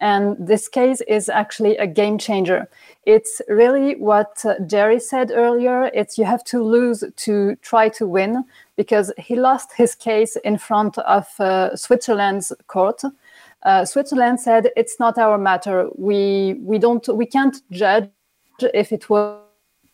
And 0.00 0.36
this 0.38 0.68
case 0.68 1.00
is 1.08 1.28
actually 1.28 1.76
a 1.78 1.86
game 1.88 2.16
changer. 2.16 2.68
It's 3.04 3.42
really 3.48 3.96
what 3.96 4.44
uh, 4.44 4.54
Jerry 4.66 5.00
said 5.00 5.32
earlier. 5.34 5.90
It's 5.94 6.16
you 6.16 6.24
have 6.26 6.44
to 6.44 6.62
lose 6.62 7.02
to 7.16 7.56
try 7.56 7.88
to 7.88 8.06
win 8.06 8.44
because 8.76 9.12
he 9.18 9.34
lost 9.34 9.72
his 9.76 9.96
case 9.96 10.36
in 10.44 10.58
front 10.58 10.96
of 10.98 11.26
uh, 11.40 11.74
Switzerland's 11.74 12.52
court. 12.68 13.02
Uh, 13.64 13.84
Switzerland 13.84 14.38
said 14.38 14.70
it's 14.76 15.00
not 15.00 15.18
our 15.18 15.38
matter. 15.38 15.88
We 15.96 16.54
we 16.60 16.78
don't 16.78 17.08
we 17.08 17.26
can't 17.26 17.56
judge 17.72 18.10
if 18.60 18.92
it 18.92 19.10
was 19.10 19.40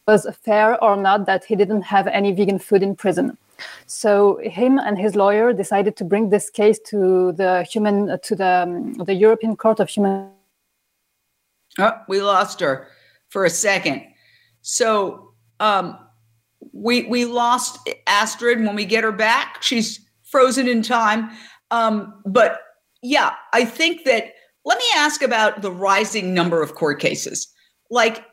was 0.06 0.26
fair 0.42 0.82
or 0.82 0.96
not 0.96 1.26
that 1.26 1.44
he 1.44 1.56
didn't 1.56 1.82
have 1.82 2.06
any 2.06 2.32
vegan 2.32 2.58
food 2.58 2.82
in 2.82 2.94
prison. 2.94 3.38
So 3.86 4.38
him 4.42 4.78
and 4.78 4.98
his 4.98 5.14
lawyer 5.14 5.52
decided 5.52 5.96
to 5.96 6.04
bring 6.04 6.30
this 6.30 6.50
case 6.50 6.78
to 6.86 7.32
the 7.32 7.62
human 7.62 8.18
to 8.20 8.36
the 8.36 8.64
um, 8.64 8.94
the 8.94 9.14
European 9.14 9.56
Court 9.56 9.80
of 9.80 9.88
Human. 9.88 10.30
Oh, 11.78 11.92
we 12.08 12.20
lost 12.20 12.60
her 12.60 12.88
for 13.28 13.44
a 13.44 13.50
second. 13.50 14.02
So 14.62 15.32
um, 15.60 15.98
we 16.72 17.02
we 17.04 17.24
lost 17.24 17.78
Astrid. 18.06 18.58
When 18.58 18.74
we 18.74 18.84
get 18.84 19.04
her 19.04 19.12
back, 19.12 19.62
she's 19.62 20.00
frozen 20.22 20.68
in 20.68 20.82
time. 20.82 21.30
Um, 21.70 22.22
but 22.26 22.60
yeah, 23.02 23.34
I 23.52 23.64
think 23.64 24.04
that. 24.04 24.32
Let 24.66 24.78
me 24.78 24.84
ask 24.96 25.20
about 25.20 25.60
the 25.60 25.70
rising 25.70 26.32
number 26.32 26.62
of 26.62 26.74
court 26.74 26.98
cases. 26.98 27.52
Like 27.90 28.24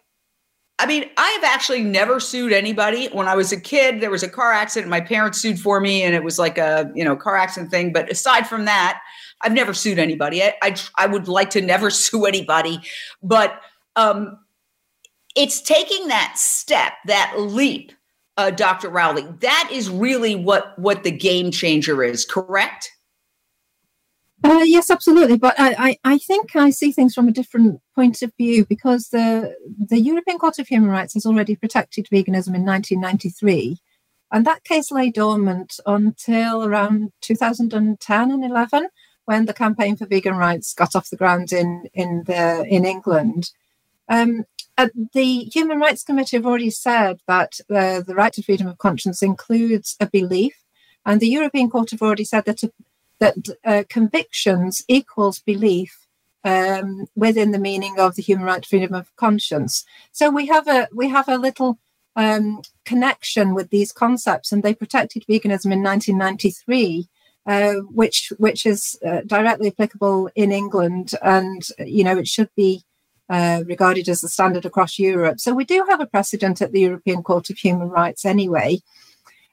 I 0.82 0.88
mean, 0.88 1.06
I 1.16 1.30
have 1.30 1.44
actually 1.44 1.84
never 1.84 2.20
sued 2.20 2.52
anybody. 2.52 3.08
When 3.10 3.28
I 3.28 3.36
was 3.36 3.52
a 3.52 3.62
kid, 3.62 4.02
there 4.02 4.10
was 4.10 4.24
a 4.24 4.28
car 4.28 4.52
accident. 4.52 4.90
My 4.90 5.00
parents 5.00 5.40
sued 5.40 5.60
for 5.60 5.80
me, 5.80 6.02
and 6.02 6.16
it 6.16 6.24
was 6.24 6.40
like 6.40 6.58
a 6.58 6.92
you 6.96 7.06
know 7.06 7.16
car 7.16 7.36
accident 7.38 7.70
thing. 7.70 7.94
But 7.94 8.12
aside 8.12 8.48
from 8.48 8.66
that, 8.66 9.00
I've 9.42 9.54
never 9.54 9.76
sued 9.76 10.00
anybody. 10.00 10.42
I 10.42 10.56
I, 10.64 10.76
I 10.98 11.06
would 11.06 11.28
like 11.28 11.52
to 11.52 11.62
never 11.62 11.90
sue 11.92 12.26
anybody, 12.26 12.82
but 13.22 13.62
um, 13.96 14.40
it's 15.36 15.62
taking 15.62 16.08
that 16.08 16.34
step, 16.36 16.94
that 17.06 17.36
leap, 17.38 17.92
uh, 18.38 18.50
Dr. 18.50 18.90
Rowley. 18.90 19.28
That 19.42 19.70
is 19.72 19.88
really 19.88 20.36
what 20.36 20.78
what 20.80 21.04
the 21.04 21.12
game 21.12 21.52
changer 21.52 22.04
is. 22.04 22.26
Correct? 22.26 22.92
Uh, 24.44 24.64
yes, 24.66 24.90
absolutely. 24.90 25.38
But 25.38 25.60
I, 25.60 25.76
I, 25.78 26.14
I, 26.14 26.18
think 26.18 26.56
I 26.56 26.72
see 26.72 26.92
things 26.92 27.14
from 27.14 27.28
a 27.28 27.32
different 27.32 27.80
point 27.94 28.22
of 28.22 28.34
view 28.38 28.66
because 28.66 29.10
the 29.10 29.56
the 29.78 30.00
European 30.00 30.40
Court 30.40 30.58
of 30.58 30.68
Human 30.68 30.90
Rights 30.90 31.14
has 31.14 31.26
already 31.26 31.56
protected 31.56 32.08
veganism 32.08 32.56
in 32.56 32.66
1993, 32.66 33.78
and 34.32 34.46
that 34.46 34.64
case 34.64 34.92
lay 34.92 35.12
dormant 35.12 35.80
until 35.86 36.66
around 36.66 37.12
2010 37.22 38.32
and 38.32 38.44
11, 38.44 38.90
when 39.26 39.46
the 39.46 39.54
campaign 39.54 39.96
for 39.96 40.08
vegan 40.08 40.36
rights 40.36 40.74
got 40.74 40.96
off 40.96 41.10
the 41.12 41.18
ground 41.18 41.54
in 41.54 41.88
in 41.94 42.24
the 42.26 42.66
in 42.68 42.84
England. 42.86 43.52
Um, 44.10 44.46
the 45.14 45.44
Human 45.54 45.80
Rights 45.80 46.04
Committee 46.04 46.38
have 46.38 46.48
already 46.48 46.72
said 46.72 47.20
that 47.28 47.60
uh, 47.70 48.02
the 48.02 48.16
right 48.16 48.34
to 48.34 48.42
freedom 48.42 48.68
of 48.68 48.80
conscience 48.80 49.22
includes 49.22 49.96
a 50.00 50.08
belief, 50.08 50.64
and 51.06 51.20
the 51.20 51.28
European 51.28 51.70
Court 51.70 51.92
have 51.92 52.02
already 52.02 52.24
said 52.24 52.46
that 52.46 52.64
a 52.64 52.72
that 53.22 53.36
uh, 53.64 53.84
convictions 53.88 54.84
equals 54.90 55.40
belief 55.40 56.08
um, 56.44 57.06
within 57.16 57.52
the 57.52 57.60
meaning 57.60 58.00
of 58.00 58.16
the 58.16 58.22
human 58.22 58.46
right 58.46 58.64
to 58.64 58.68
freedom 58.68 58.94
of 58.94 59.16
conscience. 59.16 59.86
So 60.12 60.30
we 60.30 60.48
have 60.48 60.68
a 60.68 60.90
we 60.94 61.08
have 61.08 61.30
a 61.30 61.38
little 61.38 61.80
um, 62.18 62.62
connection 62.84 63.54
with 63.54 63.70
these 63.70 63.94
concepts, 63.94 64.52
and 64.52 64.62
they 64.62 64.74
protected 64.74 65.24
veganism 65.30 65.72
in 65.72 65.84
1993. 65.84 67.08
Uh, 67.48 67.78
which 67.90 68.32
which 68.38 68.68
is 68.68 69.00
uh, 69.04 69.22
directly 69.26 69.70
applicable 69.70 70.30
in 70.36 70.52
England, 70.52 71.14
and 71.24 71.70
you 71.80 72.04
know 72.04 72.16
it 72.16 72.28
should 72.28 72.50
be 72.56 72.84
uh, 73.32 73.64
regarded 73.66 74.08
as 74.08 74.22
the 74.22 74.30
standard 74.30 74.64
across 74.64 75.00
Europe. 75.00 75.40
So 75.40 75.56
we 75.56 75.66
do 75.66 75.84
have 75.90 76.00
a 76.00 76.06
precedent 76.06 76.62
at 76.62 76.72
the 76.72 76.82
European 76.82 77.24
Court 77.24 77.50
of 77.50 77.58
Human 77.58 77.90
Rights 77.90 78.26
anyway. 78.26 78.82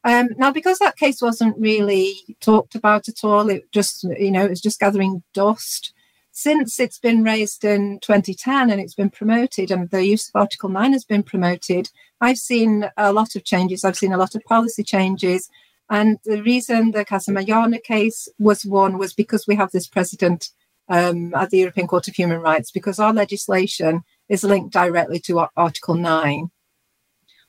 Um, 0.04 0.28
now, 0.36 0.52
because 0.52 0.78
that 0.78 0.96
case 0.96 1.20
wasn't 1.20 1.58
really 1.58 2.36
talked 2.40 2.74
about 2.74 3.08
at 3.08 3.24
all, 3.24 3.50
it 3.50 3.70
just, 3.72 4.04
you 4.04 4.30
know, 4.30 4.44
it 4.44 4.50
was 4.50 4.60
just 4.60 4.80
gathering 4.80 5.22
dust. 5.34 5.92
Since 6.30 6.78
it's 6.78 7.00
been 7.00 7.24
raised 7.24 7.64
in 7.64 7.98
2010 8.00 8.70
and 8.70 8.80
it's 8.80 8.94
been 8.94 9.10
promoted, 9.10 9.72
and 9.72 9.90
the 9.90 10.06
use 10.06 10.28
of 10.28 10.40
Article 10.40 10.68
9 10.68 10.92
has 10.92 11.04
been 11.04 11.24
promoted, 11.24 11.90
I've 12.20 12.38
seen 12.38 12.88
a 12.96 13.12
lot 13.12 13.34
of 13.34 13.44
changes. 13.44 13.84
I've 13.84 13.96
seen 13.96 14.12
a 14.12 14.18
lot 14.18 14.36
of 14.36 14.44
policy 14.44 14.84
changes. 14.84 15.50
And 15.90 16.18
the 16.24 16.42
reason 16.42 16.92
the 16.92 17.04
Casamitjana 17.04 17.82
case 17.82 18.28
was 18.38 18.64
won 18.64 18.98
was 18.98 19.14
because 19.14 19.46
we 19.46 19.56
have 19.56 19.72
this 19.72 19.88
precedent 19.88 20.50
um, 20.88 21.34
at 21.34 21.50
the 21.50 21.58
European 21.58 21.86
Court 21.86 22.08
of 22.08 22.14
Human 22.14 22.40
Rights, 22.40 22.70
because 22.70 22.98
our 22.98 23.12
legislation 23.12 24.04
is 24.28 24.44
linked 24.44 24.72
directly 24.72 25.18
to 25.20 25.46
Article 25.56 25.94
9. 25.94 26.50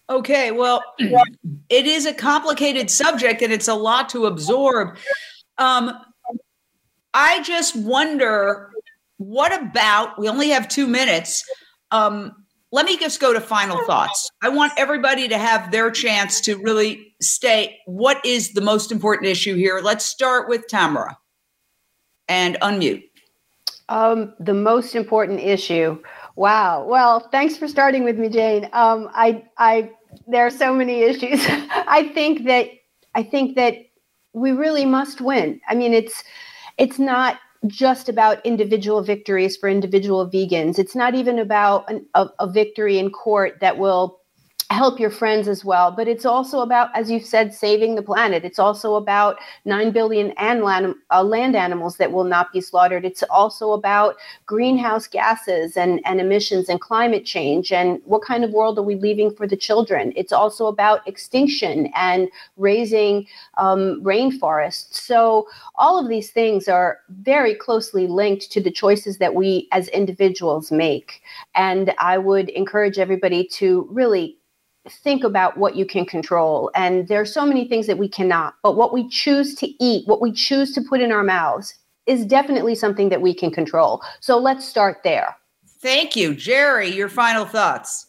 Okay, 0.10 0.52
well, 0.52 0.84
it 1.00 1.86
is 1.86 2.06
a 2.06 2.14
complicated 2.14 2.90
subject 2.90 3.42
and 3.42 3.54
it's 3.54 3.68
a 3.68 3.76
lot 3.76 4.10
to 4.10 4.26
absorb. 4.26 4.98
Um, 5.58 5.92
I 7.14 7.42
just 7.44 7.76
wonder 7.76 8.72
what 9.18 9.54
about, 9.62 10.18
we 10.18 10.28
only 10.28 10.50
have 10.50 10.68
two 10.68 10.88
minutes. 10.88 11.44
Um, 11.92 12.46
let 12.72 12.86
me 12.86 12.98
just 12.98 13.20
go 13.20 13.34
to 13.34 13.42
final 13.42 13.84
thoughts. 13.86 14.30
I 14.42 14.50
want 14.50 14.74
everybody 14.78 15.28
to 15.28 15.38
have 15.38 15.72
their 15.72 15.90
chance 15.90 16.40
to 16.42 16.56
really 16.56 17.14
state 17.22 17.78
what 17.86 18.24
is 18.26 18.54
the 18.54 18.62
most 18.62 18.92
important 18.92 19.28
issue 19.28 19.56
here. 19.56 19.82
Let's 19.84 20.06
start 20.06 20.48
with 20.48 20.68
Tamara 20.68 21.18
and 22.28 22.58
unmute. 22.62 23.04
Um, 23.90 24.34
the 24.40 24.54
most 24.54 24.96
important 24.96 25.40
issue. 25.40 26.02
Wow. 26.36 26.86
Well, 26.86 27.28
thanks 27.32 27.58
for 27.58 27.68
starting 27.68 28.04
with 28.04 28.20
me, 28.20 28.30
Jane. 28.30 28.70
Um, 28.72 29.10
I, 29.14 29.44
I 29.58 29.92
there 30.28 30.46
are 30.46 30.52
so 30.52 30.74
many 30.74 31.02
issues. 31.02 31.46
I 31.70 32.12
think 32.14 32.46
that 32.46 32.68
I 33.16 33.24
think 33.24 33.56
that 33.56 33.76
we 34.34 34.52
really 34.52 34.86
must 34.86 35.22
win. 35.22 35.60
I 35.68 35.76
mean, 35.76 35.94
it's 35.94 36.24
it's 36.78 37.00
not 37.00 37.40
just 37.68 38.08
about 38.08 38.46
individual 38.46 39.02
victories 39.02 39.58
for 39.58 39.68
individual 39.68 40.30
vegans. 40.30 40.80
It's 40.80 40.96
not 40.96 41.14
even 41.14 41.40
about 41.40 41.90
an, 41.90 42.06
a, 42.14 42.28
a 42.40 42.50
victory 42.50 42.98
in 42.98 43.12
court 43.12 43.60
that 43.60 43.78
will 43.78 44.20
help 44.72 45.00
your 45.00 45.10
friends 45.10 45.48
as 45.48 45.66
well. 45.66 45.92
But 45.92 46.08
it's 46.08 46.26
also 46.26 46.60
about, 46.60 46.96
as 46.96 47.10
you've 47.10 47.26
said, 47.26 47.54
saving 47.54 47.96
the 47.96 48.04
planet. 48.04 48.46
It's 48.46 48.60
also 48.60 48.96
about 48.96 49.38
9 49.66 49.92
billion 49.92 50.32
and 50.32 50.64
land, 50.64 50.94
uh, 51.10 51.24
land 51.24 51.56
animals 51.56 51.98
that 51.98 52.12
will 52.12 52.24
not 52.24 52.54
be 52.54 52.62
slaughtered. 52.62 53.04
It's 53.04 53.24
also 53.32 53.72
about 53.72 54.16
greenhouse 54.46 55.08
gases 55.08 55.76
and, 55.76 56.02
and 56.06 56.22
emissions 56.22 56.70
and 56.70 56.80
climate 56.80 57.26
change 57.26 57.72
and 57.72 58.00
what 58.06 58.22
kind 58.22 58.44
of 58.44 58.52
world 58.52 58.78
are 58.78 58.84
we 58.84 58.96
leaving 58.96 59.34
for 59.34 59.48
the 59.48 59.58
children. 59.58 60.14
It's 60.16 60.32
also 60.32 60.68
about 60.68 61.08
extinction 61.08 61.92
and 61.96 62.30
razing 62.56 63.26
um, 63.58 64.02
rainforests. 64.04 64.94
So 64.94 65.48
all 65.76 65.98
of 66.00 66.10
these 66.10 66.30
things 66.30 66.68
are 66.68 67.00
very 67.22 67.56
closely 67.56 68.06
linked 68.06 68.52
to 68.52 68.62
the 68.62 68.72
choices 68.72 69.18
that 69.18 69.34
we 69.34 69.68
as 69.72 69.88
individuals 69.90 70.72
make. 70.72 71.24
And 71.56 71.92
I 71.98 72.20
would 72.20 72.50
encourage 72.50 73.00
everybody 73.00 73.46
to 73.54 73.88
really 73.90 74.39
think 74.88 75.24
about 75.24 75.58
what 75.58 75.76
you 75.76 75.86
can 75.86 76.06
control. 76.06 76.72
And 76.76 77.08
there 77.08 77.22
are 77.22 77.26
so 77.26 77.46
many 77.46 77.68
things 77.68 77.88
that 77.88 77.98
we 77.98 78.08
cannot, 78.08 78.56
but 78.64 78.76
what 78.76 78.94
we 78.94 79.08
choose 79.10 79.56
to 79.56 79.84
eat, 79.84 80.08
what 80.08 80.22
we 80.22 80.32
choose 80.32 80.74
to 80.74 80.82
put 80.82 81.02
in 81.02 81.12
our 81.12 81.24
mouths, 81.24 81.76
is 82.06 82.26
definitely 82.26 82.76
something 82.76 83.10
that 83.10 83.22
we 83.22 83.34
can 83.34 83.52
control. 83.52 84.02
So 84.20 84.38
let's 84.38 84.68
start 84.68 85.02
there. 85.04 85.36
Thank 85.82 86.16
you. 86.16 86.34
Jerry, 86.34 86.90
your 86.90 87.10
final 87.10 87.46
thoughts. 87.46 88.08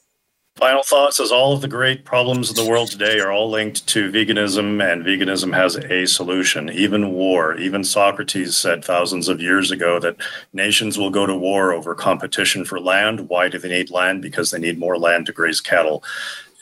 Final 0.56 0.82
thoughts 0.82 1.20
is 1.20 1.30
all 1.30 1.54
of 1.54 1.62
the 1.62 1.68
great 1.68 2.04
problems 2.04 2.50
of 2.50 2.56
the 2.56 2.68
world 2.68 2.90
today 2.90 3.18
are 3.20 3.32
all 3.32 3.48
linked 3.48 3.86
to 3.86 4.10
veganism, 4.10 4.82
and 4.82 5.04
veganism 5.04 5.54
has 5.54 5.76
a 5.76 6.06
solution. 6.06 6.68
Even 6.70 7.12
war, 7.12 7.56
even 7.56 7.84
Socrates 7.84 8.56
said 8.56 8.84
thousands 8.84 9.28
of 9.28 9.40
years 9.40 9.70
ago 9.70 9.98
that 10.00 10.16
nations 10.52 10.98
will 10.98 11.08
go 11.08 11.24
to 11.24 11.36
war 11.36 11.72
over 11.72 11.94
competition 11.94 12.64
for 12.64 12.80
land. 12.80 13.28
Why 13.28 13.48
do 13.48 13.58
they 13.58 13.68
need 13.68 13.90
land? 13.90 14.20
Because 14.20 14.50
they 14.50 14.58
need 14.58 14.78
more 14.78 14.98
land 14.98 15.26
to 15.26 15.32
graze 15.32 15.60
cattle 15.60 16.02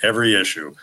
every 0.02 0.34
issue. 0.40 0.74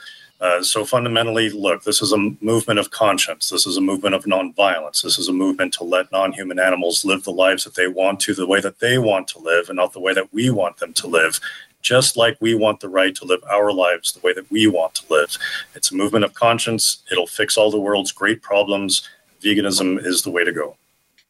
Uh, 0.42 0.62
so 0.62 0.84
fundamentally, 0.84 1.50
look, 1.50 1.84
this 1.84 2.02
is 2.02 2.12
a 2.12 2.18
movement 2.18 2.78
of 2.78 2.92
conscience. 2.92 3.50
This 3.50 3.66
is 3.66 3.78
a 3.78 3.82
movement 3.82 4.16
of 4.16 4.26
nonviolence. 4.26 5.02
This 5.02 5.18
is 5.18 5.30
a 5.30 5.34
movement 5.34 5.74
to 5.76 5.86
let 5.86 6.12
non-human 6.12 6.60
animals 6.60 7.06
live 7.06 7.24
the 7.24 7.32
lives 7.32 7.64
that 7.64 7.76
they 7.76 7.88
want 7.88 8.20
to, 8.22 8.34
the 8.34 8.46
way 8.46 8.60
that 8.60 8.80
they 8.80 8.98
want 8.98 9.30
to 9.30 9.40
live, 9.40 9.70
and 9.70 9.78
not 9.78 9.94
the 9.94 10.02
way 10.02 10.14
that 10.14 10.34
we 10.34 10.50
want 10.50 10.78
them 10.78 10.94
to 10.94 11.08
live. 11.08 11.40
Just 11.82 12.18
like 12.18 12.38
we 12.42 12.54
want 12.54 12.80
the 12.80 12.90
right 12.90 13.16
to 13.16 13.26
live 13.26 13.44
our 13.50 13.72
lives 13.72 14.12
the 14.12 14.20
way 14.20 14.34
that 14.34 14.50
we 14.52 14.68
want 14.68 14.96
to 14.96 15.14
live. 15.14 15.38
It's 15.74 15.92
a 15.92 15.96
movement 15.96 16.26
of 16.26 16.34
conscience. 16.34 17.04
It'll 17.12 17.28
fix 17.28 17.58
all 17.58 17.72
the 17.72 17.80
world's 17.80 18.12
great 18.12 18.42
problems. 18.42 19.08
Veganism 19.42 20.04
is 20.04 20.24
the 20.24 20.32
way 20.32 20.44
to 20.44 20.52
go. 20.52 20.76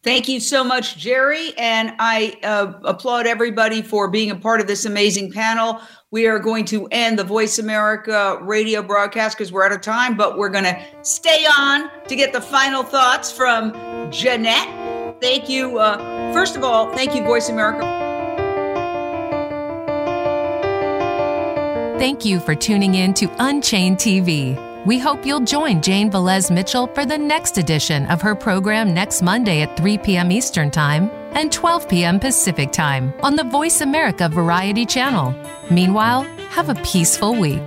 Thank 0.02 0.28
you 0.28 0.40
so 0.40 0.64
much, 0.64 0.98
Jerry. 0.98 1.52
And 1.58 1.94
I 1.98 2.38
uh, 2.44 2.74
applaud 2.84 3.26
everybody 3.26 3.82
for 3.82 4.08
being 4.08 4.30
a 4.30 4.36
part 4.36 4.62
of 4.62 4.68
this 4.68 4.86
amazing 4.86 5.32
panel. 5.32 5.82
We 6.16 6.28
are 6.28 6.40
going 6.40 6.64
to 6.68 6.88
end 6.92 7.20
the 7.20 7.26
Voice 7.26 7.60
America 7.60 8.40
radio 8.40 8.82
broadcast 8.82 9.38
because 9.38 9.52
we're 9.52 9.66
out 9.66 9.74
of 9.74 9.82
time, 9.82 10.16
but 10.16 10.38
we're 10.38 10.48
going 10.48 10.64
to 10.64 10.82
stay 11.02 11.46
on 11.60 11.92
to 12.08 12.16
get 12.16 12.32
the 12.32 12.40
final 12.40 12.84
thoughts 12.84 13.34
from 13.34 13.74
Jeanette. 14.14 15.20
Thank 15.20 15.50
you. 15.50 15.78
Uh, 15.78 16.32
first 16.32 16.56
of 16.56 16.64
all, 16.64 16.90
thank 16.96 17.16
you, 17.16 17.24
Voice 17.26 17.50
America. 17.50 17.82
Thank 22.00 22.24
you 22.24 22.40
for 22.40 22.56
tuning 22.56 22.96
in 22.96 23.14
to 23.16 23.30
Unchained 23.40 23.98
TV 23.98 24.86
We 24.86 24.98
hope 24.98 25.26
you'll 25.26 25.42
join 25.42 25.82
Jane 25.82 26.10
Velez 26.10 26.50
Mitchell 26.50 26.88
for 26.88 27.06
the 27.06 27.18
next 27.18 27.58
edition 27.58 28.06
of 28.06 28.22
her 28.22 28.36
program 28.36 28.94
next 28.94 29.22
Monday 29.22 29.64
at 29.64 29.76
3 29.76 29.98
p.m. 29.98 30.32
Eastern 30.32 30.72
Time 30.72 31.12
and 31.36 31.52
12 31.52 31.88
p.m. 31.88 32.20
Pacific 32.20 32.72
Time 32.72 33.14
on 33.22 33.36
the 33.36 33.44
Voice 33.44 33.82
America 33.82 34.28
Variety 34.28 34.86
Channel. 34.86 35.36
Meanwhile, 35.70 36.24
have 36.50 36.70
a 36.70 36.76
peaceful 36.76 37.36
week. 37.36 37.62